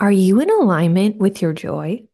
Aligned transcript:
Are 0.00 0.12
you 0.12 0.40
in 0.40 0.48
alignment 0.48 1.16
with 1.16 1.42
your 1.42 1.52
joy? 1.52 2.04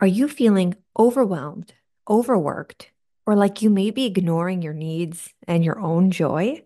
Are 0.00 0.06
you 0.06 0.26
feeling 0.26 0.74
overwhelmed, 0.98 1.72
overworked, 2.10 2.90
or 3.24 3.36
like 3.36 3.62
you 3.62 3.70
may 3.70 3.92
be 3.92 4.04
ignoring 4.04 4.62
your 4.62 4.72
needs 4.72 5.32
and 5.46 5.64
your 5.64 5.78
own 5.78 6.10
joy? 6.10 6.64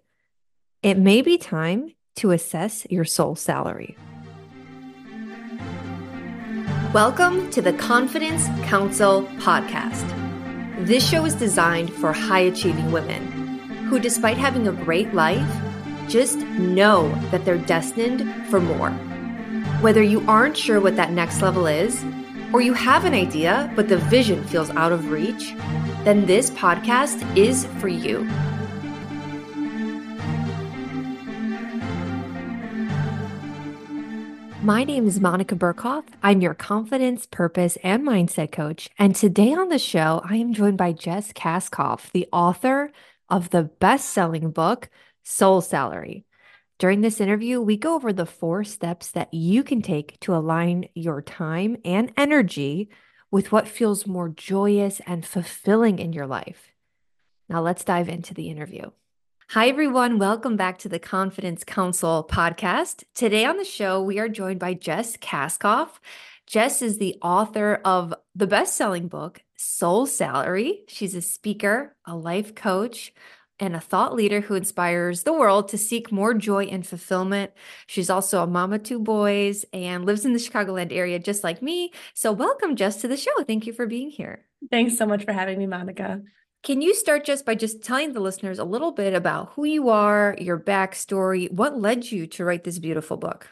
It 0.82 0.96
may 0.96 1.21
be 1.21 1.37
time 1.37 1.92
to 2.16 2.30
assess 2.30 2.87
your 2.88 3.04
soul 3.04 3.37
salary. 3.37 3.95
Welcome 6.95 7.51
to 7.51 7.61
the 7.61 7.75
Confidence 7.75 8.46
Counsel 8.67 9.25
podcast. 9.41 10.07
This 10.87 11.07
show 11.07 11.27
is 11.27 11.35
designed 11.35 11.93
for 11.93 12.15
high 12.15 12.41
achieving 12.41 12.91
women 12.91 13.21
who, 13.91 13.99
despite 13.99 14.39
having 14.39 14.67
a 14.67 14.73
great 14.73 15.12
life, 15.12 15.46
just 16.09 16.39
know 16.39 17.11
that 17.33 17.45
they're 17.45 17.59
destined 17.59 18.46
for 18.49 18.61
more. 18.62 18.99
Whether 19.80 20.02
you 20.02 20.24
aren't 20.26 20.56
sure 20.56 20.80
what 20.80 20.96
that 20.96 21.12
next 21.12 21.40
level 21.40 21.68
is, 21.68 22.04
or 22.52 22.60
you 22.60 22.73
have 22.73 23.05
an 23.05 23.14
idea 23.14 23.73
but 23.77 23.88
the 23.88 23.98
vision 23.98 24.42
feels 24.48 24.70
out 24.70 24.91
of 24.91 25.12
reach, 25.12 25.55
then 26.02 26.27
this 26.27 26.50
podcast 26.50 27.24
is 27.36 27.64
for 27.78 27.86
you. 27.86 28.24
My 34.64 34.83
name 34.83 35.06
is 35.06 35.20
Monica 35.20 35.55
Burkhoff. 35.55 36.02
I'm 36.24 36.41
your 36.41 36.55
confidence, 36.55 37.27
purpose, 37.27 37.78
and 37.84 38.05
mindset 38.05 38.50
coach. 38.50 38.91
And 38.98 39.14
today 39.14 39.55
on 39.55 39.69
the 39.69 39.78
show, 39.78 40.20
I 40.24 40.38
am 40.38 40.55
joined 40.55 40.77
by 40.77 40.91
Jess 40.91 41.33
Kaskov, 41.33 42.10
the 42.10 42.27
author 42.33 42.91
of 43.28 43.50
the 43.50 43.62
best 43.62 44.08
selling 44.08 44.50
book, 44.50 44.91
Soul 45.22 45.60
Salary. 45.60 46.24
During 46.78 47.00
this 47.00 47.20
interview, 47.20 47.60
we 47.60 47.77
go 47.77 47.96
over 47.96 48.12
the 48.12 48.24
four 48.24 48.62
steps 48.62 49.10
that 49.10 49.34
you 49.34 49.64
can 49.64 49.82
take 49.82 50.20
to 50.20 50.32
align 50.32 50.88
your 50.95 51.20
time 51.20 51.77
and 51.84 52.12
energy 52.16 52.88
with 53.32 53.50
what 53.50 53.66
feels 53.66 54.06
more 54.06 54.28
joyous 54.28 55.00
and 55.05 55.27
fulfilling 55.27 55.98
in 55.98 56.12
your 56.12 56.28
life. 56.28 56.70
Now, 57.48 57.62
let's 57.62 57.83
dive 57.83 58.08
into 58.08 58.33
the 58.33 58.48
interview. 58.48 58.92
Hi, 59.48 59.66
everyone. 59.66 60.20
Welcome 60.20 60.55
back 60.55 60.78
to 60.78 60.88
the 60.88 61.00
Confidence 61.00 61.64
Counsel 61.64 62.25
podcast. 62.30 63.03
Today 63.12 63.44
on 63.44 63.56
the 63.56 63.64
show, 63.64 64.00
we 64.00 64.20
are 64.20 64.28
joined 64.28 64.60
by 64.60 64.75
Jess 64.75 65.16
Kaskov. 65.16 65.88
Jess 66.47 66.81
is 66.81 66.98
the 66.98 67.16
author 67.20 67.81
of 67.84 68.14
the 68.36 68.47
best 68.47 68.77
selling 68.77 69.08
book, 69.08 69.42
Soul 69.56 70.06
Salary. 70.06 70.84
She's 70.86 71.16
a 71.16 71.22
speaker, 71.22 71.97
a 72.06 72.14
life 72.14 72.55
coach, 72.55 73.12
and 73.61 73.75
a 73.75 73.81
thought 73.81 74.14
leader 74.14 74.41
who 74.41 74.55
inspires 74.55 75.23
the 75.23 75.33
world 75.33 75.69
to 75.69 75.78
seek 75.78 76.12
more 76.12 76.34
joy 76.34 76.64
and 76.64 76.87
fulfillment. 76.87 77.53
She's 77.87 78.11
also 78.11 78.42
a 78.42 78.47
mama 78.47 78.77
of 78.77 78.83
two 78.83 78.98
boys 78.98 79.65
and 79.73 80.05
lives 80.05 80.25
in 80.25 80.33
the 80.33 80.39
Chicagoland 80.39 80.92
area 80.92 81.19
just 81.19 81.45
like 81.45 81.62
me. 81.62 81.92
So, 82.15 82.33
welcome, 82.33 82.77
Jess, 82.77 83.00
to 83.00 83.09
the 83.09 83.17
show. 83.17 83.42
Thank 83.45 83.67
you 83.67 83.73
for 83.73 83.87
being 83.87 84.11
here. 84.11 84.45
Thanks 84.70 84.97
so 84.97 85.06
much 85.06 85.25
for 85.25 85.33
having 85.33 85.59
me, 85.59 85.67
Monica. 85.67 86.23
Can 86.62 86.83
you 86.83 86.95
start 86.95 87.25
just 87.25 87.47
by 87.47 87.55
just 87.55 87.83
telling 87.83 88.12
the 88.12 88.20
listeners 88.20 88.59
a 88.59 88.65
little 88.65 88.91
bit 88.91 89.15
about 89.15 89.53
who 89.53 89.65
you 89.65 89.89
are, 89.91 90.37
your 90.41 90.59
backstory, 90.59 91.50
what 91.53 91.78
led 91.78 92.11
you 92.11 92.27
to 92.27 92.45
write 92.45 92.65
this 92.65 92.78
beautiful 92.78 93.17
book? 93.17 93.48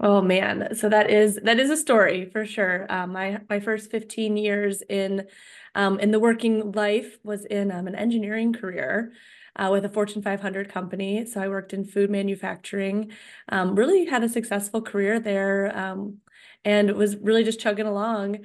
Oh 0.00 0.22
man, 0.22 0.76
so 0.76 0.88
that 0.88 1.10
is 1.10 1.40
that 1.42 1.58
is 1.58 1.70
a 1.70 1.76
story 1.76 2.26
for 2.30 2.46
sure. 2.46 2.86
Um, 2.88 3.12
my 3.12 3.40
my 3.50 3.58
first 3.58 3.90
fifteen 3.90 4.36
years 4.36 4.80
in 4.82 5.26
um, 5.74 5.98
in 5.98 6.12
the 6.12 6.20
working 6.20 6.70
life 6.72 7.18
was 7.24 7.44
in 7.44 7.72
um, 7.72 7.88
an 7.88 7.96
engineering 7.96 8.52
career 8.52 9.12
uh, 9.58 9.68
with 9.70 9.84
a 9.84 9.88
Fortune 9.88 10.22
500 10.22 10.68
company. 10.68 11.24
So 11.26 11.40
I 11.40 11.48
worked 11.48 11.72
in 11.72 11.84
food 11.84 12.10
manufacturing, 12.10 13.12
um, 13.48 13.74
really 13.74 14.06
had 14.06 14.22
a 14.22 14.28
successful 14.28 14.80
career 14.82 15.20
there, 15.20 15.76
um, 15.76 16.18
and 16.64 16.90
was 16.92 17.16
really 17.16 17.44
just 17.44 17.60
chugging 17.60 17.86
along. 17.86 18.38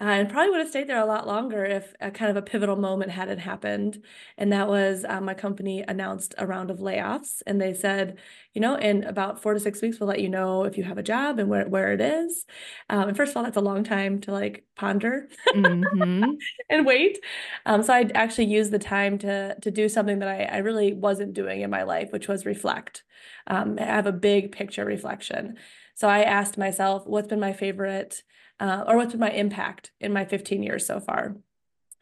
Uh, 0.00 0.04
and 0.04 0.30
probably 0.30 0.50
would 0.50 0.60
have 0.60 0.70
stayed 0.70 0.88
there 0.88 1.02
a 1.02 1.06
lot 1.06 1.26
longer 1.26 1.66
if 1.66 1.92
a 2.00 2.10
kind 2.10 2.30
of 2.30 2.36
a 2.36 2.42
pivotal 2.42 2.76
moment 2.76 3.10
hadn't 3.10 3.38
happened. 3.38 4.02
And 4.38 4.50
that 4.50 4.66
was 4.66 5.04
um, 5.06 5.26
my 5.26 5.34
company 5.34 5.84
announced 5.86 6.34
a 6.38 6.46
round 6.46 6.70
of 6.70 6.78
layoffs. 6.78 7.42
And 7.46 7.60
they 7.60 7.74
said, 7.74 8.16
you 8.54 8.62
know, 8.62 8.74
in 8.74 9.04
about 9.04 9.42
four 9.42 9.52
to 9.52 9.60
six 9.60 9.82
weeks, 9.82 10.00
we'll 10.00 10.08
let 10.08 10.20
you 10.20 10.30
know 10.30 10.64
if 10.64 10.78
you 10.78 10.84
have 10.84 10.96
a 10.96 11.02
job 11.02 11.38
and 11.38 11.50
where, 11.50 11.68
where 11.68 11.92
it 11.92 12.00
is. 12.00 12.46
Um, 12.88 13.08
and 13.08 13.16
first 13.16 13.30
of 13.32 13.36
all, 13.36 13.42
that's 13.42 13.58
a 13.58 13.60
long 13.60 13.84
time 13.84 14.20
to 14.22 14.32
like 14.32 14.64
ponder 14.76 15.28
mm-hmm. 15.54 16.24
and 16.70 16.86
wait. 16.86 17.18
Um, 17.66 17.82
so 17.82 17.92
I 17.92 18.10
actually 18.14 18.46
used 18.46 18.70
the 18.70 18.78
time 18.78 19.18
to, 19.18 19.56
to 19.60 19.70
do 19.70 19.90
something 19.90 20.20
that 20.20 20.28
I, 20.28 20.44
I 20.44 20.56
really 20.58 20.94
wasn't 20.94 21.34
doing 21.34 21.60
in 21.60 21.68
my 21.68 21.82
life, 21.82 22.12
which 22.12 22.28
was 22.28 22.46
reflect, 22.46 23.04
um, 23.46 23.76
have 23.76 24.06
a 24.06 24.12
big 24.12 24.52
picture 24.52 24.86
reflection. 24.86 25.58
So 25.94 26.08
I 26.08 26.22
asked 26.22 26.56
myself, 26.56 27.06
what's 27.06 27.28
been 27.28 27.40
my 27.40 27.52
favorite 27.52 28.22
uh, 28.62 28.84
or 28.86 28.96
what's 28.96 29.10
been 29.10 29.20
my 29.20 29.30
impact 29.30 29.90
in 30.00 30.12
my 30.12 30.24
15 30.24 30.62
years 30.62 30.86
so 30.86 31.00
far? 31.00 31.36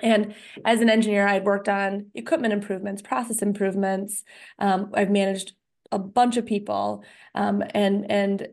And 0.02 0.34
as 0.64 0.80
an 0.80 0.90
engineer, 0.90 1.26
I'd 1.26 1.44
worked 1.44 1.68
on 1.68 2.10
equipment 2.14 2.52
improvements, 2.52 3.00
process 3.00 3.40
improvements. 3.40 4.24
Um, 4.58 4.90
I've 4.94 5.10
managed 5.10 5.54
a 5.90 5.98
bunch 5.98 6.36
of 6.36 6.46
people, 6.46 7.02
um, 7.34 7.64
and 7.70 8.10
and 8.10 8.48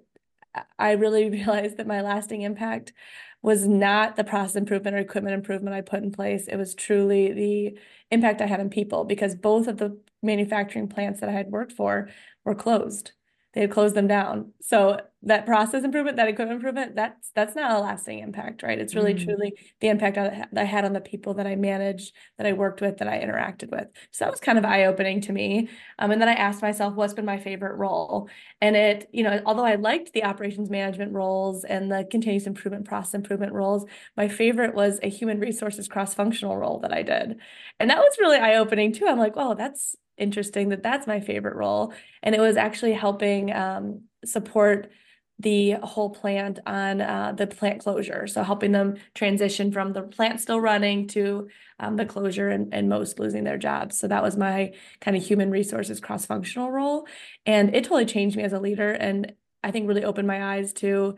I 0.80 0.92
really 0.94 1.30
realized 1.40 1.78
that 1.78 1.88
my 1.88 2.02
lasting 2.02 2.42
impact 2.42 2.94
was 3.42 3.68
not 3.68 4.16
the 4.16 4.24
process 4.24 4.56
improvement 4.56 4.96
or 4.96 5.00
equipment 5.00 5.36
improvement 5.36 5.76
I 5.76 5.82
put 5.82 6.02
in 6.02 6.12
place. 6.12 6.48
It 6.48 6.56
was 6.56 6.74
truly 6.74 7.34
the 7.34 7.80
impact 8.10 8.42
I 8.42 8.48
had 8.48 8.60
on 8.60 8.70
people 8.70 9.04
because 9.04 9.36
both 9.36 9.68
of 9.68 9.78
the 9.78 10.00
manufacturing 10.24 10.88
plants 10.88 11.20
that 11.20 11.30
I 11.30 11.34
had 11.34 11.52
worked 11.52 11.74
for 11.74 12.10
were 12.44 12.56
closed 12.56 13.12
they 13.58 13.68
closed 13.68 13.96
them 13.96 14.08
down. 14.08 14.54
So 14.62 15.00
that 15.24 15.48
process 15.48 15.84
improvement, 15.84 16.18
that 16.18 16.28
equipment 16.28 16.58
improvement, 16.58 16.96
that's 16.96 17.32
that's 17.34 17.56
not 17.56 17.72
a 17.72 17.80
lasting 17.80 18.20
impact, 18.20 18.62
right? 18.62 18.78
It's 18.78 18.94
really 18.94 19.16
mm. 19.16 19.24
truly 19.24 19.54
the 19.80 19.88
impact 19.88 20.16
that 20.16 20.50
I 20.56 20.64
had 20.64 20.86
on 20.86 20.94
the 20.94 21.02
people 21.02 21.34
that 21.36 21.48
I 21.48 21.56
managed, 21.56 22.14
that 22.38 22.46
I 22.46 22.54
worked 22.54 22.82
with, 22.82 22.98
that 22.98 23.08
I 23.08 23.20
interacted 23.20 23.72
with. 23.72 23.88
So 24.12 24.26
that 24.26 24.32
was 24.32 24.40
kind 24.40 24.60
of 24.60 24.66
eye 24.66 24.86
opening 24.86 25.22
to 25.22 25.32
me. 25.32 25.70
Um, 25.98 26.12
and 26.12 26.22
then 26.22 26.30
I 26.30 26.34
asked 26.34 26.62
myself, 26.62 26.94
what's 26.94 27.16
been 27.16 27.26
my 27.26 27.40
favorite 27.40 27.78
role? 27.78 28.30
And 28.62 28.76
it, 28.76 29.10
you 29.12 29.24
know, 29.24 29.42
although 29.46 29.66
I 29.66 29.76
liked 29.76 30.14
the 30.14 30.24
operations 30.24 30.70
management 30.70 31.14
roles 31.14 31.64
and 31.64 31.92
the 31.92 32.08
continuous 32.10 32.46
improvement, 32.46 32.86
process 32.86 33.16
improvement 33.16 33.54
roles, 33.54 33.86
my 34.16 34.28
favorite 34.28 34.76
was 34.76 35.00
a 35.02 35.10
human 35.10 35.40
resources 35.40 35.88
cross 35.88 36.14
functional 36.14 36.58
role 36.58 36.80
that 36.82 36.94
I 36.94 37.02
did, 37.02 37.38
and 37.80 37.90
that 37.90 37.98
was 37.98 38.18
really 38.20 38.38
eye 38.38 38.58
opening 38.58 38.94
too. 38.94 39.08
I'm 39.08 39.18
like, 39.18 39.34
oh, 39.36 39.56
that's 39.56 39.96
interesting 40.18 40.70
that 40.70 40.84
that's 40.84 41.08
my 41.08 41.20
favorite 41.20 41.56
role. 41.56 41.94
And 42.24 42.34
it 42.34 42.42
was 42.42 42.58
actually 42.58 42.94
helping 42.94 43.54
um, 43.54 44.04
support 44.26 44.92
the 45.40 45.74
whole 45.84 46.10
plant 46.10 46.60
on 46.66 47.00
uh, 47.00 47.32
the 47.38 47.46
plant 47.46 47.82
closure. 47.82 48.26
So 48.26 48.42
helping 48.42 48.72
them 48.72 48.96
transition 49.14 49.72
from 49.72 49.94
the 49.94 50.02
plant 50.02 50.42
still 50.42 50.60
running 50.60 51.08
to 51.10 51.50
um, 51.80 51.96
the 51.96 52.06
closure 52.06 52.50
and, 52.50 52.74
and 52.74 52.90
most 52.90 53.20
losing 53.20 53.44
their 53.44 53.60
jobs. 53.60 54.00
So 54.00 54.08
that 54.08 54.24
was 54.24 54.36
my 54.36 54.74
kind 55.00 55.16
of 55.16 55.24
human 55.24 55.52
resources 55.52 56.00
cross 56.00 56.26
functional 56.26 56.72
role. 56.72 57.08
And 57.46 57.76
it 57.76 57.84
totally 57.84 58.06
changed 58.06 58.36
me 58.36 58.44
as 58.44 58.54
a 58.54 58.60
leader. 58.60 58.92
And 58.92 59.34
I 59.64 59.70
think 59.70 59.88
really 59.88 60.04
opened 60.04 60.28
my 60.28 60.56
eyes 60.56 60.74
to 60.74 61.18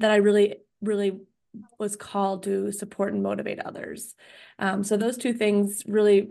that 0.00 0.10
I 0.10 0.16
really, 0.16 0.56
really 0.80 1.20
was 1.78 1.96
called 1.96 2.44
to 2.44 2.72
support 2.72 3.12
and 3.12 3.22
motivate 3.22 3.60
others. 3.60 4.14
Um, 4.58 4.84
so 4.84 4.96
those 4.96 5.18
two 5.18 5.34
things 5.34 5.82
really 5.86 6.30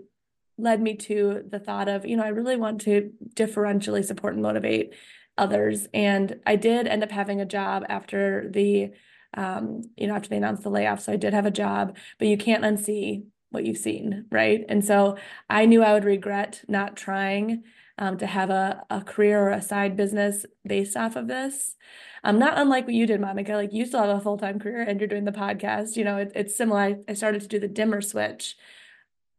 led 0.57 0.81
me 0.81 0.95
to 0.95 1.43
the 1.49 1.59
thought 1.59 1.87
of, 1.87 2.05
you 2.05 2.15
know, 2.15 2.23
I 2.23 2.29
really 2.29 2.55
want 2.55 2.81
to 2.81 3.11
differentially 3.33 4.03
support 4.03 4.33
and 4.33 4.43
motivate 4.43 4.93
others. 5.37 5.87
And 5.93 6.39
I 6.45 6.55
did 6.55 6.87
end 6.87 7.03
up 7.03 7.11
having 7.11 7.41
a 7.41 7.45
job 7.45 7.83
after 7.89 8.49
the, 8.49 8.91
um, 9.33 9.81
you 9.97 10.07
know, 10.07 10.15
after 10.15 10.29
they 10.29 10.37
announced 10.37 10.63
the 10.63 10.69
layoff. 10.69 11.01
So 11.01 11.13
I 11.13 11.17
did 11.17 11.33
have 11.33 11.45
a 11.45 11.51
job, 11.51 11.97
but 12.19 12.27
you 12.27 12.37
can't 12.37 12.63
unsee 12.63 13.25
what 13.49 13.65
you've 13.65 13.77
seen, 13.77 14.25
right? 14.31 14.63
And 14.69 14.83
so 14.83 15.17
I 15.49 15.65
knew 15.65 15.83
I 15.83 15.93
would 15.93 16.05
regret 16.05 16.63
not 16.67 16.95
trying 16.95 17.63
um, 17.97 18.17
to 18.17 18.27
have 18.27 18.49
a, 18.49 18.83
a 18.89 19.01
career 19.01 19.39
or 19.39 19.51
a 19.51 19.61
side 19.61 19.95
business 19.95 20.45
based 20.65 20.97
off 20.97 21.15
of 21.15 21.27
this. 21.27 21.75
Um, 22.23 22.39
not 22.39 22.57
unlike 22.57 22.85
what 22.85 22.93
you 22.93 23.05
did, 23.05 23.21
Monica. 23.21 23.53
Like 23.53 23.71
you 23.71 23.85
still 23.85 24.01
have 24.01 24.17
a 24.17 24.19
full 24.19 24.37
time 24.37 24.59
career 24.59 24.81
and 24.81 24.99
you're 24.99 25.07
doing 25.07 25.25
the 25.25 25.31
podcast. 25.31 25.95
You 25.95 26.03
know, 26.03 26.17
it, 26.17 26.31
it's 26.35 26.55
similar. 26.55 26.79
I, 26.79 26.95
I 27.07 27.13
started 27.13 27.41
to 27.41 27.47
do 27.47 27.59
the 27.59 27.67
dimmer 27.67 28.01
switch 28.01 28.57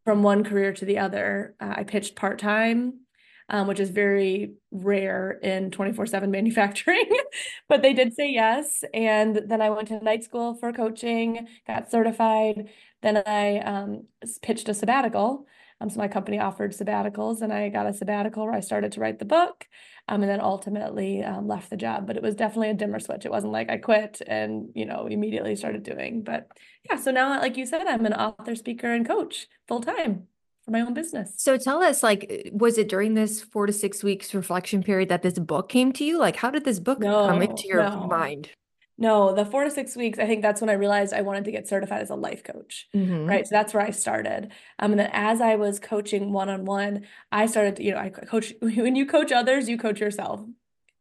from 0.06 0.22
one 0.22 0.44
career 0.44 0.72
to 0.72 0.84
the 0.84 0.98
other. 0.98 1.56
Uh, 1.60 1.74
I 1.78 1.84
pitched 1.84 2.14
part 2.14 2.38
time, 2.38 3.00
um, 3.48 3.66
which 3.66 3.80
is 3.80 3.90
very 3.90 4.54
rare 4.70 5.32
in 5.32 5.72
24 5.72 6.06
7 6.06 6.30
manufacturing, 6.30 7.10
but 7.68 7.82
they 7.82 7.92
did 7.92 8.14
say 8.14 8.30
yes. 8.30 8.84
And 8.94 9.42
then 9.48 9.60
I 9.60 9.70
went 9.70 9.88
to 9.88 10.02
night 10.02 10.22
school 10.22 10.54
for 10.54 10.72
coaching, 10.72 11.48
got 11.66 11.90
certified. 11.90 12.68
Then 13.02 13.22
I 13.26 13.58
um, 13.58 14.04
pitched 14.42 14.68
a 14.68 14.74
sabbatical. 14.74 15.46
Um, 15.80 15.90
so 15.90 15.98
my 15.98 16.08
company 16.08 16.38
offered 16.38 16.72
sabbaticals, 16.72 17.42
and 17.42 17.52
I 17.52 17.68
got 17.68 17.86
a 17.86 17.92
sabbatical 17.92 18.44
where 18.44 18.54
I 18.54 18.60
started 18.60 18.92
to 18.92 19.00
write 19.00 19.18
the 19.18 19.24
book, 19.24 19.66
um, 20.08 20.22
and 20.22 20.30
then 20.30 20.40
ultimately 20.40 21.22
um, 21.22 21.46
left 21.46 21.68
the 21.70 21.76
job. 21.76 22.06
But 22.06 22.16
it 22.16 22.22
was 22.22 22.34
definitely 22.34 22.70
a 22.70 22.74
dimmer 22.74 22.98
switch. 22.98 23.26
It 23.26 23.30
wasn't 23.30 23.52
like 23.52 23.68
I 23.68 23.76
quit 23.76 24.22
and 24.26 24.70
you 24.74 24.86
know 24.86 25.06
immediately 25.06 25.54
started 25.56 25.82
doing. 25.82 26.22
But 26.22 26.48
yeah, 26.88 26.96
so 26.96 27.10
now, 27.10 27.40
like 27.40 27.56
you 27.56 27.66
said, 27.66 27.86
I'm 27.86 28.06
an 28.06 28.14
author, 28.14 28.54
speaker, 28.54 28.92
and 28.92 29.06
coach 29.06 29.48
full 29.68 29.80
time 29.80 30.28
for 30.64 30.70
my 30.70 30.80
own 30.80 30.94
business. 30.94 31.34
So 31.36 31.56
tell 31.56 31.82
us, 31.82 32.02
like, 32.02 32.50
was 32.52 32.78
it 32.78 32.88
during 32.88 33.14
this 33.14 33.42
four 33.42 33.66
to 33.66 33.72
six 33.72 34.02
weeks 34.02 34.34
reflection 34.34 34.82
period 34.82 35.08
that 35.10 35.22
this 35.22 35.38
book 35.38 35.68
came 35.68 35.92
to 35.92 36.04
you? 36.04 36.18
Like, 36.18 36.36
how 36.36 36.50
did 36.50 36.64
this 36.64 36.80
book 36.80 37.00
no, 37.00 37.28
come 37.28 37.42
into 37.42 37.68
your 37.68 37.82
no. 37.82 38.06
mind? 38.06 38.50
No, 38.98 39.34
the 39.34 39.44
four 39.44 39.64
to 39.64 39.70
six 39.70 39.94
weeks, 39.94 40.18
I 40.18 40.26
think 40.26 40.40
that's 40.42 40.60
when 40.60 40.70
I 40.70 40.74
realized 40.74 41.12
I 41.12 41.20
wanted 41.22 41.44
to 41.44 41.52
get 41.52 41.68
certified 41.68 42.00
as 42.02 42.10
a 42.10 42.14
life 42.14 42.42
coach, 42.42 42.88
Mhm. 42.94 43.26
right? 43.28 43.46
So 43.46 43.54
that's 43.54 43.74
where 43.74 43.82
I 43.84 43.90
started. 43.90 44.52
Um, 44.78 44.92
and 44.92 45.00
then 45.00 45.10
as 45.12 45.40
I 45.42 45.56
was 45.56 45.78
coaching 45.78 46.32
one 46.32 46.48
on 46.48 46.64
one, 46.64 47.06
I 47.30 47.46
started, 47.46 47.76
to, 47.76 47.82
you 47.84 47.92
know, 47.92 47.98
I 47.98 48.08
coach 48.08 48.54
when 48.60 48.96
you 48.96 49.04
coach 49.06 49.32
others, 49.32 49.68
you 49.68 49.76
coach 49.76 50.00
yourself 50.00 50.40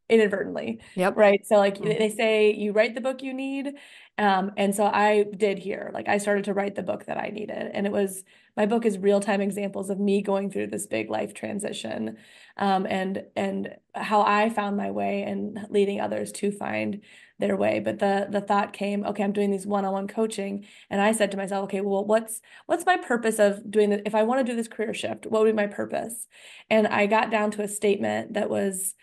inadvertently, 0.10 0.82
Yep. 0.96 1.16
right? 1.16 1.46
So 1.48 1.58
like 1.58 1.78
Mhm. 1.80 1.98
they 2.00 2.10
say, 2.10 2.54
you 2.54 2.74
write 2.74 2.96
the 2.96 3.02
book 3.02 3.24
you 3.24 3.34
need, 3.34 3.74
um, 4.20 4.52
and 4.58 4.76
so 4.76 4.86
I 4.86 5.26
did 5.38 5.60
here. 5.60 5.92
Like 5.94 6.08
I 6.10 6.18
started 6.20 6.46
to 6.46 6.54
write 6.54 6.76
the 6.76 6.84
book 6.84 7.06
that 7.06 7.18
I 7.18 7.30
needed, 7.30 7.72
and 7.74 7.86
it 7.88 7.92
was 7.94 8.24
my 8.58 8.66
book 8.66 8.86
is 8.86 8.98
real 9.00 9.20
time 9.22 9.42
examples 9.42 9.90
of 9.90 10.00
me 10.00 10.22
going 10.22 10.52
through 10.52 10.68
this 10.68 10.88
big 10.88 11.10
life 11.10 11.34
transition, 11.34 12.18
um, 12.58 12.86
and 12.88 13.26
and 13.36 13.76
how 13.96 14.22
I 14.24 14.50
found 14.50 14.78
my 14.78 14.92
way 14.92 15.24
and 15.24 15.60
leading 15.70 16.02
others 16.02 16.32
to 16.34 16.52
find 16.52 17.02
their 17.40 17.58
way. 17.58 17.80
But 17.80 18.00
the 18.00 18.28
the 18.30 18.42
thought 18.42 18.74
came, 18.74 19.04
okay, 19.06 19.24
I'm 19.24 19.34
doing 19.34 19.52
these 19.52 19.68
one-on-one 19.68 20.08
coaching, 20.08 20.66
and 20.90 21.02
I 21.02 21.12
said 21.12 21.32
to 21.32 21.38
myself, 21.38 21.66
okay, 21.66 21.82
well, 21.82 22.06
what's 22.06 22.42
what's 22.66 22.86
my 22.86 22.98
purpose 22.98 23.40
of 23.40 23.70
doing 23.70 23.90
this? 23.90 24.02
If 24.06 24.16
I 24.16 24.24
want 24.24 24.46
to 24.46 24.52
do 24.52 24.56
this 24.56 24.68
career 24.68 24.94
shift, 24.94 25.26
what 25.26 25.42
would 25.42 25.50
be 25.50 25.54
my 25.54 25.68
purpose? 25.68 26.28
And 26.70 26.88
I 26.88 27.08
got 27.08 27.32
down 27.32 27.52
to 27.52 27.62
a 27.62 27.68
statement 27.68 28.34
that 28.34 28.50
was, 28.50 28.96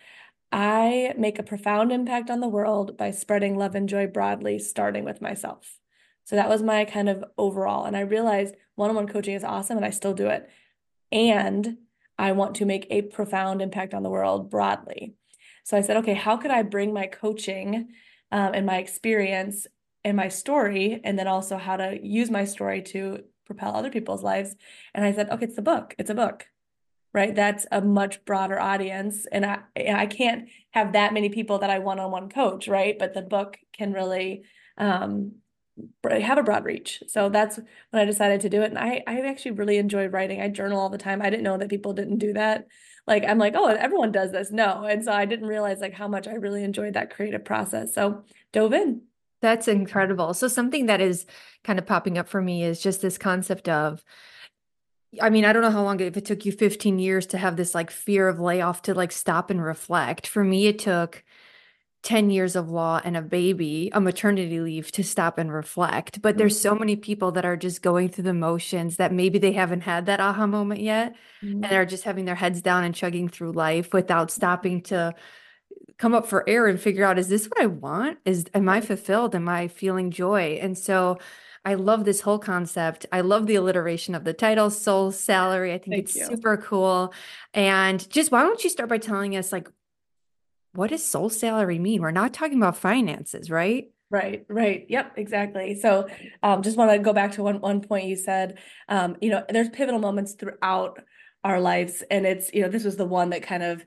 I 0.51 1.13
make 1.17 1.39
a 1.39 1.43
profound 1.43 1.91
impact 1.91 2.29
on 2.29 2.39
the 2.39 2.47
world 2.47 2.97
by 2.97 3.11
spreading 3.11 3.57
love 3.57 3.75
and 3.75 3.87
joy 3.87 4.07
broadly, 4.07 4.59
starting 4.59 5.03
with 5.03 5.21
myself. 5.21 5.79
So 6.25 6.35
that 6.35 6.49
was 6.49 6.63
my 6.63 6.85
kind 6.85 7.09
of 7.09 7.23
overall. 7.37 7.85
And 7.85 7.97
I 7.97 8.01
realized 8.01 8.55
one-on-one 8.75 9.07
coaching 9.07 9.35
is 9.35 9.43
awesome, 9.43 9.77
and 9.77 9.85
I 9.85 9.89
still 9.89 10.13
do 10.13 10.27
it. 10.27 10.49
And 11.11 11.77
I 12.17 12.31
want 12.31 12.55
to 12.55 12.65
make 12.65 12.87
a 12.89 13.01
profound 13.01 13.61
impact 13.61 13.93
on 13.93 14.03
the 14.03 14.09
world 14.09 14.49
broadly. 14.49 15.15
So 15.63 15.77
I 15.77 15.81
said, 15.81 15.97
okay, 15.97 16.13
how 16.13 16.37
could 16.37 16.51
I 16.51 16.63
bring 16.63 16.93
my 16.93 17.07
coaching 17.07 17.89
um, 18.37 18.51
and 18.53 18.65
my 18.65 18.77
experience 18.85 19.67
and 20.03 20.17
my 20.17 20.29
story, 20.29 20.99
and 21.05 21.17
then 21.17 21.27
also 21.27 21.55
how 21.57 21.77
to 21.77 21.97
use 22.01 22.29
my 22.29 22.45
story 22.45 22.81
to 22.93 22.97
propel 23.45 23.75
other 23.75 23.91
people's 23.91 24.23
lives? 24.23 24.55
And 24.93 25.05
I 25.05 25.13
said, 25.13 25.29
okay, 25.29 25.45
it's 25.45 25.57
a 25.57 25.61
book. 25.71 25.95
It's 25.97 26.09
a 26.09 26.21
book, 26.23 26.47
right? 27.13 27.33
That's 27.35 27.65
a 27.71 27.81
much 27.81 28.25
broader 28.25 28.59
audience, 28.59 29.15
and 29.31 29.45
I 29.45 29.57
I 30.03 30.07
can't 30.07 30.49
have 30.71 30.93
that 30.93 31.13
many 31.13 31.29
people 31.29 31.57
that 31.59 31.69
I 31.69 31.79
one-on-one 31.79 32.29
coach, 32.29 32.67
right? 32.67 32.95
But 32.99 33.13
the 33.13 33.21
book 33.21 33.57
can 33.77 33.93
really 33.93 34.43
um, 34.77 35.11
have 36.03 36.37
a 36.37 36.43
broad 36.43 36.65
reach. 36.65 37.01
So 37.07 37.29
that's 37.29 37.57
when 37.91 38.01
I 38.01 38.05
decided 38.05 38.41
to 38.41 38.49
do 38.49 38.61
it. 38.61 38.71
And 38.71 38.79
I, 38.79 39.03
I 39.07 39.21
actually 39.21 39.55
really 39.59 39.77
enjoy 39.77 40.07
writing. 40.07 40.41
I 40.41 40.47
journal 40.49 40.79
all 40.79 40.89
the 40.89 41.05
time. 41.07 41.21
I 41.21 41.29
didn't 41.29 41.47
know 41.47 41.57
that 41.57 41.69
people 41.69 41.93
didn't 41.93 42.19
do 42.19 42.33
that. 42.33 42.67
Like, 43.05 43.25
I'm 43.25 43.37
like, 43.37 43.53
oh, 43.55 43.67
everyone 43.67 44.11
does 44.11 44.31
this. 44.31 44.51
No. 44.51 44.85
And 44.85 45.03
so 45.03 45.11
I 45.11 45.25
didn't 45.25 45.47
realize 45.47 45.81
like 45.81 45.93
how 45.93 46.07
much 46.07 46.27
I 46.27 46.33
really 46.33 46.63
enjoyed 46.63 46.93
that 46.93 47.13
creative 47.13 47.43
process. 47.43 47.93
So 47.93 48.23
dove 48.51 48.73
in. 48.73 49.01
That's 49.41 49.67
incredible. 49.67 50.33
So 50.33 50.47
something 50.47 50.85
that 50.85 51.01
is 51.01 51.25
kind 51.63 51.77
of 51.77 51.85
popping 51.85 52.17
up 52.17 52.29
for 52.29 52.41
me 52.41 52.63
is 52.63 52.81
just 52.81 53.01
this 53.01 53.17
concept 53.17 53.67
of 53.67 54.03
I 55.21 55.29
mean, 55.29 55.45
I 55.45 55.53
don't 55.53 55.61
know 55.61 55.71
how 55.71 55.83
long 55.83 55.99
if 55.99 56.17
it 56.17 56.25
took 56.25 56.45
you 56.45 56.51
15 56.51 56.97
years 56.97 57.25
to 57.27 57.37
have 57.37 57.55
this 57.55 57.75
like 57.75 57.91
fear 57.91 58.27
of 58.27 58.39
layoff 58.39 58.81
to 58.83 58.93
like 58.93 59.11
stop 59.11 59.49
and 59.49 59.63
reflect. 59.63 60.25
For 60.25 60.43
me, 60.43 60.67
it 60.67 60.79
took 60.79 61.23
10 62.03 62.29
years 62.29 62.55
of 62.55 62.69
law 62.69 62.99
and 63.03 63.15
a 63.17 63.21
baby, 63.21 63.89
a 63.93 64.01
maternity 64.01 64.59
leave 64.59 64.91
to 64.91 65.03
stop 65.03 65.37
and 65.37 65.51
reflect. 65.53 66.21
But 66.21 66.37
there's 66.37 66.59
so 66.59 66.75
many 66.75 66.95
people 66.97 67.31
that 67.33 67.45
are 67.45 67.57
just 67.57 67.81
going 67.81 68.09
through 68.09 68.25
the 68.25 68.33
motions 68.33 68.97
that 68.97 69.13
maybe 69.13 69.39
they 69.39 69.53
haven't 69.53 69.81
had 69.81 70.05
that 70.07 70.19
aha 70.19 70.45
moment 70.47 70.81
yet 70.81 71.15
Mhm. 71.41 71.65
and 71.65 71.73
are 71.73 71.85
just 71.85 72.03
having 72.03 72.25
their 72.25 72.35
heads 72.35 72.61
down 72.61 72.83
and 72.83 72.93
chugging 72.93 73.29
through 73.29 73.53
life 73.53 73.93
without 73.93 74.31
stopping 74.31 74.81
to 74.83 75.13
come 75.97 76.13
up 76.13 76.25
for 76.27 76.47
air 76.49 76.67
and 76.67 76.79
figure 76.79 77.05
out 77.05 77.19
is 77.19 77.29
this 77.29 77.47
what 77.47 77.61
I 77.61 77.67
want? 77.67 78.19
Is 78.25 78.45
am 78.53 78.69
I 78.69 78.81
fulfilled? 78.81 79.35
Am 79.35 79.47
I 79.49 79.67
feeling 79.67 80.11
joy? 80.11 80.59
And 80.61 80.77
so 80.77 81.17
I 81.65 81.75
love 81.75 82.03
this 82.05 82.21
whole 82.21 82.39
concept. 82.39 83.05
I 83.11 83.21
love 83.21 83.47
the 83.47 83.55
alliteration 83.55 84.15
of 84.15 84.25
the 84.25 84.33
title, 84.33 84.69
soul 84.69 85.11
salary. 85.11 85.73
I 85.73 85.77
think 85.77 85.95
Thank 85.95 86.05
it's 86.05 86.15
you. 86.15 86.25
super 86.27 86.57
cool. 86.57 87.13
And 87.53 88.07
just 88.09 88.31
why 88.31 88.43
don't 88.43 88.63
you 88.63 88.69
start 88.69 88.89
by 88.89 88.97
telling 88.97 89.35
us 89.37 89.51
like 89.53 89.69
what 90.73 90.89
does 90.89 91.03
soul 91.03 91.29
salary 91.29 91.79
mean? 91.79 92.01
We're 92.01 92.11
not 92.11 92.33
talking 92.33 92.57
about 92.57 92.77
finances, 92.77 93.49
right? 93.49 93.85
Right, 94.09 94.45
right. 94.47 94.85
Yep, 94.89 95.13
exactly. 95.17 95.79
So 95.79 96.07
um, 96.43 96.61
just 96.61 96.77
want 96.77 96.91
to 96.91 96.99
go 96.99 97.13
back 97.13 97.31
to 97.33 97.43
one 97.43 97.59
one 97.61 97.81
point 97.81 98.05
you 98.05 98.15
said. 98.15 98.59
Um, 98.87 99.17
you 99.21 99.29
know, 99.31 99.43
there's 99.49 99.69
pivotal 99.69 99.99
moments 99.99 100.33
throughout 100.33 100.99
our 101.43 101.59
lives, 101.59 102.03
and 102.11 102.25
it's, 102.25 102.53
you 102.53 102.61
know, 102.61 102.69
this 102.69 102.83
was 102.83 102.95
the 102.95 103.05
one 103.05 103.31
that 103.31 103.41
kind 103.41 103.63
of 103.63 103.83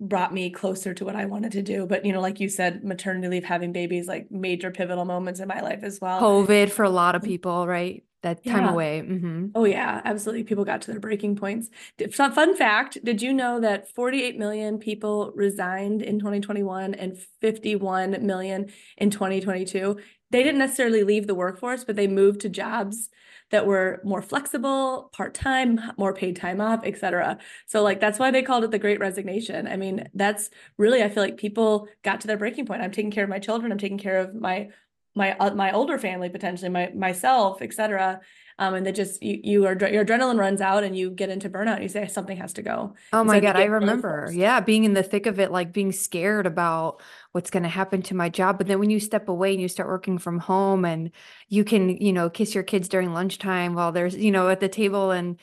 brought 0.00 0.32
me 0.32 0.50
closer 0.50 0.94
to 0.94 1.04
what 1.04 1.16
I 1.16 1.26
wanted 1.26 1.52
to 1.52 1.62
do. 1.62 1.86
But, 1.86 2.04
you 2.04 2.12
know, 2.12 2.20
like 2.20 2.40
you 2.40 2.48
said, 2.48 2.84
maternity 2.84 3.28
leave, 3.28 3.44
having 3.44 3.72
babies, 3.72 4.06
like 4.06 4.30
major 4.30 4.70
pivotal 4.70 5.04
moments 5.04 5.40
in 5.40 5.48
my 5.48 5.60
life 5.60 5.80
as 5.82 6.00
well. 6.00 6.20
COVID 6.20 6.70
for 6.70 6.84
a 6.84 6.90
lot 6.90 7.14
of 7.14 7.22
people, 7.22 7.66
right? 7.66 8.04
That 8.22 8.44
time 8.46 8.66
Yeah. 8.66 8.68
away. 8.68 9.00
hmm 9.00 9.48
Oh 9.54 9.64
yeah, 9.64 10.02
absolutely. 10.04 10.44
People 10.44 10.64
got 10.64 10.82
to 10.82 10.90
their 10.92 11.00
breaking 11.00 11.36
points. 11.36 11.70
Fun 12.12 12.32
fun 12.32 12.56
fact, 12.56 12.98
did 13.04 13.22
you 13.22 13.32
know 13.32 13.60
that 13.60 13.88
48 13.94 14.38
million 14.38 14.78
people 14.78 15.32
resigned 15.34 16.02
in 16.02 16.20
2021 16.20 16.94
and 16.94 17.18
51 17.40 18.24
million 18.26 18.70
in 18.98 19.10
2022? 19.10 19.98
They 20.30 20.42
didn't 20.44 20.58
necessarily 20.60 21.04
leave 21.04 21.26
the 21.26 21.34
workforce, 21.34 21.84
but 21.84 21.96
they 21.96 22.06
moved 22.08 22.40
to 22.42 22.50
jobs 22.50 23.10
that 23.50 23.66
were 23.66 24.00
more 24.04 24.22
flexible, 24.22 25.10
part-time, 25.14 25.80
more 25.98 26.14
paid 26.14 26.36
time 26.36 26.60
off, 26.60 26.82
etc. 26.84 27.38
So 27.66 27.82
like 27.82 28.00
that's 28.00 28.18
why 28.18 28.30
they 28.30 28.42
called 28.42 28.64
it 28.64 28.70
the 28.70 28.78
Great 28.78 29.00
Resignation. 29.00 29.66
I 29.68 29.76
mean, 29.76 30.08
that's 30.14 30.50
really 30.78 31.02
I 31.02 31.08
feel 31.08 31.22
like 31.22 31.36
people 31.38 31.88
got 32.04 32.20
to 32.22 32.26
their 32.26 32.36
breaking 32.38 32.66
point. 32.66 32.82
I'm 32.82 32.92
taking 32.92 33.10
care 33.10 33.24
of 33.24 33.30
my 33.30 33.38
children, 33.38 33.72
I'm 33.72 33.78
taking 33.78 33.98
care 33.98 34.18
of 34.18 34.34
my 34.34 34.70
my 35.18 35.36
uh, 35.36 35.54
my 35.54 35.72
older 35.72 35.98
family 35.98 36.30
potentially, 36.30 36.70
my 36.70 36.90
myself, 36.94 37.60
et 37.60 37.72
cetera. 37.74 38.20
Um, 38.60 38.74
and 38.74 38.84
that 38.86 38.96
just 38.96 39.22
you, 39.22 39.38
you 39.44 39.66
are 39.66 39.76
your 39.88 40.04
adrenaline 40.04 40.38
runs 40.38 40.60
out 40.60 40.82
and 40.82 40.96
you 40.96 41.10
get 41.10 41.30
into 41.30 41.48
burnout. 41.48 41.74
And 41.74 41.82
you 41.82 41.88
say 41.88 42.08
something 42.08 42.36
has 42.38 42.52
to 42.54 42.62
go. 42.62 42.94
Oh 43.12 43.22
my 43.22 43.36
so 43.36 43.42
God, 43.42 43.56
I 43.56 43.66
remember. 43.66 44.30
Yeah, 44.32 44.58
being 44.60 44.82
in 44.82 44.94
the 44.94 45.02
thick 45.04 45.26
of 45.26 45.38
it, 45.38 45.52
like 45.52 45.72
being 45.72 45.92
scared 45.92 46.46
about 46.46 47.00
what's 47.32 47.50
going 47.50 47.62
to 47.62 47.68
happen 47.68 48.02
to 48.02 48.16
my 48.16 48.28
job. 48.28 48.58
But 48.58 48.66
then 48.66 48.80
when 48.80 48.90
you 48.90 48.98
step 48.98 49.28
away 49.28 49.52
and 49.52 49.62
you 49.62 49.68
start 49.68 49.88
working 49.88 50.18
from 50.18 50.40
home 50.40 50.84
and 50.84 51.12
you 51.48 51.62
can, 51.62 51.96
you 51.98 52.12
know, 52.12 52.28
kiss 52.28 52.52
your 52.52 52.64
kids 52.64 52.88
during 52.88 53.12
lunchtime 53.12 53.74
while 53.74 53.92
there's, 53.92 54.16
you 54.16 54.32
know, 54.32 54.48
at 54.48 54.58
the 54.58 54.68
table 54.68 55.12
and 55.12 55.36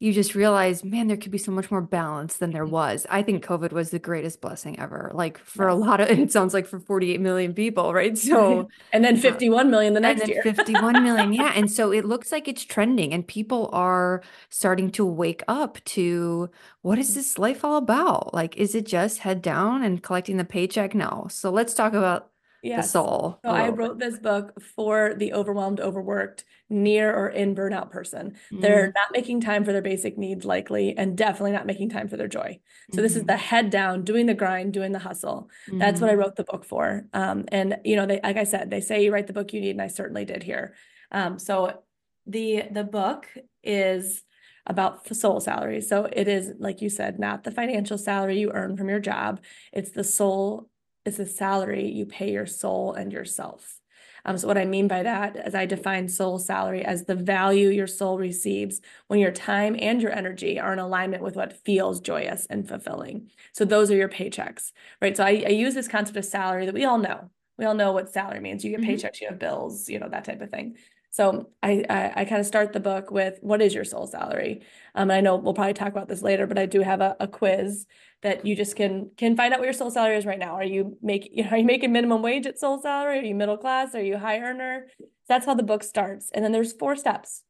you 0.00 0.14
just 0.14 0.34
realize, 0.34 0.82
man, 0.82 1.08
there 1.08 1.16
could 1.18 1.30
be 1.30 1.36
so 1.36 1.52
much 1.52 1.70
more 1.70 1.82
balance 1.82 2.38
than 2.38 2.52
there 2.52 2.64
was. 2.64 3.06
I 3.10 3.22
think 3.22 3.44
COVID 3.44 3.70
was 3.70 3.90
the 3.90 3.98
greatest 3.98 4.40
blessing 4.40 4.80
ever. 4.80 5.10
Like 5.12 5.36
for 5.36 5.68
a 5.68 5.74
lot 5.74 6.00
of, 6.00 6.08
and 6.10 6.18
it 6.18 6.32
sounds 6.32 6.54
like 6.54 6.66
for 6.66 6.80
48 6.80 7.20
million 7.20 7.52
people, 7.52 7.92
right? 7.92 8.16
So, 8.16 8.70
And 8.94 9.04
then 9.04 9.18
uh, 9.18 9.20
51 9.20 9.70
million 9.70 9.92
the 9.92 10.00
next 10.00 10.26
year. 10.26 10.42
51 10.42 11.04
million. 11.04 11.34
Yeah. 11.34 11.52
And 11.54 11.70
so 11.78 11.92
it 11.92 12.06
looks 12.06 12.32
like 12.32 12.48
it's 12.48 12.64
trending 12.64 13.12
and 13.12 13.26
people 13.26 13.68
are 13.74 14.22
starting 14.48 14.90
to 14.92 15.04
wake 15.04 15.42
up 15.48 15.84
to 15.84 16.48
what 16.80 16.98
is 16.98 17.14
this 17.14 17.38
life 17.38 17.62
all 17.62 17.76
about? 17.76 18.32
Like, 18.32 18.56
is 18.56 18.74
it 18.74 18.86
just 18.86 19.18
head 19.18 19.42
down 19.42 19.82
and 19.82 20.02
collecting 20.02 20.38
the 20.38 20.46
paycheck? 20.46 20.94
No. 20.94 21.26
So 21.30 21.50
let's 21.50 21.74
talk 21.74 21.92
about 21.92 22.29
the 22.74 22.82
Yes. 22.82 22.90
soul 22.92 23.42
So 23.44 23.50
I 23.52 23.70
wrote 23.70 23.98
this 23.98 24.18
book 24.18 24.60
for 24.62 25.14
the 25.14 25.32
overwhelmed, 25.32 25.80
overworked, 25.80 26.44
near 26.68 27.14
or 27.14 27.28
in 27.28 27.54
burnout 27.54 27.90
person. 27.90 28.36
They're 28.60 28.88
Mm, 28.88 28.94
not 28.94 29.08
making 29.12 29.40
time 29.40 29.64
for 29.64 29.72
their 29.72 29.80
basic 29.80 30.18
needs 30.18 30.44
likely, 30.44 30.94
and 30.96 31.16
definitely 31.16 31.52
not 31.52 31.64
making 31.66 31.88
time 31.88 32.06
for 32.08 32.18
their 32.18 32.28
joy. 32.28 32.60
So 32.90 33.00
this 33.00 33.16
is 33.16 33.24
the 33.24 33.38
head 33.38 33.70
down, 33.70 34.04
doing 34.04 34.26
the 34.26 34.34
grind, 34.34 34.74
doing 34.74 34.92
the 34.92 34.98
hustle. 34.98 35.48
That's 35.78 36.02
what 36.02 36.10
I 36.10 36.14
mhm. 36.14 36.16
wrote 36.16 36.36
the 36.36 36.44
book 36.44 36.64
for. 36.66 37.06
Um, 37.14 37.46
and 37.48 37.78
you 37.84 37.96
know, 37.96 38.04
they 38.04 38.20
like 38.22 38.36
I 38.36 38.44
said, 38.44 38.68
they 38.70 38.82
say 38.82 39.02
you 39.04 39.12
write 39.12 39.26
the 39.26 39.32
book 39.32 39.54
you 39.54 39.60
need, 39.62 39.70
and 39.70 39.82
I 39.82 39.88
certainly 39.88 40.26
did 40.26 40.42
here. 40.42 40.74
Um, 41.10 41.38
so 41.38 41.82
the 42.26 42.64
the 42.70 42.84
book 42.84 43.26
is 43.62 44.22
about 44.66 45.02
f- 45.10 45.16
soul 45.16 45.40
salary. 45.40 45.80
So 45.80 46.08
it 46.12 46.28
is, 46.28 46.52
like 46.58 46.80
you 46.82 46.90
said, 46.90 47.18
not 47.18 47.44
the 47.44 47.50
financial 47.50 47.98
salary 47.98 48.38
you 48.38 48.50
earn 48.52 48.76
from 48.76 48.88
your 48.88 49.00
job. 49.00 49.40
It's 49.72 49.90
the 49.90 50.04
soul, 50.04 50.70
it's 51.04 51.16
the 51.16 51.26
salary 51.26 51.88
you 51.88 52.06
pay 52.06 52.32
your 52.32 52.46
soul 52.46 52.92
and 52.94 53.12
yourself. 53.12 53.80
Um, 54.24 54.36
so 54.36 54.46
what 54.46 54.58
I 54.58 54.66
mean 54.66 54.86
by 54.86 55.02
that 55.02 55.36
is 55.46 55.54
I 55.54 55.64
define 55.64 56.06
soul 56.08 56.38
salary 56.38 56.84
as 56.84 57.04
the 57.04 57.14
value 57.14 57.68
your 57.70 57.86
soul 57.86 58.18
receives 58.18 58.80
when 59.08 59.18
your 59.18 59.30
time 59.32 59.76
and 59.78 60.02
your 60.02 60.12
energy 60.12 60.60
are 60.60 60.72
in 60.74 60.78
alignment 60.78 61.22
with 61.22 61.36
what 61.36 61.54
feels 61.64 62.00
joyous 62.00 62.46
and 62.46 62.68
fulfilling. 62.68 63.30
So 63.52 63.64
those 63.64 63.90
are 63.90 63.96
your 63.96 64.08
paychecks, 64.10 64.72
right? 65.00 65.16
So 65.16 65.24
I, 65.24 65.44
I 65.46 65.50
use 65.50 65.74
this 65.74 65.88
concept 65.88 66.18
of 66.18 66.24
salary 66.26 66.66
that 66.66 66.74
we 66.74 66.84
all 66.84 66.98
know. 66.98 67.30
We 67.56 67.64
all 67.64 67.74
know 67.74 67.92
what 67.92 68.12
salary 68.12 68.40
means. 68.40 68.64
You 68.64 68.70
get 68.70 68.80
Mhm. 68.80 68.86
paychecks, 68.86 69.20
you 69.20 69.28
have 69.28 69.38
bills, 69.38 69.88
you 69.88 69.98
know, 69.98 70.08
that 70.08 70.24
type 70.24 70.40
of 70.42 70.50
thing. 70.50 70.76
So 71.10 71.50
I 71.62 71.84
I, 71.88 72.12
I 72.16 72.24
kind 72.24 72.40
of 72.40 72.46
start 72.46 72.72
the 72.72 72.80
book 72.80 73.10
with 73.10 73.38
what 73.40 73.60
is 73.60 73.74
your 73.74 73.84
soul 73.84 74.06
salary? 74.06 74.62
Um, 74.94 75.10
and 75.10 75.12
I 75.12 75.20
know 75.20 75.36
we'll 75.36 75.54
probably 75.54 75.74
talk 75.74 75.88
about 75.88 76.08
this 76.08 76.22
later, 76.22 76.46
but 76.46 76.58
I 76.58 76.66
do 76.66 76.80
have 76.80 77.00
a, 77.00 77.16
a 77.20 77.26
quiz 77.26 77.86
that 78.22 78.46
you 78.46 78.54
just 78.54 78.76
can 78.76 79.10
can 79.16 79.36
find 79.36 79.52
out 79.52 79.60
what 79.60 79.66
your 79.66 79.72
soul 79.72 79.90
salary 79.90 80.16
is 80.16 80.26
right 80.26 80.38
now. 80.38 80.54
Are 80.54 80.64
you 80.64 80.96
making 81.02 81.46
are 81.50 81.58
you 81.58 81.64
making 81.64 81.92
minimum 81.92 82.22
wage 82.22 82.46
at 82.46 82.58
soul 82.58 82.80
salary? 82.80 83.18
Are 83.18 83.22
you 83.22 83.34
middle 83.34 83.56
class? 83.56 83.94
Are 83.94 84.02
you 84.02 84.18
high 84.18 84.40
earner? 84.40 84.86
That's 85.28 85.46
how 85.46 85.54
the 85.54 85.62
book 85.62 85.82
starts. 85.82 86.30
And 86.32 86.44
then 86.44 86.52
there's 86.52 86.72
four 86.72 86.96
steps. 86.96 87.44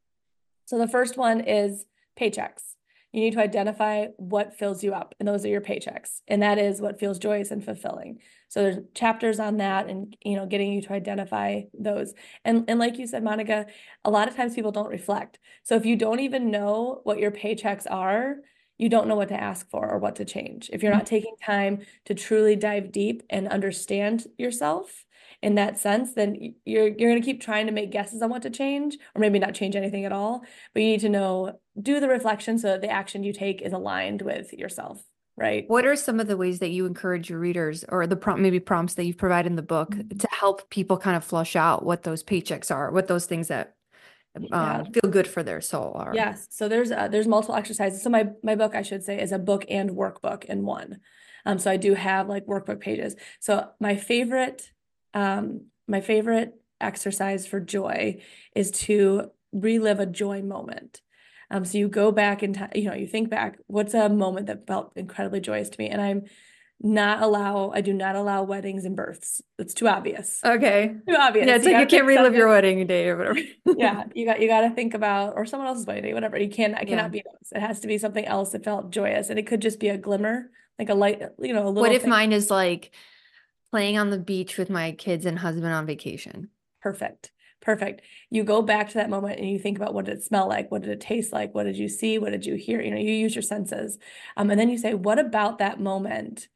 So 0.67 0.79
the 0.79 0.89
first 0.89 1.17
one 1.17 1.41
is 1.41 1.87
paychecks. 2.19 2.77
You 3.13 3.21
need 3.21 3.33
to 3.33 3.41
identify 3.41 4.07
what 4.17 4.57
fills 4.57 4.85
you 4.85 4.95
up, 4.95 5.15
and 5.19 5.29
those 5.29 5.45
are 5.45 5.49
your 5.49 5.61
paychecks. 5.61 6.21
And 6.29 6.43
that 6.43 6.59
is 6.59 6.81
what 6.81 7.01
feels 7.01 7.19
joyous 7.19 7.51
and 7.51 7.65
fulfilling. 7.65 8.21
So 8.49 8.63
there's 8.63 8.79
chapters 8.95 9.39
on 9.41 9.59
that 9.59 9.89
and 9.89 10.17
you 10.25 10.37
know, 10.37 10.47
getting 10.47 10.73
you 10.73 10.83
to 10.83 10.93
identify 10.93 11.63
those. 11.79 12.15
And 12.45 12.65
and 12.69 12.79
like 12.79 12.99
you 12.99 13.07
said, 13.07 13.25
Monica, 13.25 13.67
a 14.05 14.11
lot 14.11 14.29
of 14.29 14.37
times 14.37 14.55
people 14.55 14.73
don't 14.73 14.91
reflect. 14.91 15.39
So 15.65 15.77
if 15.77 15.85
you 15.85 15.97
don't 15.97 16.21
even 16.21 16.51
know 16.51 17.01
what 17.05 17.19
your 17.19 17.31
paychecks 17.31 17.87
are, 17.91 18.37
you 18.79 18.89
don't 18.89 19.09
know 19.09 19.17
what 19.17 19.29
to 19.29 19.41
ask 19.41 19.69
for 19.69 19.89
or 19.89 19.99
what 19.99 20.17
to 20.17 20.25
change. 20.25 20.71
If 20.73 20.83
you're 20.83 20.91
mm-hmm. 20.93 20.99
not 21.01 21.07
taking 21.07 21.37
time 21.45 21.81
to 22.07 22.15
truly 22.15 22.57
dive 22.57 22.93
deep 22.93 23.23
and 23.29 23.47
understand 23.47 24.27
yourself, 24.39 25.05
in 25.43 25.55
that 25.55 25.79
sense, 25.79 26.13
then 26.15 26.55
you're 26.65 26.89
you're 26.89 27.11
going 27.11 27.21
to 27.21 27.25
keep 27.25 27.41
trying 27.41 27.67
to 27.67 27.73
make 27.73 27.91
guesses 27.91 28.23
on 28.23 28.31
what 28.31 28.43
to 28.43 28.51
change, 28.51 28.99
or 29.15 29.21
maybe 29.21 29.39
not 29.39 29.55
change 29.55 29.75
anything 29.75 30.05
at 30.05 30.13
all. 30.13 30.43
But 30.75 30.83
you 30.83 30.89
need 30.89 31.01
to 31.01 31.09
know, 31.09 31.59
do 31.81 32.01
the 32.01 32.09
reflection 32.09 32.59
so 32.59 32.69
that 32.69 32.83
the 32.83 32.91
action 32.91 33.23
you 33.23 33.33
take 33.33 33.63
is 33.63 33.73
aligned 33.73 34.23
with 34.23 34.53
yourself. 34.53 35.03
Right. 35.37 35.65
What 35.69 35.87
are 35.87 35.97
some 35.97 36.21
of 36.21 36.27
the 36.27 36.37
ways 36.37 36.59
that 36.59 36.69
you 36.69 36.85
encourage 36.85 37.31
your 37.31 37.39
readers 37.39 37.83
or 37.89 38.07
the 38.07 38.17
prompt, 38.17 38.43
maybe 38.43 38.61
prompts 38.61 38.95
that 38.95 39.05
you've 39.05 39.17
provided 39.17 39.49
in 39.49 39.57
the 39.57 39.63
book 39.63 39.91
mm-hmm. 39.93 40.19
to 40.19 40.29
help 40.31 40.69
people 40.69 40.99
kind 40.99 41.17
of 41.17 41.25
flush 41.25 41.57
out 41.57 41.83
what 41.83 42.03
those 42.03 42.23
paychecks 42.23 42.71
are, 42.71 42.91
what 42.91 43.09
those 43.09 43.25
things 43.25 43.49
that 43.49 43.75
um, 44.37 44.47
yeah. 44.53 44.83
feel 44.93 45.11
good 45.11 45.27
for 45.27 45.43
their 45.43 45.63
soul 45.63 45.93
are? 45.95 46.13
Yes. 46.15 46.47
So 46.51 46.69
there's 46.69 46.93
uh, 46.93 47.09
there's 47.09 47.27
multiple 47.27 47.55
exercises. 47.55 48.03
So 48.03 48.11
my 48.11 48.29
my 48.43 48.55
book, 48.55 48.75
I 48.75 48.83
should 48.83 49.03
say, 49.03 49.19
is 49.19 49.33
a 49.33 49.39
book 49.39 49.65
and 49.71 49.91
workbook 49.91 50.45
in 50.45 50.67
one. 50.67 51.01
Um, 51.47 51.59
so 51.59 51.71
I 51.71 51.79
do 51.79 51.95
have 51.95 52.29
like 52.29 52.45
workbook 52.45 52.81
pages. 52.81 53.17
So 53.41 53.71
my 53.81 53.97
favorite 53.97 54.71
um, 55.15 55.67
my 55.87 56.01
favorite 56.01 56.55
exercise 56.81 57.47
for 57.47 57.61
joy 57.61 58.23
is 58.55 58.71
to 58.71 59.31
relive 59.53 60.01
a 60.01 60.07
joy 60.07 60.43
moment. 60.43 61.01
Um, 61.51 61.65
so 61.65 61.79
you 61.79 61.89
go 61.89 62.13
back 62.13 62.43
and 62.43 62.69
you 62.75 62.85
know 62.85 62.95
you 62.95 63.07
think 63.07 63.29
back, 63.29 63.59
what's 63.67 63.95
a 63.95 64.09
moment 64.09 64.47
that 64.47 64.67
felt 64.67 64.93
incredibly 64.97 65.41
joyous 65.41 65.69
to 65.69 65.81
me, 65.81 65.89
and 65.89 66.01
I'm 66.01 66.25
not 66.83 67.23
allow 67.23 67.73
I 67.75 67.83
do 67.83 67.93
not 67.93 68.17
allow 68.17 68.43
weddings 68.43 68.85
and 68.85 68.97
births. 68.97 69.43
It's 69.59 69.75
too 69.75 69.89
obvious. 69.89 70.41
Okay. 70.45 70.95
Too 71.09 71.17
obvious. 71.17 71.47
Yeah, 71.47 71.57
it's 71.57 71.67
you 71.67 71.73
like 71.73 71.81
you 71.81 71.99
can't 71.99 72.07
relive 72.07 72.27
something. 72.27 72.39
your 72.39 72.49
wedding 72.49 72.87
day 72.87 73.09
or 73.09 73.17
whatever. 73.17 73.41
yeah, 73.77 74.05
you 74.15 74.25
got 74.25 74.41
you 74.41 74.49
got 74.49 74.63
to 74.63 74.71
think 74.71 74.95
about 74.95 75.35
or 75.37 75.45
someone 75.45 75.69
else's 75.69 75.87
wedding 75.87 76.05
day, 76.05 76.15
whatever. 76.15 76.39
You 76.39 76.49
can't 76.49 76.75
it 76.75 76.87
cannot 76.87 77.05
yeah. 77.05 77.09
be 77.09 77.23
those. 77.25 77.53
It 77.53 77.61
has 77.61 77.81
to 77.81 77.89
be 77.89 77.99
something 77.99 78.25
else 78.25 78.51
that 78.51 78.65
felt 78.65 78.91
joyous, 78.91 79.29
and 79.29 79.39
it 79.39 79.47
could 79.47 79.61
just 79.61 79.81
be 79.81 79.89
a 79.89 79.99
glimmer, 79.99 80.51
like 80.79 80.89
a 80.89 80.95
light, 80.95 81.21
you 81.41 81.53
know, 81.53 81.65
a 81.65 81.69
little. 81.69 81.83
What 81.83 81.93
if 81.93 82.03
thing. 82.03 82.11
mine 82.11 82.33
is 82.33 82.49
like 82.49 82.93
playing 83.71 83.99
on 83.99 84.11
the 84.11 84.19
beach 84.19 84.59
with 84.59 84.71
my 84.71 84.93
kids 84.93 85.27
and 85.27 85.39
husband 85.39 85.73
on 85.73 85.87
vacation. 85.87 86.49
Perfect. 86.81 87.31
Perfect. 87.61 88.03
You 88.31 88.43
go 88.43 88.63
back 88.63 88.89
to 88.89 88.95
that 88.95 89.11
moment 89.11 89.39
and 89.39 89.49
you 89.49 89.59
think 89.59 89.77
about 89.77 89.93
what 89.93 90.07
did 90.07 90.19
it 90.19 90.25
smell 90.25 90.49
like? 90.49 90.71
What 90.71 90.83
did 90.83 90.91
it 90.91 91.01
taste 91.01 91.33
like? 91.33 91.55
What 91.55 91.65
did 91.65 91.77
you 91.77 91.89
see? 91.89 92.19
What 92.19 92.31
did 92.31 92.47
you 92.47 92.55
hear? 92.55 92.81
You 92.81 92.91
know, 92.91 92.97
you 92.97 93.13
use 93.13 93.35
your 93.35 93.43
senses. 93.43 93.99
Um, 94.37 94.51
and 94.51 94.59
then 94.59 94.71
you 94.71 94.79
say, 94.79 94.95
what 94.95 95.19
about 95.19 95.59
that 95.59 95.79
moment 95.79 96.49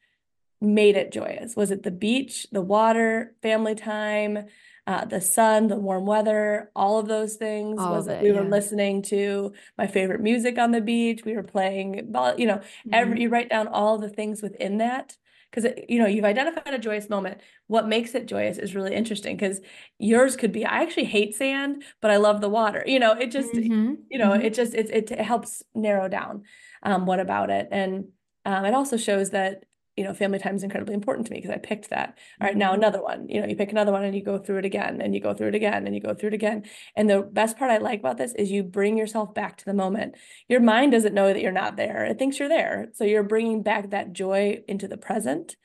made 0.63 0.97
it 0.97 1.13
joyous? 1.13 1.57
Was 1.57 1.71
it 1.71 1.83
the 1.83 1.91
beach, 1.91 2.47
the 2.51 2.63
water, 2.63 3.35
family 3.43 3.75
time, 3.75 4.47
uh, 4.87 5.05
the 5.05 5.21
sun, 5.21 5.67
the 5.67 5.77
warm 5.77 6.07
weather, 6.07 6.71
all 6.75 6.99
of 6.99 7.07
those 7.07 7.37
things? 7.37 7.79
All 7.79 7.97
was 7.97 8.09
it, 8.09 8.23
we 8.23 8.31
yeah. 8.31 8.41
were 8.41 8.49
listening 8.49 9.03
to 9.03 9.53
my 9.77 9.87
favorite 9.87 10.23
music 10.23 10.59
on 10.59 10.71
the 10.71 10.81
beach? 10.81 11.23
We 11.23 11.37
were 11.37 11.43
playing, 11.43 12.11
ball. 12.11 12.35
you 12.39 12.47
know, 12.47 12.57
mm-hmm. 12.57 12.95
every, 12.95 13.21
you 13.21 13.29
write 13.29 13.51
down 13.51 13.69
all 13.69 13.99
the 13.99 14.09
things 14.09 14.41
within 14.41 14.79
that 14.79 15.19
because 15.55 15.71
you 15.89 15.99
know 15.99 16.07
you've 16.07 16.25
identified 16.25 16.75
a 16.75 16.79
joyous 16.79 17.09
moment 17.09 17.41
what 17.67 17.87
makes 17.87 18.15
it 18.15 18.27
joyous 18.27 18.59
is 18.59 18.75
really 18.75 18.95
interesting 18.95 19.37
because 19.37 19.61
yours 19.99 20.37
could 20.37 20.53
be 20.53 20.65
i 20.65 20.83
actually 20.83 21.05
hate 21.05 21.35
sand 21.35 21.83
but 22.01 22.11
i 22.11 22.17
love 22.17 22.41
the 22.41 22.49
water 22.49 22.83
you 22.87 22.99
know 22.99 23.13
it 23.13 23.31
just 23.31 23.53
mm-hmm. 23.53 23.95
you 24.11 24.19
know 24.19 24.31
mm-hmm. 24.31 24.43
it 24.43 24.55
just 24.55 24.75
it, 24.75 24.91
it, 24.91 25.11
it 25.11 25.21
helps 25.21 25.63
narrow 25.75 26.09
down 26.09 26.43
um, 26.83 27.07
what 27.07 27.21
about 27.21 27.51
it 27.51 27.69
and 27.71 28.07
um, 28.45 28.65
it 28.65 28.75
also 28.75 28.97
shows 28.97 29.31
that 29.31 29.65
you 29.97 30.03
know, 30.03 30.13
family 30.13 30.39
time 30.39 30.57
is 30.57 30.63
incredibly 30.63 30.95
important 30.95 31.27
to 31.27 31.33
me 31.33 31.39
because 31.39 31.51
I 31.51 31.59
picked 31.59 31.91
that. 31.91 32.19
All 32.41 32.49
right, 32.49 32.57
now 32.57 32.73
mm-hmm. 32.73 32.81
another 32.81 33.03
one. 33.03 33.29
You 33.29 33.41
know, 33.41 33.47
you 33.47 33.55
pick 33.55 33.71
another 33.71 33.93
one 33.93 34.05
and 34.05 34.15
you 34.15 34.25
go 34.25 34.39
through 34.39 34.59
it 34.59 34.65
again 34.65 35.01
and 35.01 35.15
you 35.15 35.21
go 35.21 35.35
through 35.35 35.49
it 35.49 35.55
again 35.55 35.87
and 35.87 35.95
you 35.95 36.01
go 36.01 36.15
through 36.15 36.29
it 36.29 36.35
again. 36.35 36.65
And 36.97 37.09
the 37.09 37.23
best 37.23 37.57
part 37.57 37.71
I 37.71 37.79
like 37.79 38.01
about 38.01 38.19
this 38.19 38.35
is 38.35 38.51
you 38.51 38.65
bring 38.65 38.99
yourself 38.99 39.35
back 39.35 39.57
to 39.59 39.65
the 39.65 39.75
moment. 39.75 40.17
Your 40.49 40.61
mind 40.61 40.93
doesn't 40.93 41.15
know 41.15 41.33
that 41.33 41.41
you're 41.41 41.53
not 41.53 41.77
there, 41.77 42.05
it 42.05 42.19
thinks 42.19 42.39
you're 42.39 42.49
there. 42.49 42.89
So 42.95 43.05
you're 43.05 43.23
bringing 43.23 43.63
back 43.63 43.91
that 43.91 44.13
joy 44.13 44.63
into 44.67 44.89
the 44.89 44.97
present, 44.97 45.57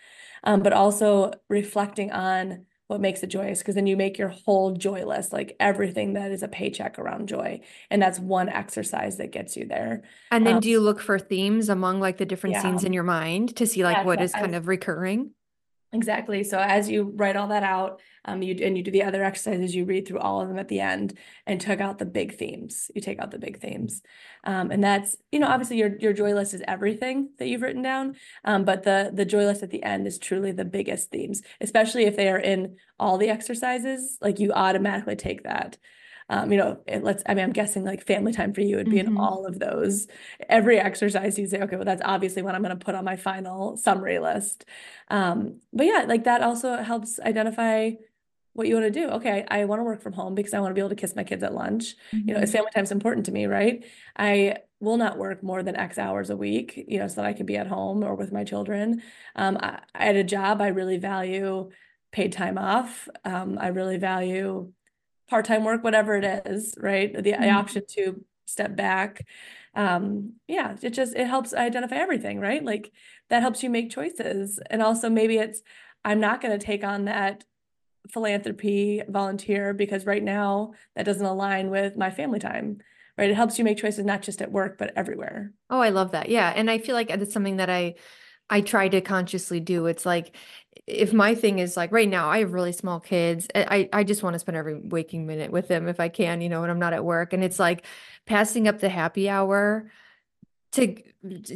um, 0.44 0.62
but 0.62 0.74
also 0.74 1.32
reflecting 1.50 2.12
on 2.12 2.66
what 2.90 3.00
makes 3.00 3.22
it 3.22 3.28
joyous 3.28 3.60
because 3.60 3.76
then 3.76 3.86
you 3.86 3.96
make 3.96 4.18
your 4.18 4.30
whole 4.30 4.72
joy 4.72 5.06
list 5.06 5.32
like 5.32 5.56
everything 5.60 6.14
that 6.14 6.32
is 6.32 6.42
a 6.42 6.48
paycheck 6.48 6.98
around 6.98 7.28
joy 7.28 7.62
and 7.92 8.02
that's 8.02 8.18
one 8.20 8.50
exercise 8.50 9.18
that 9.18 9.32
gets 9.32 9.56
you 9.56 9.68
there 9.68 10.02
and 10.32 10.46
then 10.46 10.56
um, 10.56 10.60
do 10.60 10.68
you 10.68 10.80
look 10.80 11.00
for 11.00 11.20
themes 11.20 11.70
among 11.70 12.00
like 12.00 12.18
the 12.18 12.26
different 12.26 12.56
yeah. 12.56 12.64
scenes 12.64 12.84
in 12.84 12.92
your 12.92 13.04
mind 13.04 13.56
to 13.56 13.68
see 13.68 13.84
like 13.84 13.98
yeah, 13.98 14.04
what 14.04 14.20
is 14.20 14.34
kind 14.34 14.56
of 14.56 14.68
recurring 14.68 15.30
Exactly. 15.92 16.44
So 16.44 16.60
as 16.60 16.88
you 16.88 17.14
write 17.16 17.36
all 17.36 17.48
that 17.48 17.64
out, 17.64 18.00
um, 18.26 18.44
you 18.44 18.56
and 18.64 18.78
you 18.78 18.84
do 18.84 18.92
the 18.92 19.02
other 19.02 19.24
exercises, 19.24 19.74
you 19.74 19.86
read 19.86 20.08
through 20.08 20.20
all 20.20 20.40
of 20.40 20.48
them 20.48 20.60
at 20.60 20.68
the 20.68 20.82
end 20.82 21.18
and 21.48 21.60
took 21.60 21.82
out 21.82 21.98
the 21.98 22.06
big 22.06 22.38
themes. 22.38 22.92
You 22.94 23.02
take 23.02 23.18
out 23.18 23.32
the 23.32 23.40
big 23.40 23.60
themes, 23.60 24.04
um, 24.44 24.70
and 24.70 24.84
that's 24.84 25.16
you 25.32 25.40
know 25.40 25.48
obviously 25.48 25.78
your 25.78 25.98
your 25.98 26.14
joy 26.14 26.34
list 26.36 26.54
is 26.54 26.62
everything 26.68 27.30
that 27.40 27.48
you've 27.48 27.64
written 27.64 27.82
down, 27.82 28.18
um, 28.46 28.66
but 28.66 28.84
the 28.84 29.10
the 29.12 29.26
joy 29.26 29.46
list 29.46 29.64
at 29.64 29.72
the 29.72 29.82
end 29.82 30.06
is 30.06 30.20
truly 30.20 30.52
the 30.52 30.66
biggest 30.66 31.10
themes, 31.10 31.42
especially 31.60 32.04
if 32.06 32.16
they 32.16 32.30
are 32.30 32.38
in 32.38 32.76
all 33.00 33.18
the 33.18 33.30
exercises. 33.30 34.20
Like 34.22 34.40
you 34.40 34.52
automatically 34.52 35.16
take 35.16 35.44
that 35.44 35.78
um, 36.30 36.52
you 36.52 36.58
know, 36.58 36.80
it 36.86 37.04
let's, 37.04 37.24
I 37.26 37.34
mean, 37.34 37.44
I'm 37.44 37.54
guessing 37.54 37.84
like 37.84 38.06
family 38.06 38.32
time 38.32 38.54
for 38.54 38.62
you 38.62 38.78
would 38.78 38.90
be 38.90 38.98
mm-hmm. 38.98 39.14
in 39.14 39.18
all 39.18 39.46
of 39.48 39.58
those. 39.58 40.08
Every 40.48 40.80
exercise 40.80 41.40
you 41.40 41.48
say, 41.48 41.60
okay, 41.62 41.76
well, 41.76 41.86
that's 41.86 42.04
obviously 42.06 42.44
what 42.44 42.54
I'm 42.54 42.62
going 42.62 42.78
to 42.78 42.86
put 42.86 42.96
on 42.96 43.04
my 43.04 43.16
final 43.16 43.78
summary 43.78 44.20
list. 44.20 44.66
Um, 45.10 45.60
but 45.74 45.88
yeah, 45.88 46.06
like 46.08 46.26
that 46.26 46.44
also 46.44 46.78
helps 46.78 47.20
identify 47.20 47.92
what 48.54 48.68
you 48.68 48.76
want 48.76 48.94
to 48.94 49.00
do. 49.00 49.10
Okay, 49.10 49.46
I, 49.50 49.62
I 49.62 49.66
want 49.66 49.80
to 49.80 49.84
work 49.84 50.02
from 50.02 50.14
home 50.14 50.36
because 50.36 50.54
I 50.54 50.60
want 50.60 50.72
to 50.72 50.76
be 50.76 50.82
able 50.82 50.90
to 50.90 50.96
kiss 50.96 51.16
my 51.16 51.24
kids 51.24 51.44
at 51.44 51.54
lunch. 51.54 51.96
Mm-hmm. 52.14 52.28
You 52.28 52.34
know, 52.36 52.42
it's 52.42 52.52
mm-hmm. 52.52 52.58
family 52.58 52.72
time 52.76 52.84
is 52.84 52.92
important 52.92 53.26
to 53.26 53.32
me, 53.32 53.48
right? 53.48 53.84
I 54.16 54.58
will 54.80 54.98
not 54.98 55.18
work 55.18 55.42
more 55.44 55.64
than 55.64 55.76
X 55.76 55.98
hours 55.98 56.30
a 56.30 56.38
week, 56.38 56.86
you 56.88 57.00
know, 57.00 57.08
so 57.08 57.16
that 57.16 57.26
I 57.26 57.34
can 57.34 57.46
be 57.46 57.58
at 57.58 57.68
home 57.68 58.04
or 58.04 58.16
with 58.16 58.32
my 58.32 58.44
children. 58.44 59.02
Um, 59.36 59.58
I, 59.60 59.80
at 59.96 60.16
a 60.16 60.24
job, 60.24 60.62
I 60.62 60.68
really 60.68 60.98
value 60.98 61.72
paid 62.12 62.34
time 62.34 62.58
off. 62.58 63.08
Um, 63.26 63.58
I 63.60 63.68
really 63.68 63.98
value 63.98 64.72
part-time 65.30 65.64
work 65.64 65.84
whatever 65.84 66.16
it 66.16 66.48
is 66.48 66.76
right? 66.80 67.14
The, 67.14 67.32
mm-hmm. 67.32 67.56
option 67.56 67.84
to 67.96 68.24
step 68.46 68.76
back. 68.76 69.26
Um 69.76 70.34
yeah 70.48 70.76
it 70.82 70.92
just 70.92 71.16
it 71.16 71.28
helps 71.28 71.54
identify 71.54 71.96
everything 71.96 72.40
right? 72.40 72.64
Like 72.64 72.92
that 73.30 73.42
helps 73.42 73.64
you 73.64 73.70
make 73.70 73.92
choices. 73.92 74.60
And 74.70 74.82
also 74.82 75.10
maybe 75.10 75.38
it's 75.38 75.62
i'm 76.06 76.20
not 76.22 76.40
going 76.42 76.58
to 76.58 76.66
take 76.66 76.84
on 76.84 77.06
that 77.06 77.44
philanthropy 78.10 79.04
volunteer 79.10 79.74
because 79.74 80.06
right 80.06 80.24
now 80.24 80.72
that 80.96 81.06
doesn't 81.06 81.26
align 81.26 81.70
with 81.70 81.98
my 81.98 82.10
family 82.10 82.40
time 82.40 82.80
right? 83.18 83.30
It 83.30 83.36
helps 83.36 83.60
you 83.60 83.66
make 83.66 83.78
choices 83.78 84.06
not 84.06 84.22
just 84.22 84.42
at 84.42 84.52
work 84.52 84.78
but 84.78 84.94
everywhere. 84.96 85.52
Oh 85.70 85.80
i 85.82 85.90
love 85.90 86.12
that. 86.12 86.30
Yeah. 86.30 86.52
And 86.56 86.72
i 86.72 86.78
feel 86.78 86.96
like 86.96 87.10
it's 87.10 87.34
something 87.34 87.58
that 87.58 87.70
i 87.70 87.96
I 88.50 88.62
try 88.62 88.90
to 88.90 89.02
consciously 89.02 89.60
do. 89.60 89.86
It's 89.86 90.06
like 90.06 90.36
if 90.88 91.14
my 91.14 91.36
thing 91.36 91.60
is 91.60 91.78
like 91.78 91.92
right 91.92 92.10
now, 92.10 92.30
I 92.30 92.40
have 92.40 92.54
really 92.54 92.72
small 92.72 93.00
kids. 93.00 93.48
Eh, 93.56 93.66
I 93.68 93.90
I 93.94 94.04
just 94.04 94.24
want 94.24 94.34
to 94.34 94.40
spend 94.40 94.58
every 94.58 94.80
waking 94.80 95.26
minute 95.26 95.52
with 95.52 95.68
them 95.68 95.88
if 95.88 96.00
I 96.00 96.10
can, 96.10 96.42
you 96.42 96.50
know, 96.50 96.62
when 96.62 96.70
I'm 96.70 96.80
not 96.80 96.94
at 96.94 97.06
work. 97.06 97.34
And 97.34 97.44
it's 97.44 97.60
like 97.60 97.86
passing 98.26 98.68
up 98.68 98.80
the 98.80 98.90
happy 98.90 99.30
hour 99.30 99.92
to 100.72 100.96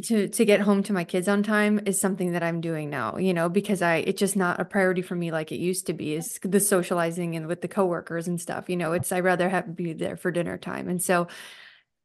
to 0.02 0.28
to 0.28 0.44
get 0.44 0.60
home 0.60 0.82
to 0.82 0.92
my 0.92 1.04
kids 1.04 1.28
on 1.28 1.42
time 1.42 1.80
is 1.86 2.00
something 2.00 2.32
that 2.32 2.42
I'm 2.42 2.60
doing 2.60 2.90
now, 2.90 3.16
you 3.16 3.32
know, 3.32 3.48
because 3.48 3.80
I 3.80 3.96
it's 3.96 4.18
just 4.18 4.36
not 4.36 4.60
a 4.60 4.64
priority 4.64 5.02
for 5.02 5.14
me 5.14 5.30
like 5.30 5.52
it 5.52 5.60
used 5.60 5.86
to 5.86 5.92
be. 5.92 6.14
Is 6.14 6.38
the 6.42 6.60
socializing 6.60 7.36
and 7.36 7.46
with 7.46 7.60
the 7.60 7.68
coworkers 7.68 8.26
and 8.26 8.40
stuff, 8.40 8.68
you 8.68 8.76
know. 8.76 8.92
It's 8.92 9.12
I 9.12 9.20
rather 9.20 9.48
have 9.48 9.76
be 9.76 9.92
there 9.92 10.16
for 10.16 10.30
dinner 10.30 10.58
time, 10.58 10.88
and 10.88 11.00
so 11.02 11.28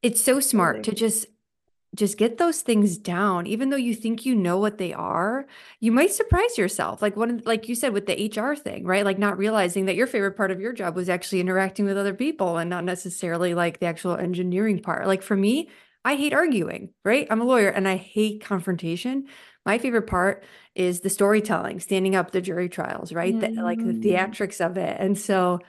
it's 0.02 0.24
so 0.24 0.40
smart 0.40 0.84
to 0.84 0.94
just 0.94 1.26
just 1.96 2.18
get 2.18 2.38
those 2.38 2.62
things 2.62 2.98
down 2.98 3.48
even 3.48 3.70
though 3.70 3.76
you 3.76 3.96
think 3.96 4.26
you 4.26 4.36
know 4.36 4.58
what 4.58 4.78
they 4.78 4.94
are 4.94 5.48
you 5.80 5.92
might 5.92 6.12
surprise 6.12 6.58
yourself 6.58 7.02
like 7.02 7.16
one 7.16 7.42
like 7.46 7.68
you 7.68 7.74
said 7.74 7.94
with 7.94 8.06
the 8.06 8.32
hr 8.40 8.54
thing 8.56 8.86
right? 8.86 9.06
Like 9.06 9.20
not 9.20 9.38
realizing 9.38 9.86
that 9.86 9.96
your 9.96 10.08
favorite 10.08 10.38
part 10.38 10.52
of 10.52 10.60
your 10.60 10.74
job 10.74 10.96
was 10.96 11.10
actually 11.10 11.40
interacting 11.40 11.86
with 11.86 11.98
other 11.98 12.14
people 12.14 12.58
and 12.58 12.70
not 12.70 12.84
necessarily 12.84 13.54
like 13.54 13.80
the 13.80 13.86
actual 13.86 14.16
engineering 14.16 14.82
part. 14.82 15.08
Like 15.08 15.22
for 15.22 15.36
me 15.36 15.70
i 16.06 16.16
hate 16.16 16.34
arguing 16.34 16.94
right? 17.04 17.28
I'm 17.30 17.42
a 17.42 17.46
lawyer 17.46 17.70
and 17.70 17.88
i 17.88 17.96
hate 17.96 18.44
confrontation. 18.44 19.28
My 19.66 19.78
favorite 19.78 20.08
part 20.08 20.44
is 20.74 21.02
the 21.02 21.10
storytelling 21.10 21.80
standing 21.80 22.16
up 22.16 22.32
the 22.32 22.42
jury 22.42 22.70
trials 22.70 23.14
right? 23.14 23.36
Mm-hmm. 23.36 23.56
the, 23.56 23.64
like 23.64 23.80
the 23.80 23.94
mm. 23.94 24.04
theatrics 24.04 24.66
of 24.66 24.78
it. 24.78 24.98
And 25.00 25.18
so 25.18 25.60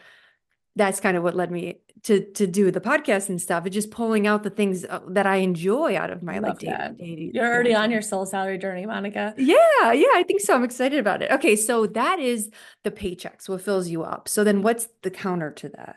that's 0.76 1.00
kind 1.00 1.16
of 1.16 1.22
what 1.22 1.34
led 1.34 1.50
me 1.50 1.80
to 2.02 2.24
to 2.32 2.46
do 2.46 2.70
the 2.70 2.80
podcast 2.80 3.28
and 3.28 3.40
stuff. 3.40 3.66
It's 3.66 3.74
just 3.74 3.90
pulling 3.90 4.26
out 4.26 4.42
the 4.42 4.50
things 4.50 4.84
uh, 4.84 5.00
that 5.08 5.26
I 5.26 5.36
enjoy 5.36 5.96
out 5.96 6.10
of 6.10 6.22
my 6.22 6.38
like 6.38 6.58
day. 6.58 7.30
You're 7.34 7.46
already 7.46 7.74
on 7.74 7.90
your 7.90 8.02
soul 8.02 8.26
salary 8.26 8.58
journey, 8.58 8.86
Monica. 8.86 9.34
Yeah, 9.36 9.92
yeah, 9.92 10.06
I 10.14 10.24
think 10.26 10.40
so. 10.40 10.54
I'm 10.54 10.64
excited 10.64 10.98
about 10.98 11.22
it. 11.22 11.30
Okay, 11.30 11.56
so 11.56 11.86
that 11.86 12.18
is 12.18 12.50
the 12.84 12.90
paychecks, 12.90 13.48
what 13.48 13.62
fills 13.62 13.88
you 13.88 14.02
up. 14.02 14.28
So 14.28 14.44
then 14.44 14.62
what's 14.62 14.88
the 15.02 15.10
counter 15.10 15.50
to 15.50 15.68
that? 15.70 15.96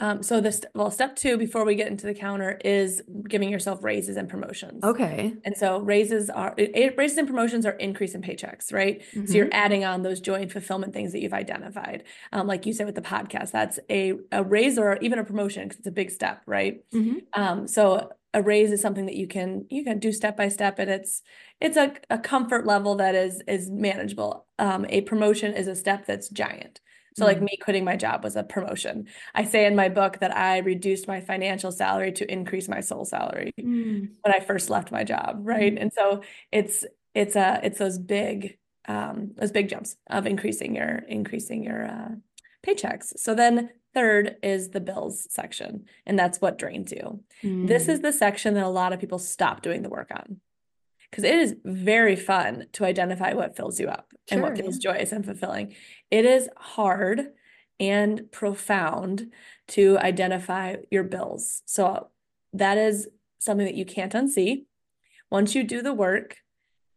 Um, 0.00 0.22
so 0.22 0.40
this, 0.40 0.62
well, 0.74 0.90
step 0.90 1.14
two 1.14 1.36
before 1.36 1.64
we 1.64 1.74
get 1.74 1.86
into 1.88 2.06
the 2.06 2.14
counter 2.14 2.58
is 2.64 3.02
giving 3.28 3.50
yourself 3.50 3.84
raises 3.84 4.16
and 4.16 4.28
promotions. 4.28 4.82
Okay. 4.82 5.34
And 5.44 5.56
so 5.56 5.78
raises 5.80 6.30
are 6.30 6.54
raises 6.96 7.18
and 7.18 7.28
promotions 7.28 7.66
are 7.66 7.72
increase 7.72 8.14
in 8.14 8.22
paychecks, 8.22 8.72
right? 8.72 9.02
So 9.26 9.34
you're 9.34 9.48
adding 9.52 9.84
on 9.84 10.02
those 10.02 10.20
joy 10.20 10.36
and 10.42 10.50
fulfillment 10.50 10.94
things 10.94 11.12
that 11.12 11.20
you've 11.20 11.34
identified. 11.34 12.04
Um, 12.32 12.46
like 12.46 12.64
you 12.66 12.72
said 12.72 12.86
with 12.86 12.94
the 12.94 13.02
podcast, 13.02 13.50
that's 13.52 13.78
a 13.90 14.14
a 14.32 14.42
raise 14.42 14.78
or 14.78 14.96
even 15.02 15.18
a 15.18 15.24
promotion 15.24 15.64
because 15.64 15.78
it's 15.78 15.86
a 15.86 15.92
big 15.92 16.10
step, 16.10 16.42
right? 16.46 16.82
Mhm. 16.92 17.22
Um, 17.34 17.68
so 17.68 18.10
a 18.32 18.42
raise 18.42 18.72
is 18.72 18.80
something 18.80 19.06
that 19.06 19.16
you 19.16 19.26
can 19.26 19.66
you 19.70 19.84
can 19.84 19.98
do 19.98 20.12
step 20.12 20.36
by 20.36 20.48
step, 20.48 20.78
and 20.78 20.90
it's 20.90 21.22
it's 21.60 21.76
a, 21.76 21.92
a 22.08 22.18
comfort 22.18 22.66
level 22.66 22.94
that 22.96 23.14
is 23.14 23.42
is 23.46 23.68
manageable. 23.70 24.46
Um, 24.58 24.86
a 24.88 25.02
promotion 25.02 25.52
is 25.54 25.66
a 25.66 25.76
step 25.76 26.06
that's 26.06 26.28
giant. 26.28 26.80
So 27.16 27.24
like 27.24 27.38
Mm. 27.38 27.42
me 27.42 27.56
quitting 27.60 27.84
my 27.84 27.96
job 27.96 28.22
was 28.24 28.36
a 28.36 28.42
promotion. 28.44 29.06
I 29.34 29.44
say 29.44 29.66
in 29.66 29.74
my 29.76 29.88
book 29.88 30.18
that 30.20 30.36
I 30.36 30.58
reduced 30.58 31.08
my 31.08 31.20
financial 31.20 31.72
salary 31.72 32.12
to 32.12 32.30
increase 32.32 32.68
my 32.68 32.80
soul 32.80 33.04
salary 33.04 33.52
Mm. 33.58 34.10
when 34.22 34.34
I 34.34 34.40
first 34.40 34.70
left 34.70 34.92
my 34.92 35.04
job, 35.04 35.40
right? 35.42 35.76
And 35.76 35.92
so 35.92 36.22
it's 36.52 36.84
it's 37.14 37.36
uh 37.36 37.60
it's 37.62 37.78
those 37.78 37.98
big 37.98 38.58
um 38.86 39.32
those 39.36 39.50
big 39.50 39.68
jumps 39.68 39.96
of 40.08 40.26
increasing 40.26 40.76
your 40.76 41.02
increasing 41.08 41.64
your 41.64 41.86
uh 41.86 42.10
paychecks. 42.66 43.18
So 43.18 43.34
then 43.34 43.70
third 43.92 44.36
is 44.42 44.70
the 44.70 44.80
bills 44.80 45.26
section, 45.30 45.86
and 46.06 46.16
that's 46.18 46.40
what 46.40 46.58
drains 46.58 46.92
you. 46.92 47.24
This 47.42 47.86
Mm. 47.86 47.88
is 47.94 48.00
the 48.00 48.12
section 48.12 48.54
that 48.54 48.64
a 48.64 48.68
lot 48.68 48.92
of 48.92 49.00
people 49.00 49.18
stop 49.18 49.62
doing 49.62 49.82
the 49.82 49.88
work 49.88 50.10
on. 50.12 50.40
Because 51.10 51.24
it 51.24 51.34
is 51.34 51.56
very 51.64 52.16
fun 52.16 52.66
to 52.74 52.84
identify 52.84 53.32
what 53.32 53.56
fills 53.56 53.80
you 53.80 53.88
up 53.88 54.12
and 54.30 54.42
what 54.42 54.56
Sure, 54.56 54.64
feels 54.64 54.78
joyous 54.78 55.12
and 55.12 55.24
fulfilling. 55.24 55.74
It 56.10 56.24
is 56.24 56.48
hard 56.56 57.28
and 57.80 58.30
profound 58.30 59.32
to 59.68 59.98
identify 59.98 60.76
your 60.90 61.02
bills. 61.02 61.62
So 61.66 62.08
that 62.52 62.78
is 62.78 63.08
something 63.38 63.66
that 63.66 63.74
you 63.74 63.84
can't 63.84 64.12
unsee. 64.12 64.66
Once 65.30 65.54
you 65.54 65.64
do 65.64 65.82
the 65.82 65.94
work, 65.94 66.36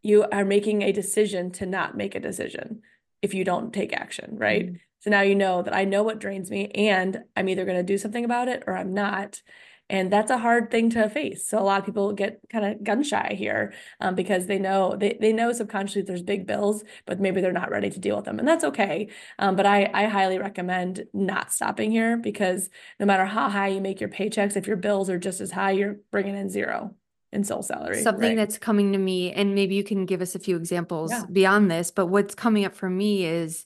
you 0.01 0.25
are 0.32 0.46
making 0.46 0.82
a 0.82 0.91
decision 0.91 1.51
to 1.51 1.65
not 1.65 1.96
make 1.96 2.13
a 2.13 2.20
decision 2.20 2.82
if 3.22 3.34
you 3.34 3.46
don't 3.46 3.74
take 3.74 3.93
action, 3.93 4.38
right? 4.38 4.74
Mm. 4.74 4.79
So 5.00 5.10
now 5.10 5.22
you 5.22 5.36
know 5.36 5.62
that 5.62 5.75
I 5.75 5.86
know 5.86 6.03
what 6.03 6.20
drains 6.20 6.51
me 6.51 6.67
and 6.70 7.24
I'm 7.36 7.50
either 7.50 7.65
going 7.65 7.77
to 7.77 7.84
do 7.84 7.98
something 7.98 8.25
about 8.25 8.50
it 8.50 8.63
or 8.67 8.75
I'm 8.75 8.93
not. 8.93 9.41
And 9.89 10.11
that's 10.11 10.31
a 10.31 10.37
hard 10.37 10.71
thing 10.71 10.89
to 10.91 11.09
face. 11.09 11.47
So 11.47 11.59
a 11.59 11.61
lot 11.61 11.79
of 11.79 11.85
people 11.85 12.13
get 12.13 12.39
kind 12.49 12.65
of 12.65 12.83
gun 12.83 13.03
shy 13.03 13.35
here 13.37 13.73
um, 13.99 14.15
because 14.15 14.47
they 14.47 14.57
know 14.57 14.95
they, 14.95 15.17
they 15.19 15.33
know 15.33 15.51
subconsciously 15.51 16.03
there's 16.03 16.23
big 16.23 16.47
bills, 16.47 16.83
but 17.05 17.19
maybe 17.19 17.41
they're 17.41 17.51
not 17.51 17.69
ready 17.69 17.89
to 17.89 17.99
deal 17.99 18.15
with 18.15 18.25
them. 18.25 18.39
And 18.39 18.47
that's 18.47 18.63
okay. 18.63 19.09
Um, 19.39 19.55
but 19.55 19.65
I, 19.65 19.91
I 19.93 20.05
highly 20.05 20.39
recommend 20.39 21.05
not 21.13 21.51
stopping 21.51 21.91
here 21.91 22.17
because 22.17 22.69
no 22.99 23.05
matter 23.05 23.25
how 23.25 23.49
high 23.49 23.67
you 23.67 23.81
make 23.81 23.99
your 23.99 24.09
paychecks, 24.09 24.55
if 24.55 24.67
your 24.67 24.77
bills 24.77 25.09
are 25.09 25.19
just 25.19 25.41
as 25.41 25.51
high, 25.51 25.71
you're 25.71 25.97
bringing 26.11 26.37
in 26.37 26.49
zero 26.49 26.95
in 27.33 27.43
soul 27.43 27.61
salary. 27.61 28.01
Something 28.01 28.29
right? 28.29 28.37
that's 28.37 28.57
coming 28.57 28.93
to 28.93 28.97
me, 28.99 29.33
and 29.33 29.55
maybe 29.55 29.75
you 29.75 29.83
can 29.83 30.05
give 30.05 30.21
us 30.21 30.35
a 30.35 30.39
few 30.39 30.55
examples 30.55 31.11
Yeah. 31.11 31.25
beyond 31.31 31.69
this, 31.69 31.91
but 31.91 32.05
what's 32.05 32.35
coming 32.35 32.63
up 32.63 32.75
for 32.75 32.89
me 32.89 33.25
is, 33.25 33.65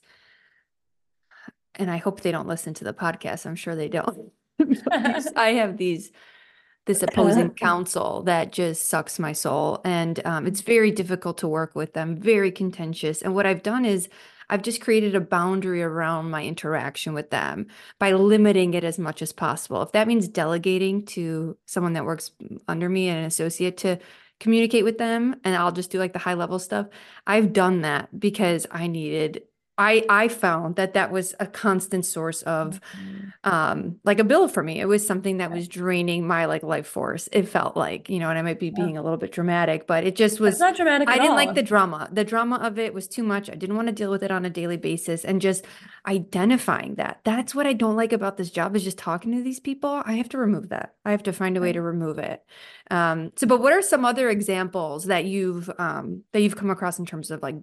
and 1.75 1.91
I 1.91 1.97
hope 1.97 2.21
they 2.21 2.31
don't 2.31 2.47
listen 2.47 2.73
to 2.75 2.83
the 2.83 2.93
podcast. 2.93 3.45
I'm 3.45 3.55
sure 3.55 3.75
they 3.75 3.89
don't. 3.89 4.31
I 5.35 5.53
have 5.53 5.77
these 5.77 6.11
this 6.85 7.03
opposing 7.03 7.49
counsel 7.49 8.23
that 8.23 8.53
just 8.53 8.87
sucks 8.87 9.19
my 9.19 9.33
soul, 9.33 9.81
and 9.83 10.25
um, 10.25 10.47
it's 10.47 10.61
very 10.61 10.89
difficult 10.91 11.37
to 11.39 11.47
work 11.47 11.75
with 11.75 11.93
them. 11.93 12.15
Very 12.15 12.51
contentious. 12.51 13.21
And 13.21 13.35
what 13.35 13.45
I've 13.45 13.61
done 13.61 13.83
is 13.83 14.07
I've 14.49 14.61
just 14.61 14.81
created 14.81 15.13
a 15.13 15.19
boundary 15.19 15.83
around 15.83 16.29
my 16.29 16.43
interaction 16.43 17.13
with 17.13 17.29
them 17.29 17.67
by 17.99 18.13
limiting 18.13 18.73
it 18.73 18.83
as 18.83 18.97
much 18.97 19.21
as 19.21 19.33
possible. 19.33 19.81
If 19.81 19.91
that 19.91 20.07
means 20.07 20.27
delegating 20.27 21.05
to 21.07 21.57
someone 21.65 21.93
that 21.93 22.05
works 22.05 22.31
under 22.67 22.87
me 22.87 23.09
and 23.09 23.19
an 23.19 23.25
associate 23.25 23.77
to 23.79 23.99
communicate 24.39 24.83
with 24.83 24.97
them 24.99 25.35
and 25.43 25.55
I'll 25.55 25.71
just 25.71 25.89
do 25.89 25.99
like 25.99 26.13
the 26.13 26.19
high 26.19 26.35
level 26.35 26.59
stuff. 26.59 26.87
I've 27.25 27.53
done 27.53 27.81
that 27.81 28.17
because 28.17 28.67
I 28.71 28.87
needed 28.87 29.41
I 29.77 30.03
I 30.09 30.27
found 30.27 30.75
that 30.77 30.93
that 30.93 31.11
was 31.11 31.35
a 31.39 31.45
constant 31.47 32.05
source 32.05 32.41
of 32.43 32.79
Mhm. 32.95 33.33
um 33.43 33.95
like 34.03 34.19
a 34.19 34.23
bill 34.23 34.47
for 34.47 34.63
me. 34.63 34.79
It 34.79 34.85
was 34.87 35.05
something 35.05 35.37
that 35.37 35.51
was 35.51 35.67
draining 35.67 36.25
my 36.27 36.45
like 36.45 36.63
life 36.63 36.87
force. 36.87 37.29
It 37.31 37.47
felt 37.47 37.77
like, 37.77 38.09
you 38.09 38.19
know, 38.19 38.29
and 38.29 38.39
I 38.39 38.41
might 38.41 38.59
be 38.59 38.67
Yeah. 38.67 38.83
being 38.83 38.97
a 38.97 39.03
little 39.03 39.17
bit 39.17 39.31
dramatic, 39.31 39.85
but 39.87 40.03
it 40.03 40.15
just 40.15 40.39
was 40.39 40.59
not 40.59 40.75
dramatic 40.75 41.07
I 41.09 41.13
didn't 41.15 41.29
all. 41.31 41.35
like 41.35 41.53
the 41.53 41.61
drama. 41.63 42.09
The 42.11 42.23
drama 42.23 42.55
of 42.57 42.79
it 42.79 42.93
was 42.93 43.07
too 43.07 43.23
much. 43.23 43.49
I 43.49 43.55
didn't 43.55 43.75
want 43.75 43.87
to 43.87 43.93
deal 43.93 44.09
with 44.09 44.23
it 44.23 44.31
on 44.31 44.45
a 44.45 44.49
daily 44.49 44.77
basis 44.77 45.23
and 45.23 45.39
just 45.41 45.63
identifying 46.07 46.95
that. 46.95 47.19
That's 47.23 47.53
what 47.53 47.67
I 47.67 47.73
don't 47.73 47.95
like 47.95 48.13
about 48.13 48.37
this 48.37 48.49
job 48.49 48.75
is 48.75 48.83
just 48.83 48.97
talking 48.97 49.31
to 49.35 49.43
these 49.43 49.59
people. 49.59 50.01
I 50.05 50.13
have 50.13 50.29
to 50.29 50.37
remove 50.37 50.69
that. 50.69 50.93
I 51.05 51.11
have 51.11 51.23
to 51.23 51.33
find 51.33 51.57
a 51.57 51.61
way 51.61 51.71
to 51.73 51.81
remove 51.81 52.17
it. 52.17 52.43
Um, 52.89 53.31
so 53.35 53.45
but 53.45 53.61
what 53.61 53.73
are 53.73 53.81
some 53.81 54.05
other 54.05 54.29
examples 54.29 55.05
that 55.05 55.25
you've 55.25 55.69
um 55.77 56.23
that 56.33 56.41
you've 56.41 56.55
come 56.55 56.69
across 56.69 56.97
in 56.99 57.05
terms 57.05 57.29
of 57.31 57.43
like 57.43 57.55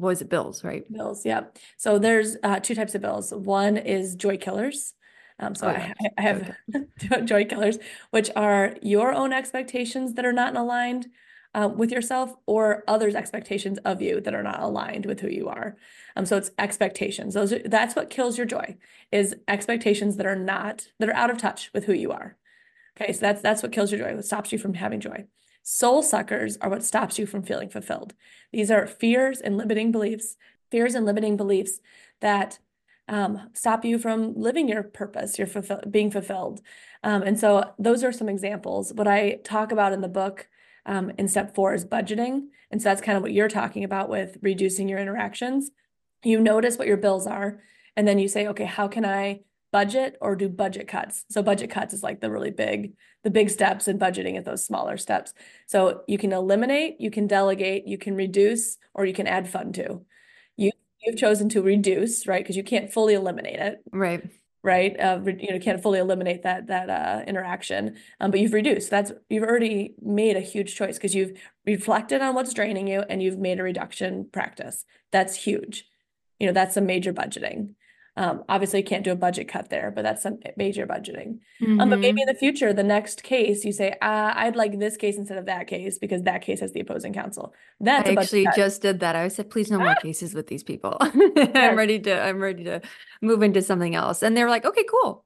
what 0.00 0.10
is 0.10 0.22
it 0.22 0.28
bills, 0.28 0.64
right? 0.64 0.90
Bills, 0.92 1.24
yeah. 1.24 1.42
So 1.76 1.98
there's 1.98 2.36
uh, 2.42 2.60
two 2.60 2.74
types 2.74 2.94
of 2.94 3.02
bills. 3.02 3.32
One 3.32 3.76
is 3.76 4.14
joy 4.14 4.36
killers. 4.36 4.94
Um, 5.38 5.54
so 5.54 5.68
Oh, 5.68 5.70
I. 5.70 5.94
I- 6.18 6.22
have 6.22 6.54
joy 7.24 7.44
killers, 7.44 7.78
which 8.10 8.30
are 8.36 8.76
your 8.82 9.12
own 9.12 9.32
expectations 9.32 10.14
that 10.14 10.24
are 10.26 10.32
not 10.32 10.56
aligned 10.56 11.08
uh, 11.54 11.68
with 11.74 11.90
yourself 11.90 12.34
or 12.46 12.84
others' 12.86 13.14
expectations 13.14 13.78
of 13.84 14.00
you 14.00 14.20
that 14.20 14.34
are 14.34 14.42
not 14.42 14.60
aligned 14.60 15.06
with 15.06 15.20
who 15.20 15.28
you 15.28 15.48
are. 15.48 15.76
Um, 16.14 16.24
so 16.26 16.36
it's 16.36 16.50
expectations. 16.58 17.34
Those 17.34 17.52
are, 17.52 17.58
that's 17.64 17.96
what 17.96 18.10
kills 18.10 18.36
your 18.38 18.46
joy 18.46 18.76
is 19.10 19.34
expectations 19.48 20.16
that 20.16 20.26
are 20.26 20.36
not 20.36 20.86
that 20.98 21.08
are 21.08 21.14
out 21.14 21.30
of 21.30 21.38
touch 21.38 21.70
with 21.74 21.84
who 21.86 21.92
you 21.92 22.12
are. 22.12 22.36
Okay, 22.96 23.12
so 23.12 23.20
that's 23.20 23.42
that's 23.42 23.62
what 23.62 23.72
kills 23.72 23.90
your 23.90 24.00
joy, 24.00 24.14
what 24.14 24.24
stops 24.24 24.52
you 24.52 24.58
from 24.58 24.74
having 24.74 25.00
joy. 25.00 25.24
Soul 25.62 26.02
suckers 26.02 26.56
are 26.58 26.70
what 26.70 26.84
stops 26.84 27.18
you 27.18 27.26
from 27.26 27.42
feeling 27.42 27.68
fulfilled. 27.68 28.14
These 28.52 28.70
are 28.70 28.86
fears 28.86 29.40
and 29.40 29.56
limiting 29.56 29.92
beliefs, 29.92 30.36
fears 30.70 30.94
and 30.94 31.06
limiting 31.06 31.36
beliefs 31.36 31.80
that 32.20 32.58
um, 33.08 33.50
stop 33.54 33.84
you 33.84 33.98
from 33.98 34.34
living 34.34 34.68
your 34.68 34.82
purpose, 34.82 35.38
your 35.38 35.46
fulfill 35.46 35.82
being 35.90 36.10
fulfilled. 36.10 36.60
Um, 37.02 37.22
and 37.22 37.38
so 37.38 37.72
those 37.78 38.04
are 38.04 38.12
some 38.12 38.28
examples. 38.28 38.92
What 38.92 39.08
I 39.08 39.40
talk 39.44 39.72
about 39.72 39.92
in 39.92 40.00
the 40.00 40.08
book 40.08 40.48
um, 40.86 41.10
in 41.18 41.28
step 41.28 41.54
four 41.54 41.74
is 41.74 41.84
budgeting. 41.84 42.48
And 42.70 42.80
so 42.80 42.88
that's 42.88 43.00
kind 43.00 43.16
of 43.16 43.22
what 43.22 43.32
you're 43.32 43.48
talking 43.48 43.84
about 43.84 44.08
with 44.08 44.38
reducing 44.42 44.88
your 44.88 45.00
interactions. 45.00 45.70
You 46.22 46.40
notice 46.40 46.78
what 46.78 46.86
your 46.86 46.96
bills 46.96 47.26
are, 47.26 47.60
and 47.96 48.06
then 48.06 48.18
you 48.18 48.28
say, 48.28 48.46
okay, 48.48 48.64
how 48.64 48.88
can 48.88 49.04
I 49.04 49.40
budget 49.72 50.16
or 50.20 50.36
do 50.36 50.48
budget 50.48 50.88
cuts? 50.88 51.24
So 51.30 51.42
budget 51.42 51.70
cuts 51.70 51.94
is 51.94 52.02
like 52.02 52.20
the 52.20 52.30
really 52.30 52.50
big, 52.50 52.94
the 53.24 53.30
big 53.30 53.50
steps 53.50 53.88
in 53.88 53.98
budgeting 53.98 54.36
at 54.36 54.44
those 54.44 54.64
smaller 54.64 54.96
steps. 54.96 55.32
So 55.66 56.02
you 56.08 56.18
can 56.18 56.32
eliminate, 56.32 57.00
you 57.00 57.10
can 57.10 57.26
delegate, 57.26 57.86
you 57.86 57.98
can 57.98 58.14
reduce, 58.16 58.76
or 58.94 59.04
you 59.04 59.12
can 59.14 59.26
add 59.26 59.48
fun 59.48 59.72
to. 59.74 60.02
You 60.56 60.70
you've 61.02 61.16
chosen 61.16 61.48
to 61.50 61.62
reduce, 61.62 62.26
right? 62.26 62.42
Because 62.42 62.56
you 62.56 62.64
can't 62.64 62.92
fully 62.92 63.14
eliminate 63.14 63.58
it, 63.58 63.78
Right. 63.92 64.22
right? 64.62 64.98
Uh, 65.00 65.20
you 65.38 65.50
know, 65.52 65.58
can't 65.58 65.82
fully 65.82 65.98
eliminate 65.98 66.42
that 66.42 66.66
that 66.66 66.90
uh, 66.90 67.22
interaction, 67.26 67.96
um, 68.20 68.30
but 68.30 68.40
you've 68.40 68.52
reduced. 68.52 68.90
That's 68.90 69.12
you've 69.28 69.44
already 69.44 69.94
made 70.02 70.36
a 70.36 70.40
huge 70.40 70.74
choice 70.74 70.96
because 70.96 71.14
you've 71.14 71.38
reflected 71.66 72.20
on 72.20 72.34
what's 72.34 72.52
draining 72.52 72.86
you 72.88 73.00
and 73.08 73.22
you've 73.22 73.38
made 73.38 73.60
a 73.60 73.62
reduction 73.62 74.28
practice. 74.30 74.84
That's 75.12 75.34
huge. 75.34 75.86
You 76.38 76.46
know, 76.48 76.52
that's 76.52 76.76
a 76.76 76.80
major 76.80 77.12
budgeting. 77.12 77.74
Um, 78.16 78.44
obviously, 78.48 78.80
you 78.80 78.84
can't 78.84 79.04
do 79.04 79.12
a 79.12 79.16
budget 79.16 79.48
cut 79.48 79.70
there, 79.70 79.90
but 79.90 80.02
that's 80.02 80.22
some 80.22 80.38
major 80.56 80.86
budgeting. 80.86 81.38
Um, 81.62 81.88
but 81.90 82.00
maybe 82.00 82.18
Mhm. 82.20 82.22
in 82.22 82.26
the 82.26 82.34
future, 82.34 82.72
the 82.72 82.82
next 82.82 83.22
case, 83.22 83.64
you 83.64 83.72
say, 83.72 83.92
uh, 84.02 84.32
I'd 84.34 84.56
like 84.56 84.78
this 84.78 84.96
case 84.96 85.16
instead 85.16 85.38
of 85.38 85.46
that 85.46 85.66
case 85.68 85.98
because 85.98 86.22
that 86.24 86.42
case 86.42 86.60
has 86.60 86.72
the 86.72 86.80
opposing 86.80 87.12
counsel. 87.12 87.54
That's 87.80 88.08
I 88.08 88.12
actually 88.14 88.44
cut. 88.46 88.56
just 88.56 88.82
did 88.82 89.00
that. 89.00 89.14
I 89.16 89.28
said, 89.28 89.48
please 89.50 89.70
no 89.70 89.78
more 89.78 89.88
Ah! 89.90 89.94
cases 89.94 90.34
with 90.34 90.48
these 90.48 90.62
people. 90.64 90.96
I'm 91.00 91.76
ready 91.76 91.98
to, 92.00 92.20
I'm 92.20 92.40
ready 92.40 92.64
to 92.64 92.80
move 93.22 93.42
into 93.42 93.62
something 93.62 93.94
else. 93.94 94.22
And 94.22 94.36
they 94.36 94.42
were 94.44 94.50
like, 94.50 94.64
okay, 94.66 94.84
cool. 94.84 95.24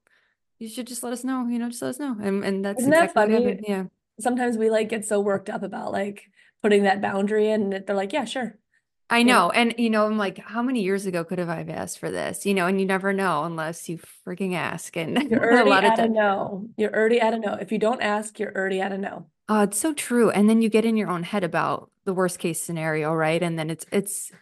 You 0.58 0.68
should 0.68 0.86
just 0.86 1.02
let 1.02 1.12
us 1.12 1.24
know, 1.24 1.46
you 1.48 1.58
know, 1.58 1.68
just 1.68 1.82
let 1.82 1.88
us 1.90 1.98
know. 1.98 2.16
And 2.22 2.44
and 2.44 2.64
that's 2.64 2.80
Isn't 2.80 2.90
that 2.92 3.04
exactly 3.10 3.34
what 3.34 3.42
funny? 3.56 3.60
Yeah. 3.66 3.84
Sometimes 4.20 4.56
we 4.56 4.70
like 4.70 4.88
get 4.88 5.04
so 5.04 5.18
worked 5.20 5.50
up 5.50 5.62
about 5.64 5.90
like 5.90 6.30
putting 6.62 6.84
that 6.84 7.00
boundary 7.00 7.48
in, 7.50 7.72
and 7.72 7.86
they're 7.86 7.96
like, 7.96 8.12
yeah, 8.12 8.24
sure. 8.24 8.56
I 9.10 9.22
know? 9.22 9.48
know. 9.48 9.50
And 9.50 9.74
you 9.78 9.90
know, 9.90 10.06
I'm 10.06 10.18
like, 10.18 10.38
how 10.38 10.62
many 10.62 10.82
years 10.82 11.06
ago 11.06 11.24
could 11.24 11.38
have 11.38 11.48
I 11.48 11.62
asked 11.62 11.98
for 11.98 12.10
this? 12.10 12.46
You 12.46 12.54
know, 12.54 12.66
and 12.66 12.80
you 12.80 12.86
never 12.86 13.12
know 13.12 13.44
unless 13.44 13.88
you 13.88 13.98
freaking 14.26 14.54
ask. 14.54 14.96
And 14.96 15.16
You're 15.28 15.42
a 15.50 15.64
already 15.64 15.64
lot 15.64 15.84
of 15.84 15.92
at 15.92 15.98
a 16.00 16.08
no. 16.08 16.68
You're 16.76 16.94
already 16.94 17.20
at 17.20 17.34
a 17.34 17.38
no. 17.38 17.54
If 17.54 17.72
you 17.72 17.78
don't 17.78 18.00
ask, 18.02 18.38
you're 18.38 18.54
already 18.54 18.80
at 18.80 18.92
a 18.92 18.98
no. 18.98 19.26
oh, 19.48 19.62
it's 19.62 19.78
so 19.78 19.92
true. 19.94 20.30
And 20.30 20.48
then 20.48 20.62
you 20.62 20.68
get 20.68 20.84
in 20.84 20.96
your 20.96 21.08
own 21.08 21.22
head 21.22 21.44
about 21.44 21.90
the 22.04 22.14
worst 22.14 22.38
case 22.38 22.62
scenario, 22.62 23.12
right? 23.14 23.42
And 23.42 23.58
then 23.58 23.70
it's 23.70 23.86
it's 23.92 24.32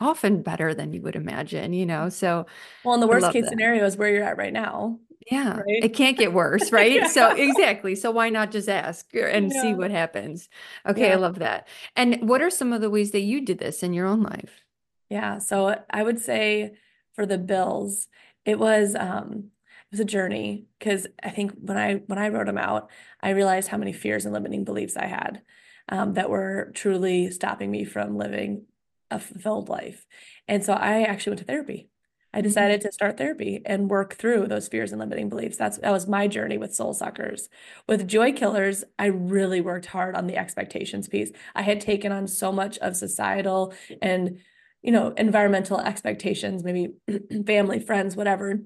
often 0.00 0.42
better 0.42 0.74
than 0.74 0.92
you 0.92 1.02
would 1.02 1.16
imagine, 1.16 1.72
you 1.72 1.86
know. 1.86 2.08
So 2.08 2.46
Well, 2.82 2.94
and 2.94 3.02
the 3.02 3.06
worst 3.08 3.30
case 3.30 3.44
that. 3.44 3.50
scenario 3.50 3.84
is 3.84 3.96
where 3.96 4.10
you're 4.10 4.24
at 4.24 4.36
right 4.38 4.52
now, 4.52 4.98
Yeah, 5.30 5.58
right? 5.58 5.84
it 5.84 5.94
can't 5.94 6.16
get 6.18 6.32
worse, 6.32 6.72
right? 6.72 7.06
So 7.08 7.30
exactly. 7.30 7.94
So 7.94 8.10
why 8.10 8.30
not 8.30 8.50
just 8.50 8.68
ask 8.68 9.06
and 9.14 9.52
see 9.52 9.74
what 9.74 9.90
happens? 9.90 10.48
Okay, 10.86 11.12
I 11.12 11.16
love 11.16 11.38
that. 11.40 11.68
And 11.96 12.28
what 12.28 12.42
are 12.42 12.50
some 12.50 12.72
of 12.72 12.80
the 12.80 12.90
ways 12.90 13.10
that 13.12 13.20
you 13.20 13.40
did 13.40 13.58
this 13.58 13.82
in 13.82 13.92
your 13.92 14.06
own 14.06 14.22
life? 14.22 14.64
Yeah, 15.08 15.38
so 15.38 15.76
I 15.90 16.02
would 16.02 16.20
say 16.20 16.76
for 17.14 17.26
the 17.26 17.38
bills, 17.38 18.08
it 18.44 18.58
was 18.58 18.94
um 18.94 19.50
it 19.90 19.94
was 19.94 20.00
a 20.00 20.04
journey 20.04 20.66
because 20.78 21.06
I 21.22 21.30
think 21.30 21.52
when 21.60 21.76
I 21.76 21.94
when 22.06 22.18
I 22.18 22.28
wrote 22.28 22.46
them 22.46 22.58
out, 22.58 22.90
I 23.20 23.30
realized 23.30 23.68
how 23.68 23.76
many 23.76 23.92
fears 23.92 24.24
and 24.24 24.32
limiting 24.32 24.64
beliefs 24.64 24.96
I 24.96 25.06
had 25.06 25.42
um, 25.88 26.14
that 26.14 26.30
were 26.30 26.70
truly 26.74 27.30
stopping 27.30 27.70
me 27.70 27.84
from 27.84 28.16
living 28.16 28.66
a 29.10 29.18
fulfilled 29.18 29.68
life. 29.68 30.06
And 30.46 30.64
so 30.64 30.72
I 30.72 31.02
actually 31.02 31.32
went 31.32 31.40
to 31.40 31.44
therapy. 31.46 31.88
I 32.32 32.38
mm-hmm. 32.38 32.48
decided 32.48 32.80
to 32.82 32.92
start 32.92 33.16
therapy 33.16 33.62
and 33.64 33.90
work 33.90 34.14
through 34.14 34.46
those 34.46 34.68
fears 34.68 34.92
and 34.92 35.00
limiting 35.00 35.28
beliefs. 35.28 35.56
That's 35.56 35.78
that 35.78 35.92
was 35.92 36.06
my 36.06 36.28
journey 36.28 36.58
with 36.58 36.74
Soul 36.74 36.94
Suckers. 36.94 37.48
With 37.88 38.08
Joy 38.08 38.32
Killers, 38.32 38.84
I 38.98 39.06
really 39.06 39.60
worked 39.60 39.86
hard 39.86 40.14
on 40.14 40.26
the 40.26 40.36
expectations 40.36 41.08
piece. 41.08 41.30
I 41.54 41.62
had 41.62 41.80
taken 41.80 42.12
on 42.12 42.26
so 42.26 42.52
much 42.52 42.78
of 42.78 42.96
societal 42.96 43.74
and 44.00 44.40
you 44.82 44.92
know 44.92 45.08
environmental 45.16 45.80
expectations, 45.80 46.64
maybe 46.64 46.94
family, 47.46 47.80
friends, 47.80 48.16
whatever 48.16 48.60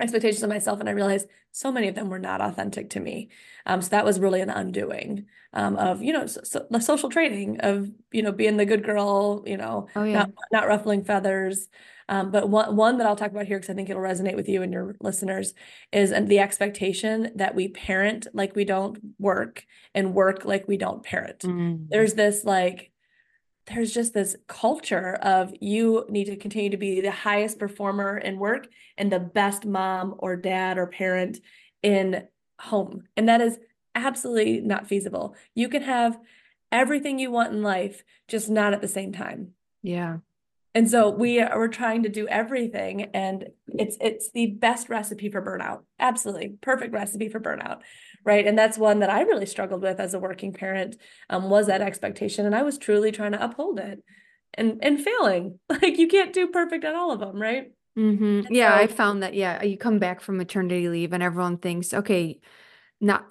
expectations 0.00 0.42
of 0.42 0.48
myself 0.48 0.80
and 0.80 0.88
i 0.88 0.92
realized 0.92 1.28
so 1.52 1.70
many 1.70 1.86
of 1.86 1.94
them 1.94 2.08
were 2.08 2.18
not 2.18 2.40
authentic 2.40 2.90
to 2.90 3.00
me 3.00 3.28
um, 3.64 3.80
so 3.80 3.90
that 3.90 4.04
was 4.04 4.18
really 4.18 4.40
an 4.40 4.50
undoing 4.50 5.26
um, 5.52 5.76
of 5.76 6.02
you 6.02 6.12
know 6.12 6.26
so, 6.26 6.66
the 6.68 6.80
social 6.80 7.08
training 7.08 7.60
of 7.60 7.88
you 8.10 8.22
know 8.22 8.32
being 8.32 8.56
the 8.56 8.66
good 8.66 8.82
girl 8.82 9.44
you 9.46 9.56
know 9.56 9.86
oh, 9.94 10.02
yeah. 10.02 10.14
not, 10.14 10.30
not 10.50 10.66
ruffling 10.66 11.04
feathers 11.04 11.68
um, 12.08 12.30
but 12.30 12.48
one, 12.48 12.76
one 12.76 12.98
that 12.98 13.06
i'll 13.06 13.16
talk 13.16 13.30
about 13.30 13.46
here 13.46 13.58
because 13.58 13.70
i 13.70 13.74
think 13.74 13.88
it'll 13.88 14.02
resonate 14.02 14.36
with 14.36 14.48
you 14.48 14.62
and 14.62 14.72
your 14.72 14.96
listeners 15.00 15.54
is 15.92 16.10
the 16.26 16.38
expectation 16.38 17.30
that 17.34 17.54
we 17.54 17.68
parent 17.68 18.26
like 18.32 18.54
we 18.54 18.64
don't 18.64 18.98
work 19.18 19.64
and 19.94 20.14
work 20.14 20.44
like 20.44 20.66
we 20.68 20.76
don't 20.76 21.02
parent 21.02 21.40
mm. 21.40 21.86
there's 21.88 22.14
this 22.14 22.44
like 22.44 22.90
there's 23.66 23.94
just 23.94 24.12
this 24.12 24.36
culture 24.46 25.14
of 25.22 25.52
you 25.60 26.04
need 26.08 26.26
to 26.26 26.36
continue 26.36 26.70
to 26.70 26.76
be 26.76 27.00
the 27.00 27.10
highest 27.10 27.58
performer 27.58 28.18
in 28.18 28.38
work 28.38 28.68
and 28.98 29.10
the 29.10 29.18
best 29.18 29.64
mom 29.64 30.14
or 30.18 30.36
dad 30.36 30.76
or 30.76 30.86
parent 30.86 31.38
in 31.82 32.26
home. 32.60 33.04
And 33.16 33.28
that 33.28 33.40
is 33.40 33.58
absolutely 33.94 34.60
not 34.60 34.86
feasible. 34.86 35.34
You 35.54 35.68
can 35.68 35.82
have 35.82 36.18
everything 36.70 37.18
you 37.18 37.30
want 37.30 37.52
in 37.52 37.62
life, 37.62 38.02
just 38.28 38.50
not 38.50 38.74
at 38.74 38.80
the 38.80 38.88
same 38.88 39.12
time. 39.12 39.52
Yeah. 39.82 40.18
And 40.74 40.90
so 40.90 41.08
we 41.08 41.40
are 41.40 41.56
we're 41.56 41.68
trying 41.68 42.02
to 42.02 42.08
do 42.08 42.26
everything 42.26 43.02
and 43.14 43.48
it's 43.68 43.96
it's 44.00 44.30
the 44.32 44.46
best 44.46 44.88
recipe 44.88 45.30
for 45.30 45.40
burnout. 45.40 45.82
Absolutely. 46.00 46.56
Perfect 46.60 46.92
recipe 46.92 47.28
for 47.28 47.40
burnout 47.40 47.80
right 48.24 48.46
and 48.46 48.58
that's 48.58 48.78
one 48.78 49.00
that 49.00 49.10
i 49.10 49.20
really 49.22 49.46
struggled 49.46 49.82
with 49.82 50.00
as 50.00 50.14
a 50.14 50.18
working 50.18 50.52
parent 50.52 50.96
um, 51.30 51.50
was 51.50 51.66
that 51.66 51.80
expectation 51.80 52.46
and 52.46 52.54
i 52.54 52.62
was 52.62 52.78
truly 52.78 53.12
trying 53.12 53.32
to 53.32 53.44
uphold 53.44 53.78
it 53.78 54.02
and 54.54 54.78
and 54.82 55.00
failing 55.00 55.58
like 55.68 55.98
you 55.98 56.08
can't 56.08 56.32
do 56.32 56.48
perfect 56.48 56.84
at 56.84 56.94
all 56.94 57.12
of 57.12 57.20
them 57.20 57.40
right 57.40 57.72
mm-hmm. 57.96 58.40
yeah 58.52 58.76
so, 58.76 58.82
i 58.82 58.86
found 58.86 59.22
that 59.22 59.34
yeah 59.34 59.62
you 59.62 59.76
come 59.76 59.98
back 59.98 60.20
from 60.20 60.36
maternity 60.36 60.88
leave 60.88 61.12
and 61.12 61.22
everyone 61.22 61.58
thinks 61.58 61.94
okay 61.94 62.40
not 63.00 63.30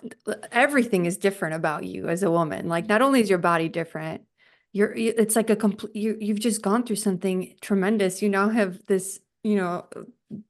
everything 0.51 1.05
is 1.05 1.17
different 1.17 1.55
about 1.55 1.83
you 1.83 2.07
as 2.07 2.21
a 2.21 2.31
woman 2.31 2.69
like 2.69 2.87
not 2.87 3.01
only 3.01 3.21
is 3.21 3.29
your 3.29 3.39
body 3.39 3.69
different 3.69 4.21
you're 4.73 4.91
it's 4.95 5.35
like 5.35 5.49
a 5.49 5.55
complete 5.55 5.95
you, 5.95 6.17
you've 6.19 6.39
just 6.39 6.61
gone 6.61 6.83
through 6.83 6.97
something 6.97 7.55
tremendous 7.61 8.21
you 8.21 8.27
now 8.27 8.49
have 8.49 8.85
this 8.87 9.19
you 9.43 9.55
know 9.55 9.85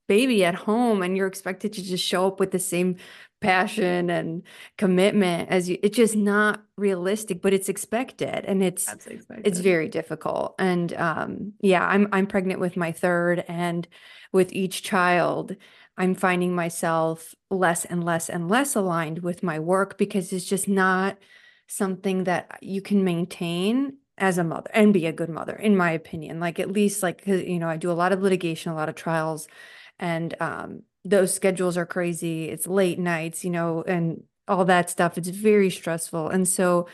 baby 0.07 0.45
at 0.45 0.55
home 0.55 1.03
and 1.03 1.17
you're 1.17 1.27
expected 1.27 1.73
to 1.73 1.83
just 1.83 2.03
show 2.03 2.27
up 2.27 2.39
with 2.39 2.51
the 2.51 2.59
same 2.59 2.95
passion 3.41 4.09
and 4.09 4.43
commitment 4.77 5.49
as 5.49 5.67
you 5.67 5.77
it's 5.83 5.97
just 5.97 6.15
not 6.15 6.63
realistic 6.77 7.41
but 7.41 7.53
it's 7.53 7.67
expected 7.67 8.45
and 8.45 8.63
it's 8.63 8.87
expected. 8.87 9.45
it's 9.45 9.59
very 9.59 9.89
difficult 9.89 10.55
and 10.57 10.93
um 10.93 11.51
yeah 11.59 11.85
i'm 11.85 12.07
i'm 12.13 12.25
pregnant 12.25 12.61
with 12.61 12.77
my 12.77 12.93
third 12.93 13.43
and 13.49 13.85
with 14.31 14.53
each 14.53 14.81
child 14.81 15.57
i'm 15.97 16.15
finding 16.15 16.55
myself 16.55 17.35
less 17.51 17.83
and 17.83 18.05
less 18.05 18.29
and 18.29 18.47
less 18.47 18.75
aligned 18.75 19.19
with 19.19 19.43
my 19.43 19.59
work 19.59 19.97
because 19.97 20.31
it's 20.31 20.45
just 20.45 20.69
not 20.69 21.17
something 21.67 22.23
that 22.23 22.59
you 22.61 22.81
can 22.81 23.03
maintain 23.03 23.97
as 24.17 24.37
a 24.37 24.43
mother 24.43 24.69
and 24.73 24.93
be 24.93 25.05
a 25.05 25.11
good 25.11 25.29
mother 25.29 25.55
in 25.55 25.75
my 25.75 25.91
opinion 25.91 26.39
like 26.39 26.59
at 26.59 26.71
least 26.71 27.01
like 27.01 27.25
you 27.25 27.59
know 27.59 27.67
i 27.67 27.77
do 27.77 27.91
a 27.91 27.93
lot 27.93 28.11
of 28.11 28.21
litigation 28.21 28.71
a 28.71 28.75
lot 28.75 28.89
of 28.89 28.95
trials 28.95 29.47
and 29.99 30.35
um 30.39 30.83
those 31.05 31.33
schedules 31.33 31.77
are 31.77 31.85
crazy. 31.85 32.49
It's 32.49 32.67
late 32.67 32.99
nights, 32.99 33.43
you 33.43 33.49
know, 33.49 33.83
and 33.83 34.23
all 34.47 34.65
that 34.65 34.89
stuff. 34.89 35.17
It's 35.17 35.29
very 35.29 35.69
stressful. 35.69 36.29
And 36.29 36.47
so 36.47 36.87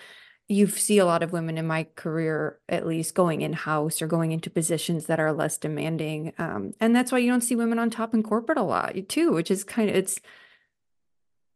you 0.47 0.65
see 0.67 0.97
a 0.97 1.05
lot 1.05 1.21
of 1.21 1.32
women 1.32 1.60
in 1.60 1.67
my 1.67 1.86
career, 1.95 2.60
at 2.67 2.88
least, 2.88 3.13
going 3.13 3.41
in 3.41 3.53
house 3.53 4.01
or 4.01 4.08
going 4.08 4.32
into 4.32 4.49
positions 4.49 5.05
that 5.05 5.19
are 5.19 5.32
less 5.32 5.60
demanding. 5.60 6.34
Um, 6.39 6.73
and 6.79 6.95
that's 6.95 7.12
why 7.12 7.19
you 7.19 7.29
don't 7.29 7.41
see 7.41 7.55
women 7.55 7.77
on 7.77 7.91
top 7.91 8.15
in 8.15 8.23
corporate 8.23 8.58
a 8.58 8.63
lot, 8.63 8.95
too, 9.08 9.32
which 9.32 9.51
is 9.51 9.63
kind 9.63 9.89
of 9.89 9.95
it's 9.95 10.19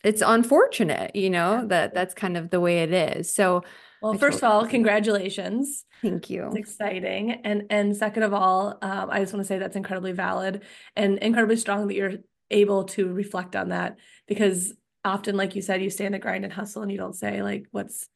it's 0.03 0.21
unfortunate, 0.25 1.15
you 1.15 1.29
know, 1.29 1.65
that 1.67 1.93
that's 1.93 2.13
kind 2.13 2.37
of 2.37 2.49
the 2.49 2.59
way 2.59 2.83
it 2.83 2.93
is. 2.93 3.33
So 3.33 3.63
well, 4.01 4.13
I 4.13 4.17
first 4.17 4.39
of 4.39 4.43
all, 4.43 4.67
congratulations. 4.67 5.85
Thank 6.01 6.29
you. 6.29 6.47
It's 6.47 6.57
exciting. 6.57 7.31
And 7.45 7.63
and 7.69 7.95
second 7.95 8.23
of 8.23 8.33
all, 8.33 8.77
um, 8.81 9.09
I 9.09 9.19
just 9.21 9.33
want 9.33 9.43
to 9.43 9.47
say 9.47 9.57
that's 9.57 9.77
incredibly 9.77 10.11
valid 10.11 10.63
and 10.95 11.17
incredibly 11.19 11.55
strong 11.55 11.87
that 11.87 11.95
you're 11.95 12.15
able 12.51 12.83
to 12.83 13.11
reflect 13.11 13.55
on 13.55 13.69
that 13.69 13.97
because 14.27 14.73
often 15.05 15.35
like 15.35 15.55
you 15.55 15.61
said 15.61 15.81
you 15.81 15.89
stay 15.89 16.05
in 16.05 16.11
the 16.11 16.19
grind 16.19 16.43
and 16.43 16.53
hustle 16.53 16.81
and 16.81 16.91
you 16.91 16.97
don't 16.97 17.15
say 17.15 17.41
like 17.41 17.65
what's 17.71 18.07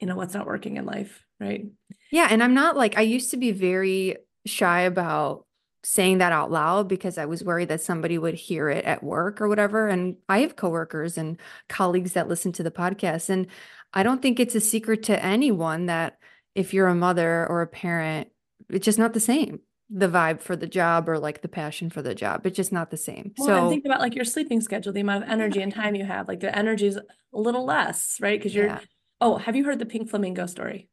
you 0.00 0.06
know 0.06 0.16
what's 0.16 0.34
not 0.34 0.46
working 0.46 0.76
in 0.76 0.84
life 0.84 1.24
right 1.40 1.66
yeah 2.12 2.28
and 2.30 2.42
i'm 2.42 2.54
not 2.54 2.76
like 2.76 2.96
i 2.96 3.00
used 3.00 3.30
to 3.30 3.36
be 3.36 3.52
very 3.52 4.16
shy 4.46 4.82
about 4.82 5.46
saying 5.84 6.18
that 6.18 6.32
out 6.32 6.50
loud 6.50 6.88
because 6.88 7.18
i 7.18 7.24
was 7.24 7.44
worried 7.44 7.68
that 7.68 7.80
somebody 7.80 8.18
would 8.18 8.34
hear 8.34 8.68
it 8.68 8.84
at 8.84 9.02
work 9.02 9.40
or 9.40 9.48
whatever 9.48 9.88
and 9.88 10.16
i 10.28 10.38
have 10.38 10.56
coworkers 10.56 11.18
and 11.18 11.38
colleagues 11.68 12.12
that 12.12 12.28
listen 12.28 12.52
to 12.52 12.62
the 12.62 12.70
podcast 12.70 13.28
and 13.28 13.46
i 13.92 14.02
don't 14.02 14.22
think 14.22 14.40
it's 14.40 14.54
a 14.54 14.60
secret 14.60 15.02
to 15.02 15.24
anyone 15.24 15.86
that 15.86 16.18
if 16.54 16.72
you're 16.72 16.88
a 16.88 16.94
mother 16.94 17.46
or 17.46 17.62
a 17.62 17.66
parent 17.66 18.28
it's 18.70 18.84
just 18.84 18.98
not 18.98 19.12
the 19.12 19.20
same 19.20 19.60
the 19.90 20.08
vibe 20.08 20.40
for 20.40 20.56
the 20.56 20.66
job 20.66 21.08
or 21.08 21.18
like 21.18 21.42
the 21.42 21.48
passion 21.48 21.90
for 21.90 22.02
the 22.02 22.14
job. 22.14 22.46
It's 22.46 22.56
just 22.56 22.72
not 22.72 22.90
the 22.90 22.96
same. 22.96 23.32
Well, 23.36 23.46
so 23.46 23.70
think 23.70 23.84
about 23.84 24.00
like 24.00 24.14
your 24.14 24.24
sleeping 24.24 24.60
schedule, 24.60 24.92
the 24.92 25.00
amount 25.00 25.24
of 25.24 25.30
energy 25.30 25.60
and 25.62 25.72
time 25.72 25.94
you 25.94 26.04
have. 26.04 26.26
Like 26.26 26.40
the 26.40 26.56
energy 26.56 26.86
is 26.86 26.96
a 26.96 27.02
little 27.32 27.64
less, 27.64 28.18
right? 28.20 28.38
Because 28.38 28.54
you're. 28.54 28.66
Yeah. 28.66 28.80
Oh, 29.20 29.36
have 29.36 29.56
you 29.56 29.64
heard 29.64 29.78
the 29.78 29.86
pink 29.86 30.10
flamingo 30.10 30.46
story? 30.46 30.88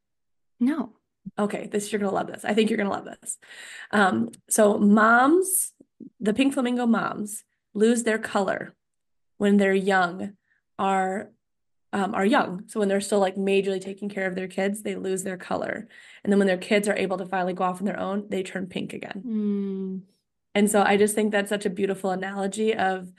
No. 0.60 0.94
Okay, 1.38 1.68
this 1.68 1.92
you're 1.92 2.00
gonna 2.00 2.12
love 2.12 2.28
this. 2.28 2.46
I 2.46 2.54
think 2.54 2.70
you're 2.70 2.78
gonna 2.78 2.90
love 2.90 3.06
this. 3.06 3.38
Um, 3.92 4.30
so 4.50 4.78
moms, 4.78 5.72
the 6.20 6.34
pink 6.34 6.54
flamingo 6.54 6.86
moms 6.86 7.44
lose 7.74 8.04
their 8.04 8.20
color 8.20 8.76
when 9.38 9.58
they're 9.58 9.74
young, 9.74 10.34
are 10.78 11.32
um, 11.94 12.16
are 12.16 12.26
young. 12.26 12.64
So 12.68 12.80
when 12.80 12.90
they're 12.90 13.02
still 13.02 13.20
like 13.20 13.36
majorly 13.36 13.82
taking 13.82 14.10
care 14.10 14.26
of 14.26 14.36
their 14.36 14.48
kids, 14.48 14.82
they 14.82 14.96
lose 14.96 15.24
their 15.24 15.38
color. 15.38 15.88
And 16.24 16.32
then 16.32 16.40
when 16.40 16.48
their 16.48 16.58
kids 16.58 16.88
are 16.88 16.96
able 16.96 17.18
to 17.18 17.26
finally 17.26 17.54
go 17.54 17.66
off 17.66 17.82
on 17.82 17.86
their 17.86 18.00
own, 18.00 18.28
they 18.30 18.44
turn 18.44 18.68
pink 18.68 18.94
again. 18.94 19.24
Mm. 19.26 20.02
And 20.56 20.72
so 20.72 20.82
I 20.82 20.98
just 20.98 21.16
think 21.16 21.32
that's 21.32 21.50
such 21.50 21.66
a 21.66 21.70
beautiful 21.70 22.12
analogy 22.12 22.74
of 22.76 23.12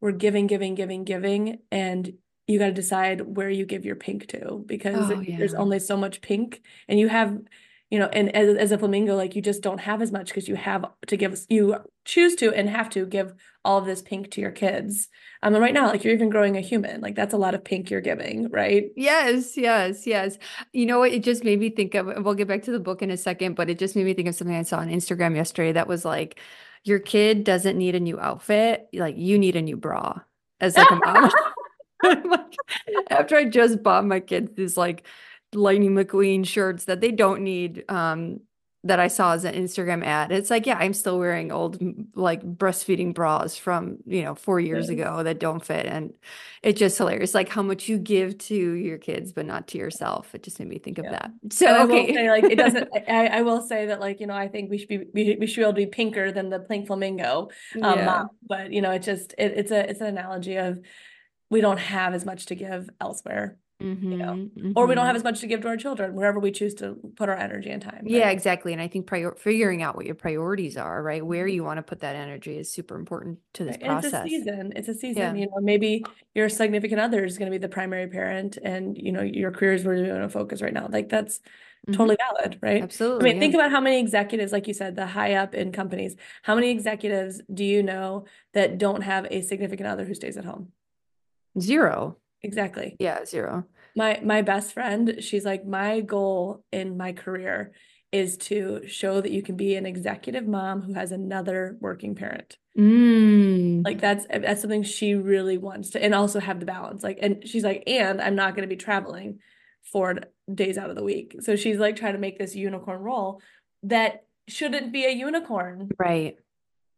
we're 0.00 0.12
giving, 0.12 0.46
giving, 0.46 0.74
giving, 0.74 1.04
giving. 1.04 1.58
And 1.72 2.14
you 2.46 2.58
got 2.58 2.66
to 2.66 2.72
decide 2.72 3.22
where 3.22 3.50
you 3.50 3.64
give 3.64 3.84
your 3.84 3.96
pink 3.96 4.26
to 4.28 4.62
because 4.66 5.10
oh, 5.10 5.20
yeah. 5.20 5.38
there's 5.38 5.54
only 5.54 5.78
so 5.78 5.96
much 5.96 6.20
pink. 6.20 6.62
And 6.88 6.98
you 6.98 7.08
have 7.08 7.38
you 7.90 7.98
know 7.98 8.06
and 8.06 8.34
as, 8.34 8.56
as 8.56 8.72
a 8.72 8.78
flamingo 8.78 9.14
like 9.14 9.36
you 9.36 9.42
just 9.42 9.62
don't 9.62 9.78
have 9.78 10.00
as 10.00 10.10
much 10.10 10.28
because 10.28 10.48
you 10.48 10.56
have 10.56 10.86
to 11.06 11.16
give 11.16 11.38
you 11.48 11.76
choose 12.04 12.34
to 12.34 12.52
and 12.52 12.68
have 12.68 12.88
to 12.88 13.04
give 13.06 13.34
all 13.64 13.78
of 13.78 13.84
this 13.84 14.02
pink 14.02 14.30
to 14.32 14.40
your 14.40 14.50
kids. 14.50 15.08
Um 15.42 15.54
and 15.54 15.62
right 15.62 15.74
now 15.74 15.86
like 15.86 16.02
you're 16.02 16.14
even 16.14 16.30
growing 16.30 16.56
a 16.56 16.60
human 16.60 17.02
like 17.02 17.14
that's 17.14 17.34
a 17.34 17.38
lot 17.38 17.54
of 17.54 17.62
pink 17.62 17.90
you're 17.90 18.00
giving 18.00 18.50
right? 18.50 18.86
Yes 18.96 19.56
yes 19.56 20.06
yes. 20.06 20.38
You 20.72 20.86
know 20.86 20.98
what? 20.98 21.12
It 21.12 21.22
just 21.22 21.44
made 21.44 21.60
me 21.60 21.70
think 21.70 21.94
of 21.94 22.06
we'll 22.24 22.34
get 22.34 22.48
back 22.48 22.62
to 22.62 22.72
the 22.72 22.80
book 22.80 23.02
in 23.02 23.10
a 23.10 23.16
second 23.16 23.54
but 23.54 23.70
it 23.70 23.78
just 23.78 23.94
made 23.94 24.06
me 24.06 24.14
think 24.14 24.28
of 24.28 24.34
something 24.34 24.56
i 24.56 24.62
saw 24.62 24.78
on 24.78 24.88
instagram 24.88 25.36
yesterday 25.36 25.72
that 25.72 25.86
was 25.86 26.04
like 26.04 26.40
your 26.84 26.98
kid 26.98 27.44
doesn't 27.44 27.78
need 27.78 27.94
a 27.94 28.00
new 28.00 28.20
outfit 28.20 28.88
like 28.92 29.16
you 29.16 29.38
need 29.38 29.56
a 29.56 29.62
new 29.62 29.76
bra. 29.76 30.20
As 30.60 30.76
like 30.76 30.90
a 30.90 30.96
mom 30.96 31.30
like, 32.24 32.56
after 33.10 33.36
i 33.36 33.44
just 33.44 33.82
bought 33.82 34.04
my 34.04 34.20
kids 34.20 34.50
these 34.56 34.76
like 34.76 35.04
Lightning 35.54 35.94
McQueen 35.94 36.46
shirts 36.46 36.84
that 36.84 37.00
they 37.00 37.10
don't 37.10 37.42
need 37.42 37.84
um 37.88 38.40
that 38.86 39.00
I 39.00 39.08
saw 39.08 39.32
as 39.32 39.46
an 39.46 39.54
Instagram 39.54 40.04
ad. 40.04 40.30
It's 40.30 40.50
like, 40.50 40.66
yeah, 40.66 40.76
I'm 40.78 40.92
still 40.92 41.18
wearing 41.18 41.50
old 41.50 41.78
like 42.14 42.42
breastfeeding 42.42 43.14
bras 43.14 43.56
from, 43.56 43.96
you 44.04 44.22
know, 44.22 44.34
4 44.34 44.60
years 44.60 44.90
ago 44.90 45.22
that 45.22 45.38
don't 45.38 45.64
fit 45.64 45.86
and 45.86 46.12
it's 46.62 46.78
just 46.78 46.98
hilarious 46.98 47.32
like 47.32 47.48
how 47.48 47.62
much 47.62 47.88
you 47.88 47.96
give 47.96 48.36
to 48.36 48.54
your 48.54 48.98
kids 48.98 49.32
but 49.32 49.46
not 49.46 49.68
to 49.68 49.78
yourself. 49.78 50.34
It 50.34 50.42
just 50.42 50.58
made 50.58 50.68
me 50.68 50.78
think 50.78 50.98
yeah. 50.98 51.04
of 51.04 51.12
that. 51.12 51.30
So 51.50 51.66
and 51.66 51.90
okay. 51.90 52.12
Say, 52.12 52.28
like 52.28 52.44
it 52.44 52.56
doesn't 52.56 52.90
I, 53.08 53.28
I 53.28 53.42
will 53.42 53.62
say 53.62 53.86
that 53.86 54.00
like, 54.00 54.20
you 54.20 54.26
know, 54.26 54.34
I 54.34 54.48
think 54.48 54.70
we 54.70 54.76
should 54.76 54.88
be 54.88 54.98
we, 55.14 55.36
we 55.40 55.46
should 55.46 55.60
be 55.60 55.62
able 55.62 55.72
to 55.72 55.76
be 55.76 55.86
pinker 55.86 56.30
than 56.30 56.50
the 56.50 56.58
pink 56.58 56.86
flamingo. 56.86 57.48
Um 57.80 57.98
yeah. 57.98 58.24
but 58.46 58.70
you 58.70 58.82
know, 58.82 58.90
it 58.90 59.02
just 59.02 59.34
it, 59.38 59.52
it's 59.56 59.70
a 59.70 59.88
it's 59.88 60.02
an 60.02 60.08
analogy 60.08 60.56
of 60.56 60.80
we 61.50 61.60
don't 61.60 61.78
have 61.78 62.14
as 62.14 62.24
much 62.24 62.46
to 62.46 62.54
give 62.54 62.88
elsewhere 63.00 63.58
Mm-hmm, 63.80 64.12
or 64.76 64.86
we 64.86 64.94
don't 64.94 65.04
mm-hmm. 65.04 65.06
have 65.06 65.16
as 65.16 65.24
much 65.24 65.40
to 65.40 65.46
give 65.46 65.60
to 65.62 65.68
our 65.68 65.76
children 65.76 66.14
wherever 66.14 66.38
we 66.38 66.50
choose 66.52 66.74
to 66.74 66.94
put 67.16 67.28
our 67.28 67.36
energy 67.36 67.70
and 67.70 67.82
time. 67.82 68.06
Yeah, 68.06 68.30
exactly. 68.30 68.72
And 68.72 68.80
I 68.80 68.88
think 68.88 69.06
prior 69.06 69.34
figuring 69.34 69.82
out 69.82 69.96
what 69.96 70.06
your 70.06 70.14
priorities 70.14 70.76
are, 70.76 71.02
right? 71.02 71.24
Where 71.24 71.46
Mhm. 71.46 71.54
you 71.54 71.64
want 71.64 71.78
to 71.78 71.82
put 71.82 72.00
that 72.00 72.16
energy 72.16 72.56
is 72.56 72.70
super 72.70 72.96
important 72.96 73.40
to 73.54 73.64
this 73.64 73.76
Right, 73.76 73.82
And 73.90 74.04
it's 74.04 74.12
a 74.14 74.22
season, 74.22 74.72
it's 74.76 74.88
a 74.88 74.94
Yeah. 74.94 74.98
season, 75.00 75.36
you 75.36 75.46
know, 75.46 75.60
maybe 75.60 76.04
your 76.34 76.48
significant 76.48 77.00
other 77.00 77.24
is 77.24 77.38
gonna 77.38 77.50
be 77.50 77.58
the 77.58 77.68
primary 77.68 78.08
parent 78.08 78.58
and, 78.62 78.96
you 78.98 79.10
know, 79.12 79.22
your 79.22 79.50
career 79.50 79.72
is 79.72 79.84
where 79.84 79.94
you're 79.96 80.08
gonna 80.14 80.28
focus 80.28 80.60
right 80.62 80.72
now. 80.72 80.86
Like, 80.88 81.08
that's 81.08 81.40
Mhm. 81.88 81.92
totally 81.96 82.16
valid, 82.18 82.58
right? 82.62 82.82
Absolutely. 82.82 83.20
I 83.20 83.22
mean, 83.32 83.38
think 83.40 83.54
about 83.54 83.70
how 83.70 83.80
many 83.80 83.98
executives, 84.00 84.52
like 84.52 84.68
you 84.68 84.74
said, 84.74 84.96
the 84.96 85.06
high 85.06 85.34
up 85.34 85.54
in 85.54 85.72
companies, 85.72 86.16
how 86.42 86.54
many 86.54 86.70
executives 86.70 87.40
do 87.52 87.64
you 87.64 87.82
know 87.82 88.26
that 88.52 88.78
don't 88.78 89.02
have 89.02 89.26
a 89.30 89.40
significant 89.42 89.88
other 89.88 90.04
who 90.04 90.14
stays 90.14 90.36
at 90.36 90.44
home? 90.44 90.72
Zero. 91.58 92.18
Exactly. 92.42 92.96
Yeah, 92.98 93.24
zero. 93.24 93.64
My 93.96 94.20
my 94.22 94.42
best 94.42 94.72
friend, 94.72 95.16
she's 95.20 95.44
like, 95.44 95.66
my 95.66 96.00
goal 96.00 96.64
in 96.72 96.96
my 96.96 97.12
career 97.12 97.72
is 98.12 98.36
to 98.36 98.86
show 98.86 99.20
that 99.20 99.32
you 99.32 99.42
can 99.42 99.56
be 99.56 99.74
an 99.74 99.86
executive 99.86 100.46
mom 100.46 100.82
who 100.82 100.94
has 100.94 101.10
another 101.10 101.76
working 101.80 102.14
parent. 102.14 102.56
Mm. 102.78 103.84
Like 103.84 104.00
that's 104.00 104.26
that's 104.28 104.60
something 104.60 104.82
she 104.82 105.14
really 105.14 105.58
wants 105.58 105.90
to, 105.90 106.02
and 106.02 106.14
also 106.14 106.38
have 106.38 106.60
the 106.60 106.66
balance. 106.66 107.02
Like, 107.02 107.18
and 107.22 107.46
she's 107.48 107.64
like, 107.64 107.84
and 107.86 108.20
I'm 108.20 108.36
not 108.36 108.54
going 108.54 108.68
to 108.68 108.74
be 108.74 108.80
traveling 108.80 109.38
four 109.92 110.16
days 110.52 110.78
out 110.78 110.90
of 110.90 110.96
the 110.96 111.04
week. 111.04 111.36
So 111.40 111.56
she's 111.56 111.78
like 111.78 111.96
trying 111.96 112.14
to 112.14 112.18
make 112.18 112.38
this 112.38 112.54
unicorn 112.54 113.00
role 113.00 113.40
that 113.84 114.24
shouldn't 114.48 114.92
be 114.92 115.04
a 115.06 115.10
unicorn. 115.10 115.90
Right. 115.98 116.36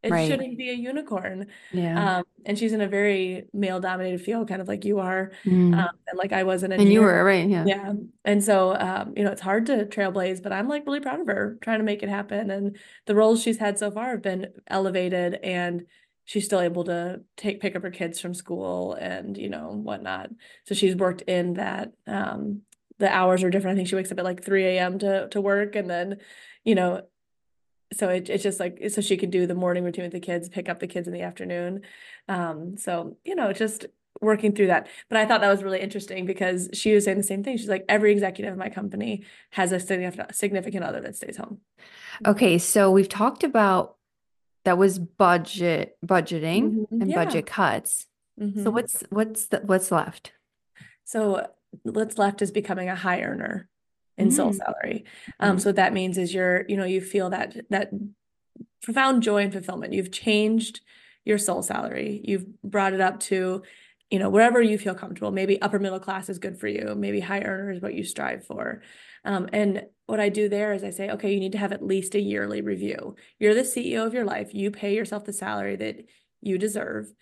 It 0.06 0.12
Right. 0.12 0.28
shouldn't 0.30 0.56
be 0.56 0.70
a 0.70 0.74
unicorn. 0.74 1.48
Yeah. 1.72 2.18
Um, 2.18 2.24
and 2.44 2.58
she's 2.58 2.72
in 2.72 2.80
a 2.80 2.86
very 2.88 3.48
male 3.52 3.80
dominated 3.80 4.20
field, 4.20 4.48
kind 4.48 4.60
of 4.62 4.68
like 4.68 4.84
you 4.84 4.98
are, 5.00 5.32
Mm. 5.44 5.74
um, 5.74 5.90
and 6.08 6.16
like 6.18 6.32
I 6.32 6.44
was 6.44 6.62
an 6.62 6.72
And 6.72 6.92
you 6.92 7.00
were, 7.00 7.24
right? 7.24 7.48
Yeah. 7.48 7.64
Yeah. 7.66 7.92
And 8.24 8.42
so, 8.44 8.74
um, 8.76 9.14
you 9.16 9.24
know, 9.24 9.32
it's 9.32 9.40
hard 9.40 9.66
to 9.66 9.84
trailblaze, 9.86 10.42
but 10.42 10.52
I'm 10.52 10.68
like 10.68 10.86
really 10.86 11.00
proud 11.00 11.20
of 11.20 11.26
her 11.26 11.58
trying 11.60 11.78
to 11.78 11.84
make 11.84 12.02
it 12.02 12.08
happen. 12.08 12.50
And 12.50 12.76
the 13.06 13.14
roles 13.14 13.42
she's 13.42 13.58
had 13.58 13.78
so 13.78 13.90
far 13.90 14.10
have 14.10 14.22
been 14.22 14.52
elevated 14.68 15.34
and 15.42 15.84
she's 16.24 16.44
still 16.44 16.60
able 16.60 16.84
to 16.84 17.20
take 17.36 17.60
pick 17.60 17.76
up 17.76 17.82
her 17.82 17.90
kids 17.90 18.20
from 18.20 18.34
school 18.34 18.94
and, 18.94 19.36
you 19.36 19.48
know, 19.48 19.70
whatnot. 19.72 20.30
So 20.66 20.74
she's 20.74 20.96
worked 20.96 21.22
in 21.22 21.54
that, 21.54 21.92
um, 22.06 22.62
the 22.98 23.08
hours 23.12 23.42
are 23.42 23.50
different. 23.50 23.74
I 23.74 23.76
think 23.76 23.88
she 23.88 23.94
wakes 23.96 24.10
up 24.10 24.18
at 24.18 24.24
like 24.24 24.42
3 24.44 24.64
a.m. 24.64 24.98
to 25.00 25.28
to 25.28 25.40
work 25.40 25.76
and 25.76 25.90
then, 25.90 26.16
you 26.64 26.74
know, 26.74 27.02
so 27.92 28.08
it, 28.08 28.28
it's 28.28 28.42
just 28.42 28.60
like 28.60 28.80
so 28.90 29.00
she 29.00 29.16
could 29.16 29.30
do 29.30 29.46
the 29.46 29.54
morning 29.54 29.84
routine 29.84 30.04
with 30.04 30.12
the 30.12 30.20
kids, 30.20 30.48
pick 30.48 30.68
up 30.68 30.80
the 30.80 30.86
kids 30.86 31.06
in 31.06 31.14
the 31.14 31.22
afternoon. 31.22 31.82
Um, 32.28 32.76
so 32.76 33.16
you 33.24 33.34
know, 33.34 33.52
just 33.52 33.86
working 34.20 34.52
through 34.54 34.68
that. 34.68 34.88
But 35.08 35.18
I 35.18 35.26
thought 35.26 35.40
that 35.42 35.50
was 35.50 35.62
really 35.62 35.80
interesting 35.80 36.24
because 36.26 36.70
she 36.72 36.94
was 36.94 37.04
saying 37.04 37.18
the 37.18 37.22
same 37.22 37.44
thing. 37.44 37.56
She's 37.58 37.68
like, 37.68 37.84
every 37.88 38.12
executive 38.12 38.52
in 38.52 38.58
my 38.58 38.70
company 38.70 39.24
has 39.50 39.72
a 39.72 39.78
significant 39.80 40.34
significant 40.34 40.84
other 40.84 41.00
that 41.02 41.16
stays 41.16 41.36
home. 41.36 41.60
Okay, 42.26 42.58
so 42.58 42.90
we've 42.90 43.08
talked 43.08 43.44
about 43.44 43.96
that 44.64 44.78
was 44.78 44.98
budget 44.98 45.96
budgeting 46.04 46.62
Mhm, 46.90 47.00
and 47.02 47.10
yeah. 47.10 47.24
budget 47.24 47.46
cuts. 47.46 48.06
So 48.38 48.44
Mhm. 48.44 48.72
what's 48.72 49.04
what's 49.10 49.46
the 49.46 49.60
what's 49.60 49.90
left? 49.92 50.32
So 51.04 51.46
what's 51.82 52.18
left 52.18 52.42
is 52.42 52.50
becoming 52.50 52.88
a 52.88 52.96
high 52.96 53.22
earner 53.22 53.68
in 54.18 54.30
soul 54.30 54.50
Mm. 54.50 54.56
salary. 54.56 55.04
Um, 55.40 55.56
Mhm. 55.56 55.60
so 55.60 55.68
what 55.70 55.76
that 55.76 55.92
means 55.92 56.18
is 56.18 56.32
you're, 56.34 56.64
you 56.68 56.76
know, 56.76 56.84
you 56.84 57.00
feel 57.00 57.30
that 57.30 57.56
that 57.70 57.90
profound 58.82 59.22
joy 59.22 59.42
and 59.42 59.52
fulfillment. 59.52 59.92
You've 59.92 60.12
changed 60.12 60.80
your 61.24 61.38
soul 61.38 61.62
salary. 61.62 62.20
You've 62.24 62.46
brought 62.62 62.92
it 62.94 63.00
up 63.00 63.18
to, 63.20 63.62
you 64.10 64.18
know, 64.18 64.30
wherever 64.30 64.62
you 64.62 64.78
feel 64.78 64.94
comfortable. 64.94 65.32
Maybe 65.32 65.60
upper 65.60 65.78
middle 65.78 65.98
class 65.98 66.28
is 66.28 66.38
good 66.38 66.58
for 66.58 66.68
you. 66.68 66.94
Maybe 66.96 67.20
high 67.20 67.40
earner 67.42 67.72
is 67.72 67.82
what 67.82 67.94
you 67.94 68.04
strive 68.04 68.44
for. 68.44 68.82
Um, 69.24 69.48
and 69.52 69.86
what 70.06 70.20
I 70.20 70.28
do 70.28 70.48
there 70.48 70.72
is 70.72 70.84
I 70.84 70.90
say, 70.90 71.10
okay, 71.10 71.32
you 71.34 71.40
need 71.40 71.52
to 71.52 71.58
have 71.58 71.72
at 71.72 71.84
least 71.84 72.14
a 72.14 72.20
yearly 72.20 72.60
review. 72.62 73.16
You're 73.40 73.54
the 73.54 73.64
CEO 73.64 74.06
of 74.06 74.14
your 74.14 74.24
life. 74.24 74.54
You 74.54 74.70
pay 74.70 74.94
yourself 74.94 75.24
the 75.24 75.32
salary 75.32 75.74
that 75.76 76.04
you 76.40 76.58
deserve. 76.58 77.12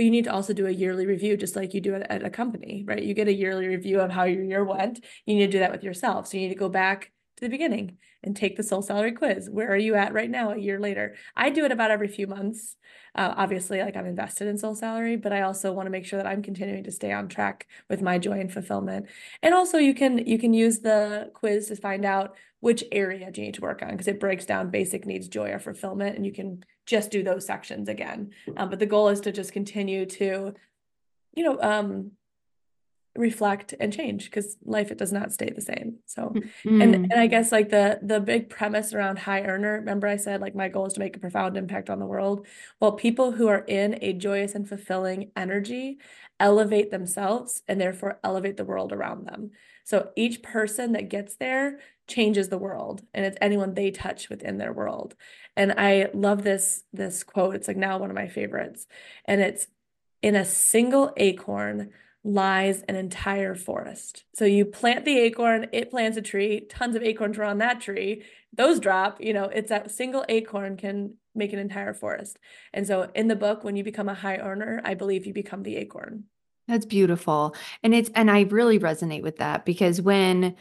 But 0.00 0.04
you 0.06 0.12
need 0.12 0.24
to 0.24 0.32
also 0.32 0.54
do 0.54 0.66
a 0.66 0.70
yearly 0.70 1.04
review, 1.04 1.36
just 1.36 1.56
like 1.56 1.74
you 1.74 1.82
do 1.82 1.94
at, 1.94 2.10
at 2.10 2.24
a 2.24 2.30
company, 2.30 2.84
right? 2.86 3.02
You 3.02 3.12
get 3.12 3.28
a 3.28 3.34
yearly 3.34 3.66
review 3.66 4.00
of 4.00 4.10
how 4.10 4.24
your 4.24 4.42
year 4.42 4.64
went. 4.64 5.04
You 5.26 5.34
need 5.34 5.44
to 5.44 5.52
do 5.52 5.58
that 5.58 5.70
with 5.70 5.84
yourself. 5.84 6.26
So 6.26 6.38
you 6.38 6.44
need 6.44 6.54
to 6.54 6.58
go 6.58 6.70
back 6.70 7.12
the 7.40 7.48
beginning 7.48 7.98
and 8.22 8.36
take 8.36 8.56
the 8.56 8.62
soul 8.62 8.82
salary 8.82 9.12
quiz. 9.12 9.48
Where 9.50 9.72
are 9.72 9.76
you 9.76 9.94
at 9.94 10.12
right 10.12 10.30
now, 10.30 10.50
a 10.50 10.58
year 10.58 10.78
later? 10.78 11.16
I 11.36 11.50
do 11.50 11.64
it 11.64 11.72
about 11.72 11.90
every 11.90 12.08
few 12.08 12.26
months. 12.26 12.76
Uh, 13.14 13.34
obviously, 13.36 13.80
like 13.80 13.96
I'm 13.96 14.06
invested 14.06 14.46
in 14.48 14.58
soul 14.58 14.74
salary, 14.74 15.16
but 15.16 15.32
I 15.32 15.42
also 15.42 15.72
want 15.72 15.86
to 15.86 15.90
make 15.90 16.06
sure 16.06 16.18
that 16.18 16.26
I'm 16.26 16.42
continuing 16.42 16.84
to 16.84 16.92
stay 16.92 17.12
on 17.12 17.28
track 17.28 17.66
with 17.88 18.02
my 18.02 18.18
joy 18.18 18.40
and 18.40 18.52
fulfillment. 18.52 19.06
And 19.42 19.54
also, 19.54 19.78
you 19.78 19.94
can 19.94 20.18
you 20.26 20.38
can 20.38 20.54
use 20.54 20.80
the 20.80 21.30
quiz 21.34 21.68
to 21.68 21.76
find 21.76 22.04
out 22.04 22.36
which 22.60 22.84
area 22.92 23.30
do 23.30 23.40
you 23.40 23.46
need 23.46 23.54
to 23.54 23.62
work 23.62 23.82
on 23.82 23.90
because 23.90 24.08
it 24.08 24.20
breaks 24.20 24.44
down 24.44 24.70
basic 24.70 25.06
needs, 25.06 25.28
joy, 25.28 25.50
or 25.50 25.58
fulfillment, 25.58 26.16
and 26.16 26.26
you 26.26 26.32
can 26.32 26.64
just 26.86 27.10
do 27.10 27.22
those 27.22 27.46
sections 27.46 27.88
again. 27.88 28.30
Um, 28.56 28.68
but 28.70 28.78
the 28.78 28.86
goal 28.86 29.08
is 29.08 29.20
to 29.22 29.32
just 29.32 29.52
continue 29.52 30.06
to, 30.06 30.54
you 31.34 31.44
know, 31.44 31.60
um, 31.60 32.12
reflect 33.16 33.74
and 33.80 33.92
change 33.92 34.26
because 34.26 34.56
life 34.64 34.90
it 34.90 34.98
does 34.98 35.12
not 35.12 35.32
stay 35.32 35.50
the 35.50 35.60
same 35.60 35.96
so. 36.06 36.32
Mm. 36.64 36.82
and 36.82 36.94
and 36.94 37.14
i 37.14 37.26
guess 37.26 37.50
like 37.50 37.68
the 37.68 37.98
the 38.02 38.20
big 38.20 38.48
premise 38.48 38.94
around 38.94 39.18
high 39.18 39.42
earner 39.42 39.74
remember 39.74 40.06
i 40.06 40.16
said 40.16 40.40
like 40.40 40.54
my 40.54 40.68
goal 40.68 40.86
is 40.86 40.92
to 40.92 41.00
make 41.00 41.16
a 41.16 41.20
profound 41.20 41.56
impact 41.56 41.90
on 41.90 41.98
the 41.98 42.06
world? 42.06 42.46
Well 42.80 42.92
people 42.92 43.32
who 43.32 43.48
are 43.48 43.64
in 43.66 43.98
a 44.00 44.12
joyous 44.12 44.54
and 44.54 44.68
fulfilling 44.68 45.30
energy 45.36 45.98
elevate 46.38 46.90
themselves 46.90 47.62
and 47.68 47.80
therefore 47.80 48.18
elevate 48.24 48.56
the 48.56 48.64
world 48.64 48.92
around 48.92 49.26
them. 49.26 49.50
So 49.84 50.10
each 50.16 50.42
person 50.42 50.92
that 50.92 51.08
gets 51.08 51.36
there 51.36 51.80
changes 52.06 52.48
the 52.48 52.58
world 52.58 53.02
and 53.14 53.24
it's 53.24 53.36
anyone 53.40 53.74
they 53.74 53.90
touch 53.90 54.28
within 54.28 54.58
their 54.58 54.72
world. 54.72 55.14
And 55.56 55.72
i 55.76 56.10
love 56.14 56.42
this 56.42 56.82
this 56.92 57.22
quote 57.24 57.54
it's 57.54 57.68
like 57.68 57.76
now 57.76 57.98
one 57.98 58.10
of 58.10 58.16
my 58.16 58.28
favorites. 58.28 58.86
And 59.24 59.40
it's 59.40 59.66
in 60.22 60.34
a 60.34 60.44
single 60.44 61.12
acorn 61.16 61.90
lies 62.22 62.82
an 62.82 62.96
entire 62.96 63.54
forest. 63.54 64.24
So 64.34 64.44
you 64.44 64.64
plant 64.64 65.04
the 65.04 65.18
acorn, 65.18 65.68
it 65.72 65.90
plants 65.90 66.16
a 66.18 66.22
tree, 66.22 66.60
tons 66.68 66.94
of 66.94 67.02
acorns 67.02 67.38
are 67.38 67.44
on 67.44 67.58
that 67.58 67.80
tree. 67.80 68.24
Those 68.52 68.80
drop, 68.80 69.20
you 69.20 69.32
know, 69.32 69.44
it's 69.44 69.70
that 69.70 69.90
single 69.90 70.24
acorn 70.28 70.76
can 70.76 71.14
make 71.34 71.52
an 71.52 71.58
entire 71.58 71.94
forest. 71.94 72.38
And 72.72 72.86
so 72.86 73.10
in 73.14 73.28
the 73.28 73.36
book, 73.36 73.64
when 73.64 73.76
you 73.76 73.84
become 73.84 74.08
a 74.08 74.14
high 74.14 74.36
earner, 74.36 74.82
I 74.84 74.94
believe 74.94 75.26
you 75.26 75.32
become 75.32 75.62
the 75.62 75.76
acorn. 75.76 76.24
That's 76.68 76.86
beautiful. 76.86 77.54
And 77.82 77.94
it's 77.94 78.10
and 78.14 78.30
I 78.30 78.42
really 78.42 78.78
resonate 78.78 79.22
with 79.22 79.38
that 79.38 79.64
because 79.64 80.00
when 80.00 80.56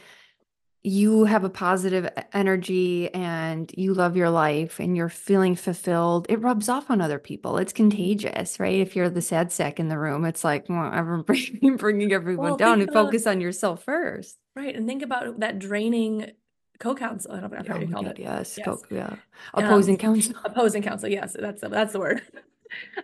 you 0.83 1.25
have 1.25 1.43
a 1.43 1.49
positive 1.49 2.09
energy 2.31 3.13
and 3.13 3.69
you 3.77 3.93
love 3.93 4.15
your 4.15 4.29
life 4.29 4.79
and 4.79 4.95
you're 4.95 5.09
feeling 5.09 5.55
fulfilled, 5.55 6.25
it 6.29 6.41
rubs 6.41 6.69
off 6.69 6.89
on 6.89 7.01
other 7.01 7.19
people. 7.19 7.57
It's 7.57 7.73
contagious, 7.73 8.59
right? 8.59 8.79
If 8.79 8.95
you're 8.95 9.09
the 9.09 9.21
sad 9.21 9.51
sack 9.51 9.79
in 9.79 9.89
the 9.89 9.99
room, 9.99 10.23
it's 10.23 10.43
like, 10.43 10.67
well, 10.69 10.91
everyone 10.93 11.23
bringing, 11.77 12.13
everyone 12.13 12.45
Well, 12.47 12.57
down 12.57 12.79
and 12.79 12.89
about- 12.89 13.07
focus 13.07 13.27
on 13.27 13.41
yourself 13.41 13.83
first. 13.83 14.37
Right. 14.55 14.75
And 14.75 14.87
think 14.87 15.03
about 15.03 15.39
that 15.41 15.59
draining 15.59 16.31
co-counsel. 16.79 17.33
I 17.33 17.39
don't 17.41 17.51
know 17.51 17.59
Oh 17.67 17.73
how 17.73 17.79
you 17.79 17.87
my 17.87 17.93
call 17.93 18.03
God, 18.03 18.11
it. 18.11 18.19
yes. 18.19 18.57
Yes. 18.57 18.65
co- 18.65 18.81
yeah. 18.89 19.15
Um, 19.53 19.65
Opposing 19.65 19.97
counsel. 19.97 20.33
Opposing 20.45 20.81
counsel. 20.81 21.09
Yes, 21.09 21.35
that's 21.37 21.61
that's 21.61 21.91
the 21.93 21.99
word. 21.99 22.21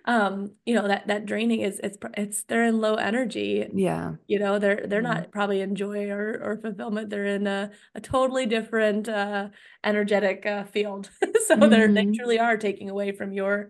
Um, 0.05 0.53
you 0.65 0.75
know, 0.75 0.87
that 0.87 1.07
that 1.07 1.25
draining 1.25 1.61
is 1.61 1.79
it's 1.83 1.97
it's 2.17 2.43
they're 2.43 2.65
in 2.65 2.79
low 2.79 2.95
energy. 2.95 3.67
Yeah. 3.73 4.13
You 4.27 4.39
know, 4.39 4.59
they're 4.59 4.85
they're 4.87 5.01
not 5.01 5.31
probably 5.31 5.61
in 5.61 5.75
joy 5.75 6.09
or 6.09 6.39
or 6.43 6.57
fulfillment. 6.57 7.09
They're 7.09 7.25
in 7.25 7.47
a, 7.47 7.71
a 7.93 8.01
totally 8.01 8.45
different 8.45 9.07
uh 9.09 9.49
energetic 9.83 10.45
uh, 10.45 10.63
field. 10.65 11.09
so 11.47 11.55
they're 11.55 11.91
they 11.93 12.05
Mhm. 12.05 12.15
truly 12.15 12.39
are 12.39 12.57
taking 12.57 12.89
away 12.89 13.11
from 13.11 13.33
your 13.33 13.69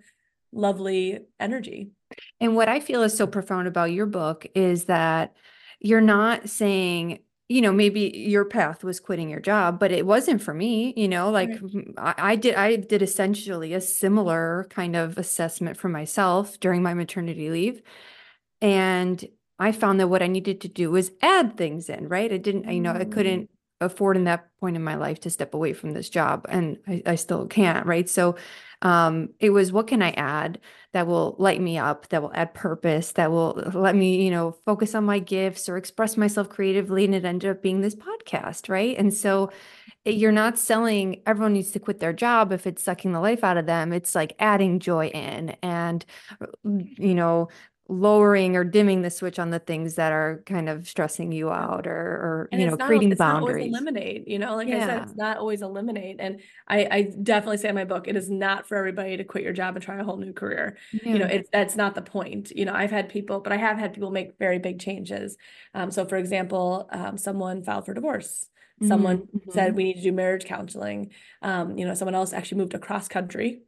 lovely 0.51 1.19
energy. 1.39 1.91
And 2.39 2.55
what 2.55 2.69
I 2.69 2.79
feel 2.79 3.03
is 3.03 3.15
so 3.15 3.27
profound 3.27 3.67
about 3.67 3.91
your 3.91 4.05
book 4.05 4.45
is 4.55 4.85
that 4.85 5.35
you're 5.79 6.01
not 6.01 6.49
saying, 6.49 7.19
you 7.49 7.61
know, 7.61 7.71
maybe 7.71 8.11
your 8.15 8.45
path 8.45 8.83
was 8.83 8.99
quitting 8.99 9.29
your 9.29 9.39
job, 9.39 9.79
but 9.79 9.91
it 9.91 10.05
wasn't 10.05 10.41
for 10.41 10.53
me, 10.53 10.93
you 10.97 11.07
know, 11.07 11.29
like 11.29 11.57
Right. 11.57 11.65
I, 11.97 12.15
I 12.17 12.35
did, 12.35 12.55
I 12.55 12.75
did 12.77 13.01
essentially 13.01 13.73
a 13.73 13.81
similar 13.81 14.67
kind 14.71 14.95
of 14.95 15.17
assessment 15.17 15.77
for 15.77 15.89
myself 15.89 16.59
during 16.59 16.81
my 16.83 16.93
maternity 16.93 17.49
leave. 17.49 17.81
And 18.61 19.25
I 19.59 19.71
found 19.71 19.99
that 19.99 20.07
what 20.09 20.23
I 20.23 20.27
needed 20.27 20.61
to 20.61 20.67
do 20.67 20.91
was 20.91 21.11
add 21.21 21.57
things 21.57 21.89
in, 21.89 22.07
right? 22.09 22.31
I 22.31 22.37
didn't, 22.37 22.69
you 22.71 22.81
know, 22.81 22.93
I 22.93 23.05
Mm. 23.05 23.05
couldn't 23.05 23.49
afford 23.81 24.17
in 24.17 24.23
that 24.23 24.47
point 24.59 24.75
in 24.75 24.83
my 24.83 24.95
life 24.95 25.19
to 25.21 25.29
step 25.29 25.53
away 25.53 25.73
from 25.73 25.91
this 25.91 26.09
job 26.09 26.45
and 26.49 26.77
I, 26.87 27.03
I 27.05 27.15
still 27.15 27.45
can't, 27.47 27.85
right? 27.85 28.07
So 28.09 28.35
um, 28.81 29.29
it 29.39 29.49
was 29.49 29.71
what 29.71 29.87
can 29.87 30.01
I 30.01 30.11
add 30.11 30.59
that 30.93 31.07
will 31.07 31.35
light 31.39 31.59
me 31.61 31.77
up, 31.77 32.07
that 32.09 32.21
will 32.21 32.31
add 32.33 32.53
purpose, 32.53 33.11
that 33.13 33.31
will 33.31 33.61
uh, 33.65 33.77
let 33.77 33.95
me, 33.95 34.23
you 34.23 34.31
know, 34.31 34.55
focus 34.65 34.95
on 34.95 35.05
my 35.05 35.19
gifts 35.19 35.67
or 35.67 35.75
express 35.77 36.15
myself 36.17 36.47
creatively. 36.49 37.03
And 37.05 37.13
it 37.15 37.25
ended 37.25 37.49
up 37.51 37.61
being 37.61 37.81
this 37.81 37.95
podcast, 37.95 38.69
right? 38.69 38.97
And 38.97 39.13
so 39.13 39.51
it- 40.05 40.15
you're 40.15 40.31
not 40.31 40.57
selling 40.57 41.21
everyone 41.25 41.53
needs 41.53 41.71
to 41.71 41.79
quit 41.79 41.99
their 41.99 42.13
job 42.13 42.51
if 42.51 42.67
it's 42.67 42.83
sucking 42.83 43.13
the 43.13 43.19
life 43.19 43.43
out 43.43 43.57
of 43.57 43.65
them. 43.65 43.91
It's 43.93 44.15
like 44.15 44.35
adding 44.39 44.79
joy 44.79 45.07
in 45.07 45.55
and, 45.61 46.05
uh, 46.41 46.47
you 46.63 47.15
know, 47.15 47.49
lowering 47.87 48.55
or 48.55 48.63
dimming 48.63 49.01
the 49.03 49.11
switch 49.11 49.39
on 49.39 49.51
the 49.51 49.59
things 49.59 49.95
that 49.95 50.11
are 50.11 50.41
kind 50.45 50.69
of 50.69 50.87
stressing 50.87 51.31
you 51.31 51.51
out 51.51 51.87
or 51.87 51.93
or 51.93 52.49
you 52.53 52.65
know 52.65 52.77
not, 52.77 52.77
creating 52.77 53.11
it's 53.11 53.23
not 53.23 53.39
always 53.39 53.57
boundaries. 53.57 53.59
eliminate, 53.59 54.27
you 54.27 54.39
know, 54.39 54.55
like 54.55 54.69
I 54.69 54.79
said, 54.79 55.03
it's 55.03 55.15
not 55.15 55.37
always 55.37 55.61
eliminate. 55.61 56.17
And 56.19 56.41
I, 56.67 56.87
I 56.91 57.01
definitely 57.23 57.57
say 57.57 57.69
in 57.69 57.75
my 57.75 57.85
book, 57.85 58.07
it 58.07 58.15
is 58.15 58.29
not 58.29 58.67
for 58.67 58.77
everybody 58.77 59.17
to 59.17 59.23
quit 59.23 59.43
your 59.43 59.53
job 59.53 59.75
and 59.75 59.83
try 59.83 59.97
a 59.99 60.03
whole 60.03 60.17
new 60.17 60.33
career. 60.33 60.77
You 61.11 61.19
know, 61.19 61.25
it's 61.27 61.49
that's 61.51 61.75
not 61.75 61.95
the 61.95 62.01
point. 62.01 62.51
You 62.55 62.65
know, 62.65 62.73
I've 62.73 62.91
had 62.91 63.09
people, 63.09 63.39
but 63.39 63.53
I 63.53 63.57
have 63.57 63.77
had 63.77 63.93
people 63.93 64.11
make 64.11 64.37
very 64.39 64.59
big 64.59 64.79
changes. 64.79 65.37
Um, 65.73 65.91
so 65.91 66.05
for 66.05 66.17
example, 66.17 66.87
um, 66.91 67.17
someone 67.17 67.63
filed 67.63 67.85
for 67.85 67.93
divorce. 67.93 68.49
Someone 68.81 69.23
Mhm, 69.23 69.49
said 69.49 69.75
mhm. 69.75 69.75
we 69.75 69.83
need 69.85 69.95
to 69.95 70.01
do 70.01 70.11
marriage 70.11 70.45
counseling. 70.45 71.11
Um, 71.41 71.77
you 71.77 71.85
know, 71.85 71.93
someone 71.93 72.15
else 72.15 72.33
actually 72.33 72.57
moved 72.59 72.73
across 72.73 73.07
country. 73.07 73.61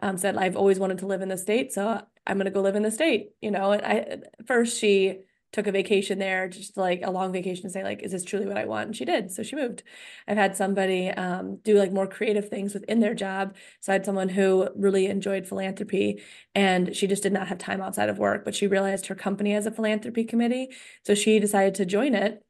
Um, 0.00 0.16
said 0.16 0.36
I've 0.36 0.56
always 0.56 0.78
wanted 0.78 0.98
to 0.98 1.06
live 1.06 1.22
in 1.22 1.28
the 1.28 1.38
state, 1.38 1.72
so 1.72 2.02
I'm 2.26 2.38
gonna 2.38 2.50
go 2.50 2.62
live 2.62 2.76
in 2.76 2.82
the 2.82 2.90
state. 2.90 3.30
You 3.40 3.50
know, 3.50 3.72
and 3.72 3.82
I 3.84 4.44
first 4.46 4.78
she 4.78 5.20
took 5.52 5.66
a 5.66 5.72
vacation 5.72 6.18
there, 6.18 6.48
just 6.48 6.76
like 6.76 7.02
a 7.04 7.10
long 7.10 7.30
vacation 7.30 7.64
to 7.64 7.70
say 7.70 7.84
like, 7.84 8.02
is 8.02 8.12
this 8.12 8.24
truly 8.24 8.46
what 8.46 8.56
I 8.56 8.64
want? 8.64 8.86
And 8.86 8.96
she 8.96 9.04
did, 9.04 9.30
so 9.30 9.42
she 9.42 9.54
moved. 9.54 9.82
I've 10.26 10.38
had 10.38 10.56
somebody 10.56 11.10
um, 11.10 11.56
do 11.56 11.78
like 11.78 11.92
more 11.92 12.06
creative 12.06 12.48
things 12.48 12.72
within 12.72 13.00
their 13.00 13.14
job. 13.14 13.54
So 13.80 13.92
I 13.92 13.94
had 13.94 14.06
someone 14.06 14.30
who 14.30 14.68
really 14.74 15.06
enjoyed 15.06 15.46
philanthropy, 15.46 16.22
and 16.54 16.96
she 16.96 17.06
just 17.06 17.22
did 17.22 17.34
not 17.34 17.48
have 17.48 17.58
time 17.58 17.82
outside 17.82 18.08
of 18.08 18.18
work, 18.18 18.44
but 18.44 18.54
she 18.54 18.66
realized 18.66 19.06
her 19.06 19.14
company 19.14 19.52
has 19.52 19.66
a 19.66 19.70
philanthropy 19.70 20.24
committee, 20.24 20.70
so 21.04 21.14
she 21.14 21.38
decided 21.38 21.74
to 21.76 21.84
join 21.84 22.14
it. 22.14 22.42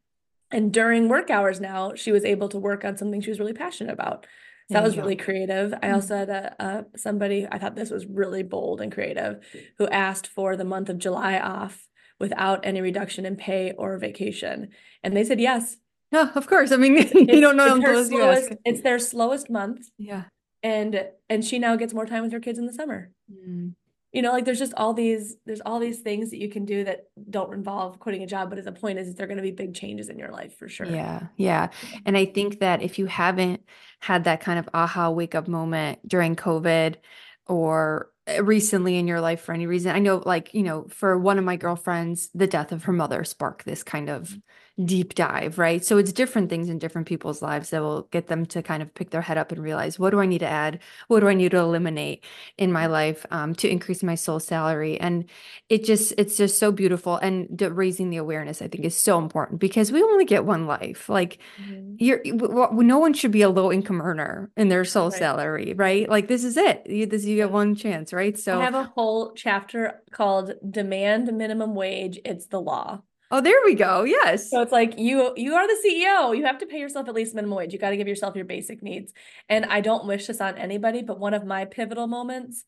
And 0.52 0.72
during 0.72 1.08
work 1.08 1.30
hours 1.30 1.60
now, 1.60 1.94
she 1.94 2.12
was 2.12 2.24
able 2.24 2.48
to 2.50 2.58
work 2.58 2.84
on 2.84 2.96
something 2.96 3.20
she 3.20 3.30
was 3.30 3.40
really 3.40 3.54
passionate 3.54 3.92
about. 3.92 4.26
So 4.72 4.78
that 4.78 4.82
was 4.84 4.96
really 4.96 5.16
creative. 5.16 5.72
I 5.82 5.88
Mm. 5.88 5.94
also 5.94 6.16
had 6.16 6.28
a, 6.30 6.86
somebody 6.96 7.46
I 7.50 7.58
thought 7.58 7.74
this 7.76 7.90
was 7.90 8.06
really 8.06 8.42
bold 8.42 8.80
and 8.80 8.90
creative 8.92 9.40
who 9.78 9.86
asked 9.88 10.26
for 10.26 10.56
the 10.56 10.64
month 10.64 10.88
of 10.88 10.98
July 10.98 11.38
off 11.38 11.86
without 12.18 12.64
any 12.64 12.80
reduction 12.80 13.26
in 13.26 13.36
pay 13.36 13.72
or 13.78 13.98
vacation. 13.98 14.68
And 15.02 15.16
they 15.16 15.24
said 15.24 15.40
yes. 15.40 15.76
Yeah, 16.12 16.30
of 16.34 16.46
course. 16.46 16.72
I 16.72 16.76
mean, 16.76 16.94
you 16.96 17.02
It's, 17.04 17.40
don't 17.40 17.56
know 17.56 17.66
it's 17.76 17.86
until 17.86 18.10
you 18.10 18.22
ask. 18.22 18.50
it's 18.64 18.82
their 18.82 18.98
slowest 18.98 19.48
month. 19.50 19.88
Yeah. 19.98 20.24
And 20.62 21.06
and 21.28 21.44
she 21.44 21.58
now 21.58 21.74
gets 21.76 21.92
more 21.94 22.06
time 22.06 22.22
with 22.22 22.32
her 22.32 22.40
kids 22.40 22.58
in 22.58 22.66
the 22.66 22.72
summer. 22.72 23.10
Mm. 23.32 23.74
You 24.12 24.20
know, 24.20 24.32
like 24.32 24.44
there's 24.44 24.58
just 24.58 24.74
all 24.76 24.92
these 24.92 25.36
there's 25.46 25.62
all 25.62 25.78
these 25.78 26.00
things 26.00 26.30
that 26.30 26.38
you 26.38 26.50
can 26.50 26.66
do 26.66 26.84
that 26.84 27.06
don't 27.30 27.54
involve 27.54 27.98
quitting 27.98 28.22
a 28.22 28.26
job, 28.26 28.50
but 28.50 28.62
the 28.62 28.72
point 28.72 28.98
is 28.98 29.14
they're 29.14 29.26
going 29.26 29.38
to 29.38 29.42
be 29.42 29.50
big 29.50 29.74
changes 29.74 30.10
in 30.10 30.18
your 30.18 30.30
life 30.30 30.58
for 30.58 30.68
sure. 30.68 30.86
Yeah, 30.86 31.28
yeah. 31.36 31.68
And 32.04 32.16
I 32.16 32.26
think 32.26 32.60
that 32.60 32.82
if 32.82 32.98
you 32.98 33.06
haven't 33.06 33.62
had 34.00 34.24
that 34.24 34.40
kind 34.40 34.58
of 34.58 34.68
aha 34.74 35.10
wake 35.10 35.34
up 35.34 35.48
moment 35.48 36.06
during 36.06 36.36
COVID 36.36 36.96
or 37.46 38.10
uh, 38.28 38.44
recently 38.44 38.98
in 38.98 39.08
your 39.08 39.20
life 39.20 39.40
for 39.40 39.54
any 39.54 39.66
reason, 39.66 39.94
I 39.94 39.98
know, 39.98 40.22
like, 40.26 40.52
you 40.52 40.62
know, 40.62 40.86
for 40.90 41.18
one 41.18 41.38
of 41.38 41.44
my 41.44 41.56
girlfriends, 41.56 42.28
the 42.34 42.46
death 42.46 42.70
of 42.70 42.84
her 42.84 42.92
mother 42.92 43.24
sparked 43.24 43.64
this 43.64 43.82
kind 43.82 44.10
of 44.10 44.36
deep 44.84 45.14
dive, 45.14 45.58
right? 45.58 45.84
So 45.84 45.98
it's 45.98 46.12
different 46.12 46.48
things 46.48 46.68
in 46.68 46.78
different 46.78 47.06
people's 47.06 47.42
lives 47.42 47.70
that 47.70 47.82
will 47.82 48.02
get 48.10 48.28
them 48.28 48.46
to 48.46 48.62
kind 48.62 48.82
of 48.82 48.92
pick 48.94 49.10
their 49.10 49.20
head 49.20 49.36
up 49.38 49.52
and 49.52 49.62
realize, 49.62 49.98
what 49.98 50.10
do 50.10 50.20
I 50.20 50.26
need 50.26 50.38
to 50.38 50.46
add? 50.48 50.80
What 51.08 51.20
do 51.20 51.28
I 51.28 51.34
need 51.34 51.50
to 51.50 51.58
eliminate 51.58 52.24
in 52.56 52.72
my 52.72 52.86
life 52.86 53.26
um, 53.30 53.54
to 53.56 53.68
increase 53.68 54.02
my 54.02 54.14
soul 54.14 54.40
salary? 54.40 54.98
And 54.98 55.28
it 55.68 55.84
just, 55.84 56.14
it's 56.16 56.36
just 56.36 56.58
so 56.58 56.72
beautiful. 56.72 57.16
And 57.16 57.48
the, 57.56 57.70
raising 57.70 58.10
the 58.10 58.16
awareness, 58.16 58.62
I 58.62 58.68
think, 58.68 58.84
is 58.84 58.96
so 58.96 59.18
important 59.18 59.60
because 59.60 59.92
we 59.92 60.02
only 60.02 60.24
get 60.24 60.44
one 60.44 60.66
life. 60.66 61.08
Like, 61.08 61.38
Mhm. 61.60 61.96
you're 61.98 62.22
w- 62.22 62.38
w- 62.48 62.82
no 62.82 62.98
one 62.98 63.12
should 63.12 63.30
be 63.30 63.42
a 63.42 63.50
low 63.50 63.70
income 63.70 64.00
earner 64.00 64.50
in 64.56 64.68
their 64.68 64.84
soul 64.84 65.10
Right. 65.10 65.18
salary, 65.18 65.74
right? 65.74 66.08
Like 66.08 66.28
this 66.28 66.44
is 66.44 66.56
it. 66.56 66.86
You 66.86 67.06
this 67.06 67.24
you 67.24 67.36
get 67.36 67.50
one 67.50 67.74
chance, 67.74 68.12
right? 68.12 68.38
So 68.38 68.58
I 68.58 68.64
have 68.64 68.74
a 68.74 68.84
whole 68.84 69.32
chapter 69.34 70.02
called 70.10 70.52
Demand 70.68 71.32
Minimum 71.36 71.74
Wage. 71.74 72.18
It's 72.24 72.46
the 72.46 72.60
law. 72.60 73.02
Oh, 73.32 73.40
there 73.40 73.56
we 73.64 73.74
go. 73.74 74.04
Yes. 74.04 74.50
So 74.50 74.60
it's 74.60 74.72
like 74.72 74.98
you 74.98 75.32
you 75.36 75.54
are 75.54 75.66
the 75.66 75.78
CEO. 75.84 76.36
You 76.36 76.44
have 76.44 76.58
to 76.58 76.66
pay 76.66 76.78
yourself 76.78 77.08
at 77.08 77.14
least 77.14 77.34
minimum 77.34 77.56
wage. 77.56 77.72
You 77.72 77.78
got 77.78 77.90
to 77.90 77.96
give 77.96 78.08
yourself 78.08 78.36
your 78.36 78.44
basic 78.44 78.82
needs. 78.82 79.12
And 79.48 79.64
I 79.64 79.80
don't 79.80 80.06
wish 80.06 80.26
this 80.26 80.40
on 80.40 80.58
anybody, 80.58 81.02
but 81.02 81.18
one 81.18 81.34
of 81.34 81.44
my 81.44 81.64
pivotal 81.64 82.06
moments 82.06 82.64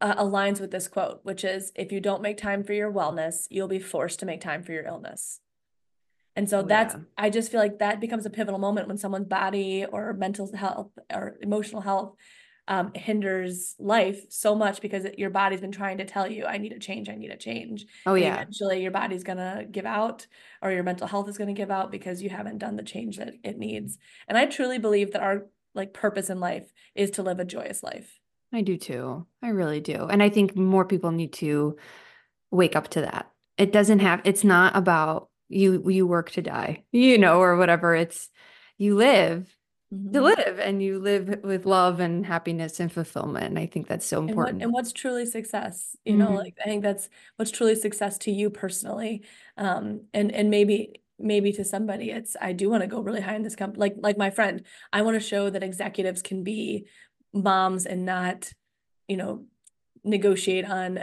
uh, 0.00 0.16
aligns 0.16 0.60
with 0.60 0.70
this 0.70 0.88
quote, 0.88 1.20
which 1.22 1.44
is 1.44 1.72
if 1.76 1.92
you 1.92 2.00
don't 2.00 2.22
make 2.22 2.36
time 2.36 2.64
for 2.64 2.72
your 2.72 2.92
wellness, 2.92 3.46
you'll 3.50 3.68
be 3.68 3.78
forced 3.78 4.20
to 4.20 4.26
make 4.26 4.40
time 4.40 4.62
for 4.62 4.72
your 4.72 4.84
illness. 4.84 5.40
And 6.36 6.48
so 6.48 6.60
Oh, 6.60 6.62
that's 6.62 6.94
yeah. 6.94 7.00
I 7.18 7.30
just 7.30 7.50
feel 7.50 7.60
like 7.60 7.78
that 7.78 8.00
becomes 8.00 8.26
a 8.26 8.30
pivotal 8.30 8.58
moment 8.58 8.88
when 8.88 8.98
someone's 8.98 9.26
body 9.28 9.84
or 9.84 10.12
mental 10.14 10.50
health 10.54 10.90
or 11.12 11.36
emotional 11.42 11.82
health 11.82 12.14
um, 12.70 12.92
hinders 12.94 13.74
life 13.80 14.24
so 14.28 14.54
much 14.54 14.80
because 14.80 15.04
it, 15.04 15.18
your 15.18 15.28
body's 15.28 15.60
been 15.60 15.72
trying 15.72 15.98
to 15.98 16.04
tell 16.04 16.30
you, 16.30 16.46
I 16.46 16.56
need 16.56 16.72
a 16.72 16.78
change, 16.78 17.08
I 17.08 17.16
need 17.16 17.32
a 17.32 17.36
change. 17.36 17.84
Oh 18.06 18.14
And 18.14 18.22
yeah. 18.22 18.34
eventually 18.34 18.80
your 18.80 18.92
body's 18.92 19.24
gonna 19.24 19.66
give 19.68 19.84
out 19.84 20.28
or 20.62 20.70
your 20.70 20.84
mental 20.84 21.08
health 21.08 21.28
is 21.28 21.36
gonna 21.36 21.52
give 21.52 21.72
out 21.72 21.90
because 21.90 22.22
you 22.22 22.30
haven't 22.30 22.58
done 22.58 22.76
the 22.76 22.84
change 22.84 23.16
that 23.16 23.34
it 23.42 23.58
needs. 23.58 23.98
And 24.28 24.38
I 24.38 24.46
truly 24.46 24.78
believe 24.78 25.12
that 25.12 25.22
our 25.22 25.46
like 25.74 25.92
purpose 25.92 26.30
in 26.30 26.38
life 26.38 26.72
is 26.94 27.10
to 27.12 27.24
live 27.24 27.40
a 27.40 27.44
joyous 27.44 27.82
life. 27.82 28.20
I 28.52 28.62
do 28.62 28.76
too. 28.76 29.26
I 29.42 29.48
really 29.48 29.80
do. 29.80 30.06
And 30.06 30.22
I 30.22 30.28
think 30.28 30.54
more 30.56 30.84
people 30.84 31.10
need 31.10 31.32
to 31.34 31.76
wake 32.52 32.76
up 32.76 32.86
to 32.90 33.00
that. 33.00 33.32
It 33.58 33.72
doesn't 33.72 33.98
have, 33.98 34.20
it's 34.24 34.44
not 34.44 34.76
about 34.76 35.28
you, 35.48 35.82
you 35.90 36.06
work 36.06 36.30
to 36.32 36.42
die, 36.42 36.84
you 36.92 37.18
know, 37.18 37.40
or 37.40 37.56
whatever. 37.56 37.96
It's 37.96 38.30
you 38.78 38.94
live 38.94 39.56
to 40.12 40.20
Mhm. 40.20 40.22
live 40.22 40.58
and 40.60 40.82
you 40.82 40.98
live 40.98 41.40
with 41.44 41.66
love 41.66 42.00
and 42.00 42.26
happiness 42.26 42.80
and 42.80 42.92
fulfillment. 42.92 43.46
And 43.46 43.58
I 43.58 43.66
think 43.66 43.86
that's 43.88 44.06
so 44.06 44.22
And 44.28 44.40
what 44.42 44.54
important. 44.54 44.62
and 44.62 44.72
what's 44.72 44.92
truly 44.92 45.26
success? 45.26 45.96
You 46.04 46.16
know, 46.16 46.32
Mhm. 46.32 46.34
like 46.34 46.54
I 46.60 46.64
think 46.64 46.82
that's 46.82 47.08
what's 47.36 47.50
truly 47.50 47.74
success 47.74 48.18
to 48.18 48.30
you 48.30 48.50
personally. 48.50 49.22
Um, 49.56 50.06
and 50.14 50.32
and 50.32 50.50
maybe 50.50 51.02
maybe 51.18 51.52
to 51.52 51.64
somebody 51.64 52.10
it's 52.10 52.36
I 52.40 52.52
do 52.52 52.70
want 52.70 52.82
to 52.82 52.86
go 52.86 53.00
really 53.00 53.20
high 53.20 53.34
in 53.34 53.42
this 53.42 53.56
company. 53.56 53.80
Like 53.80 53.94
like 53.98 54.16
my 54.18 54.30
friend, 54.30 54.64
I 54.92 55.02
want 55.02 55.16
to 55.16 55.20
show 55.26 55.50
that 55.50 55.62
executives 55.62 56.22
can 56.22 56.44
be 56.44 56.86
moms 57.32 57.86
and 57.86 58.04
not, 58.04 58.52
you 59.08 59.16
know, 59.16 59.46
negotiate 60.04 60.64
on 60.66 60.98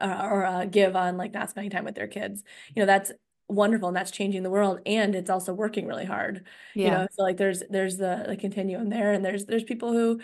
uh, 0.00 0.28
or 0.30 0.44
uh, 0.46 0.64
give 0.66 0.96
on 0.96 1.16
like 1.16 1.32
not 1.34 1.50
spending 1.50 1.70
time 1.70 1.84
with 1.84 1.94
their 1.96 2.08
kids. 2.08 2.42
You 2.74 2.82
know, 2.82 2.86
that's 2.86 3.12
wonderful 3.52 3.88
and 3.88 3.96
that's 3.96 4.10
changing 4.10 4.42
the 4.42 4.50
world 4.50 4.80
and 4.86 5.14
it's 5.14 5.30
also 5.30 5.52
working 5.54 5.86
really 5.86 6.04
hard. 6.04 6.44
yeah. 6.74 6.82
You 6.82 6.90
know, 6.90 7.06
so 7.12 7.22
like 7.22 7.36
there's 7.36 7.62
there's 7.70 7.96
the 7.98 8.24
the 8.28 8.36
continuum 8.36 8.88
there 8.90 9.12
and 9.12 9.24
there's 9.24 9.46
there's 9.46 9.64
people 9.64 9.92
who 9.92 10.20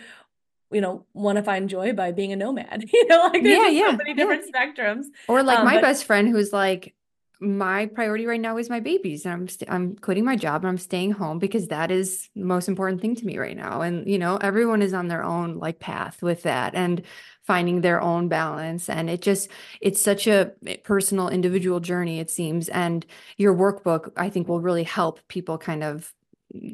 you 0.71 0.81
know, 0.81 1.05
want 1.13 1.37
to 1.37 1.43
find 1.43 1.69
joy 1.69 1.93
by 1.93 2.11
being 2.11 2.31
a 2.33 2.35
nomad. 2.35 2.85
You 2.93 3.07
know, 3.07 3.29
like 3.33 3.43
there's 3.43 3.59
Yeah, 3.59 3.63
just 3.63 3.79
so 3.79 3.91
yeah, 3.91 3.97
many 3.97 4.13
yeah. 4.15 4.25
different 4.25 4.45
spectrums. 4.53 5.05
Or 5.27 5.43
like 5.43 5.61
Um, 5.61 5.63
my 5.63 5.77
but 5.77 5.79
best 5.79 6.05
friend 6.05 6.27
who's 6.29 6.51
like, 6.53 6.95
my 7.41 7.85
priority 7.85 8.25
right 8.25 8.39
now 8.41 8.57
is 8.57 8.69
my 8.69 8.79
babies, 8.79 9.25
and 9.25 9.33
I'm 9.33 9.47
st 9.47 9.69
I'm 9.71 9.95
quitting 9.95 10.25
my 10.25 10.35
job 10.35 10.63
and 10.63 10.69
I'm 10.69 10.77
staying 10.77 11.11
home 11.11 11.39
because 11.39 11.67
that 11.69 11.89
is 11.91 12.29
the 12.35 12.43
most 12.43 12.67
important 12.67 13.01
thing 13.01 13.15
to 13.15 13.25
me 13.25 13.37
right 13.37 13.55
now. 13.55 13.81
And 13.81 14.07
you 14.07 14.17
know, 14.17 14.37
everyone 14.37 14.81
is 14.81 14.93
on 14.93 15.07
their 15.07 15.23
own 15.23 15.57
like 15.57 15.79
path 15.79 16.21
with 16.21 16.43
that 16.43 16.75
and 16.75 17.01
finding 17.43 17.81
their 17.81 18.01
own 18.01 18.27
balance. 18.27 18.89
And 18.89 19.09
it 19.09 19.21
just 19.21 19.49
it's 19.81 20.01
such 20.01 20.27
a 20.27 20.51
personal, 20.83 21.29
individual 21.29 21.79
journey, 21.79 22.19
it 22.19 22.29
seems. 22.29 22.69
And 22.69 23.05
your 23.37 23.55
workbook, 23.55 24.11
I 24.17 24.29
think, 24.29 24.47
will 24.47 24.61
really 24.61 24.83
help 24.83 25.19
people 25.27 25.57
kind 25.57 25.83
of 25.83 26.13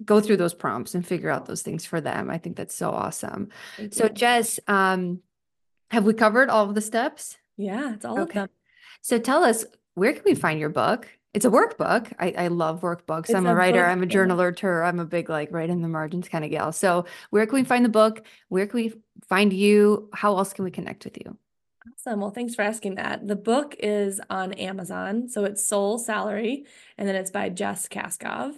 go 0.04 0.20
through 0.20 0.38
those 0.38 0.54
prompts 0.54 0.96
and 0.96 1.06
figure 1.06 1.30
out 1.30 1.46
those 1.46 1.62
things 1.62 1.86
for 1.86 2.02
them. 2.02 2.30
I 2.30 2.38
think 2.38 2.56
that's 2.56 2.76
so 2.76 2.92
awesome. 2.92 3.50
thank 3.78 3.94
So 3.94 4.06
you. 4.06 4.10
Jess, 4.10 4.60
um, 4.68 5.20
have 5.92 6.06
we 6.06 6.14
covered 6.14 6.50
all 6.50 6.68
of 6.68 6.76
the 6.76 6.82
steps? 6.82 7.38
yeah, 7.58 7.94
it's 7.94 8.06
all 8.06 8.18
of 8.20 8.30
Okay. 8.30 8.40
them. 8.40 8.50
So 9.02 9.20
tell 9.20 9.44
us, 9.44 9.66
where 9.96 10.14
can 10.14 10.24
we 10.26 10.36
find 10.36 10.60
your 10.60 10.70
book? 10.70 11.08
It's 11.34 11.46
a 11.46 11.50
workbook. 11.50 12.14
I, 12.20 12.34
I 12.38 12.48
love 12.48 12.82
workbooks. 12.82 13.30
It's 13.30 13.34
I'm 13.34 13.46
a 13.46 13.54
a 13.54 13.56
writer. 13.56 13.84
book 13.84 13.86
I'm 13.86 14.04
a 14.04 14.08
journaler. 14.08 14.86
I'm 14.86 15.00
a 15.00 15.06
big 15.06 15.30
like 15.30 15.52
write 15.52 15.70
in 15.70 15.82
the 15.82 15.90
margins 15.90 16.30
kind 16.30 16.46
of 16.46 16.52
gal. 16.52 16.72
So 16.72 17.06
where 17.30 17.46
can 17.46 17.56
we 17.56 17.64
find 17.66 17.84
the 17.84 17.90
book? 17.90 18.26
Where 18.50 18.68
can 18.68 18.78
we 18.78 18.94
find 19.28 19.52
you? 19.52 20.10
How 20.14 20.38
else 20.38 20.54
can 20.54 20.64
we 20.64 20.72
connect 20.72 21.04
with 21.06 21.18
you? 21.18 21.38
awesome. 21.88 22.20
Well, 22.22 22.32
thanks 22.32 22.56
for 22.56 22.62
asking 22.62 22.96
that. 22.96 23.28
The 23.28 23.36
book 23.36 23.76
is 23.80 24.22
on 24.30 24.54
Amazon, 24.54 25.30
so 25.30 25.44
it's 25.46 25.66
Soul 25.66 25.98
Salary, 25.98 26.66
and 26.98 27.08
then 27.08 27.16
it's 27.16 27.32
by 27.32 27.50
Jess 27.50 27.88
Kaskov. 27.88 28.56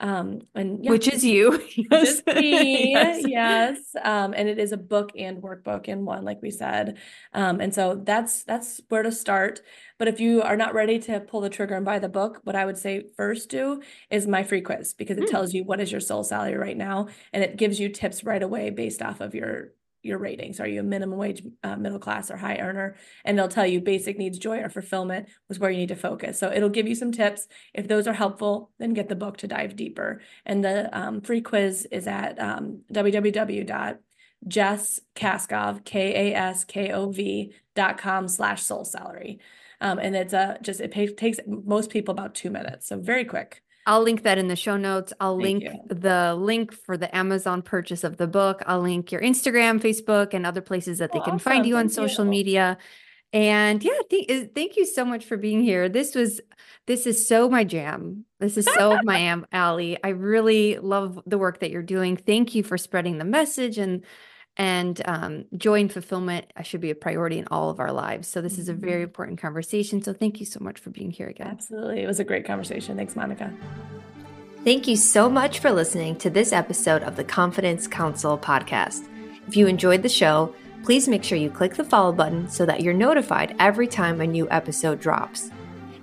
Um, 0.00 0.40
and 0.54 0.84
yeah, 0.84 0.90
Which 0.90 1.08
is 1.08 1.24
you. 1.24 1.62
Yes. 1.76 2.22
Me, 2.34 2.92
Yes. 2.92 3.22
yes. 3.24 3.78
Um, 4.02 4.34
and 4.36 4.48
it 4.48 4.58
is 4.58 4.72
a 4.72 4.76
book 4.76 5.12
and 5.16 5.42
workbook 5.42 5.86
in 5.88 6.04
one, 6.04 6.24
like 6.24 6.42
we 6.42 6.50
said. 6.50 6.98
Um, 7.32 7.60
and 7.60 7.74
so 7.74 8.00
that's 8.02 8.44
that's 8.44 8.80
where 8.88 9.02
to 9.02 9.12
start. 9.12 9.60
But 9.98 10.08
if 10.08 10.20
you 10.20 10.42
are 10.42 10.56
not 10.56 10.74
ready 10.74 10.98
to 11.00 11.20
pull 11.20 11.40
the 11.40 11.50
trigger 11.50 11.74
and 11.76 11.84
buy 11.84 11.98
the 11.98 12.08
book, 12.08 12.40
what 12.44 12.56
I 12.56 12.64
would 12.64 12.78
say 12.78 13.04
first 13.16 13.48
do 13.50 13.82
is 14.10 14.26
my 14.26 14.42
free 14.42 14.60
quiz 14.60 14.94
because 14.94 15.18
it 15.18 15.26
Mm. 15.26 15.30
tells 15.30 15.54
you 15.54 15.64
what 15.64 15.80
is 15.80 15.92
your 15.92 16.00
soul 16.00 16.24
salary 16.24 16.56
right 16.56 16.76
now, 16.76 17.08
and 17.32 17.42
it 17.44 17.56
gives 17.56 17.78
you 17.78 17.88
tips 17.88 18.24
right 18.24 18.42
away 18.42 18.70
based 18.70 19.02
off 19.02 19.20
of 19.20 19.34
your 19.34 19.72
your 20.02 20.18
ratings. 20.18 20.60
Are 20.60 20.66
you 20.66 20.80
a 20.80 20.82
minimum 20.82 21.18
wage, 21.18 21.42
uh, 21.62 21.76
middle 21.76 21.98
class, 21.98 22.30
or 22.30 22.36
high 22.36 22.58
earner? 22.58 22.96
And 23.24 23.38
they'll 23.38 23.48
tell 23.48 23.66
you 23.66 23.80
basic 23.80 24.18
needs, 24.18 24.38
joy, 24.38 24.58
or 24.58 24.68
fulfillment 24.68 25.28
was 25.48 25.58
where 25.58 25.70
you 25.70 25.78
need 25.78 25.88
to 25.88 25.96
focus. 25.96 26.38
So 26.38 26.52
it'll 26.52 26.68
give 26.68 26.88
you 26.88 26.94
some 26.94 27.12
tips. 27.12 27.46
If 27.72 27.88
those 27.88 28.06
are 28.06 28.12
helpful, 28.12 28.70
then 28.78 28.94
get 28.94 29.08
the 29.08 29.16
book 29.16 29.38
to 29.38 29.46
dive 29.46 29.76
deeper. 29.76 30.20
And 30.44 30.64
the 30.64 30.96
um, 30.98 31.20
free 31.20 31.40
quiz 31.40 31.86
is 31.90 32.06
at 32.06 32.38
um, 32.38 32.82
www.jesskaskov, 32.92 35.84
K 35.84 36.32
A 36.32 36.36
S 36.36 36.64
K 36.64 36.92
O 36.92 37.10
V 37.10 37.54
dot 37.74 37.98
com 37.98 38.28
slash 38.28 38.62
soul 38.62 38.84
salary. 38.84 39.40
Um, 39.80 39.98
and 39.98 40.14
it's 40.14 40.32
a 40.32 40.58
just 40.62 40.80
it 40.80 40.92
takes 41.16 41.40
most 41.46 41.90
people 41.90 42.12
about 42.12 42.34
two 42.34 42.50
minutes, 42.50 42.88
so 42.88 43.00
very 43.00 43.24
quick. 43.24 43.62
I'll 43.86 44.02
link 44.02 44.22
that 44.22 44.38
in 44.38 44.48
the 44.48 44.56
show 44.56 44.76
notes. 44.76 45.12
I'll 45.20 45.38
Thank 45.38 45.62
link 45.62 45.74
you. 45.90 45.96
the 45.96 46.34
link 46.34 46.72
for 46.72 46.96
the 46.96 47.14
Amazon 47.14 47.62
purchase 47.62 48.04
of 48.04 48.16
the 48.16 48.26
book. 48.26 48.62
I'll 48.66 48.80
link 48.80 49.10
your 49.10 49.20
Instagram, 49.20 49.80
Facebook, 49.80 50.34
and 50.34 50.46
other 50.46 50.60
places 50.60 50.98
that 50.98 51.12
they 51.12 51.18
oh, 51.18 51.22
can 51.22 51.34
awesome. 51.34 51.52
find 51.52 51.66
you 51.66 51.76
on 51.76 51.88
Thank 51.88 51.92
social 51.92 52.24
you. 52.24 52.30
media. 52.30 52.78
And 53.32 53.82
yeah, 53.82 53.98
th- 54.10 54.30
uh, 54.30 54.48
thank 54.54 54.76
you 54.76 54.84
so 54.84 55.04
much 55.04 55.24
for 55.24 55.36
being 55.36 55.62
here. 55.62 55.88
This 55.88 56.14
was 56.14 56.40
this 56.86 57.06
is 57.06 57.26
so 57.26 57.48
my 57.48 57.64
jam. 57.64 58.26
This 58.40 58.58
is 58.58 58.66
so 58.66 58.98
my 59.04 59.18
am 59.30 59.46
alley. 59.52 59.98
I 60.04 60.08
really 60.08 60.78
love 60.78 61.20
the 61.26 61.38
work 61.38 61.60
that 61.60 61.70
you're 61.70 61.82
doing. 61.82 62.16
Thank 62.16 62.54
you 62.54 62.62
for 62.62 62.76
spreading 62.76 63.18
the 63.18 63.24
message 63.24 63.78
and 63.78 64.04
and 64.56 65.00
um, 65.06 65.44
joy 65.56 65.80
and 65.80 65.92
fulfillment 65.92 66.46
should 66.62 66.80
be 66.80 66.90
a 66.90 66.94
priority 66.94 67.38
in 67.38 67.46
all 67.50 67.70
of 67.70 67.80
our 67.80 67.92
lives. 67.92 68.28
So 68.28 68.40
this 68.40 68.58
is 68.58 68.68
a 68.68 68.74
very 68.74 68.94
mm-hmm. 68.94 69.02
important 69.04 69.40
conversation. 69.40 70.02
So 70.02 70.12
thank 70.12 70.40
you 70.40 70.46
so 70.46 70.60
much 70.60 70.78
for 70.78 70.90
being 70.90 71.10
here 71.10 71.28
again. 71.28 71.48
Absolutely. 71.48 72.02
It 72.02 72.06
was 72.06 72.20
a 72.20 72.24
great 72.24 72.44
conversation. 72.44 72.96
Thanks, 72.96 73.16
Monica. 73.16 73.52
Thank 74.64 74.86
you 74.86 74.96
so 74.96 75.28
much 75.28 75.58
for 75.58 75.72
listening 75.72 76.16
to 76.16 76.30
this 76.30 76.52
episode 76.52 77.02
of 77.02 77.16
the 77.16 77.24
Confidence 77.24 77.88
Counsel 77.88 78.38
podcast. 78.38 79.08
If 79.48 79.56
you 79.56 79.66
enjoyed 79.66 80.02
the 80.02 80.08
show, 80.08 80.54
please 80.84 81.08
make 81.08 81.24
sure 81.24 81.38
you 81.38 81.50
click 81.50 81.74
the 81.74 81.84
follow 81.84 82.12
button 82.12 82.48
so 82.48 82.64
that 82.66 82.80
you're 82.80 82.94
notified 82.94 83.56
every 83.58 83.88
time 83.88 84.20
a 84.20 84.26
new 84.26 84.48
episode 84.50 85.00
drops. 85.00 85.50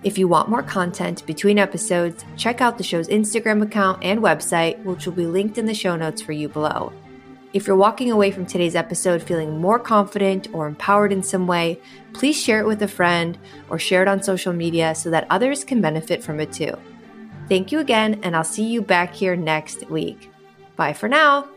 If 0.04 0.18
you 0.18 0.28
want 0.28 0.50
more 0.50 0.64
content 0.64 1.26
between 1.26 1.60
episodes, 1.60 2.26
check 2.38 2.62
out 2.62 2.78
the 2.78 2.84
show's 2.84 3.10
Instagram 3.10 3.62
account 3.62 4.04
and 4.04 4.22
website, 4.22 4.82
which 4.84 5.06
will 5.06 5.14
be 5.14 5.26
linked 5.26 5.58
in 5.58 5.66
the 5.66 5.74
show 5.74 5.95
notes 5.95 6.22
for 6.22 6.32
you 6.32 6.50
below. 6.50 6.93
If 7.52 7.66
you're 7.66 7.76
walking 7.76 8.12
away 8.12 8.30
from 8.30 8.45
today's 8.45 8.76
episode 8.76 9.24
feeling 9.24 9.60
more 9.60 9.80
confident 9.80 10.47
or 10.54 10.68
empowered 10.68 11.12
in 11.12 11.24
some 11.24 11.47
way, 11.47 11.80
please 12.14 12.39
share 12.39 12.60
it 12.60 12.68
with 12.68 12.84
a 12.84 12.88
friend 12.88 13.39
or 13.70 13.80
share 13.80 14.04
it 14.04 14.08
on 14.08 14.22
social 14.22 14.54
media 14.54 14.93
so 14.93 15.10
that 15.10 15.26
others 15.32 15.64
can 15.64 15.82
benefit 15.82 16.24
from 16.24 16.39
it 16.39 16.54
too. 16.54 16.78
Thank 17.47 17.72
you 17.72 17.80
again, 17.80 18.20
and 18.22 18.36
I'll 18.36 18.43
see 18.43 18.66
you 18.66 18.84
back 18.84 19.16
here 19.16 19.36
next 19.36 19.89
week. 19.89 20.32
Bye 20.76 20.93
for 20.93 21.10
now. 21.10 21.50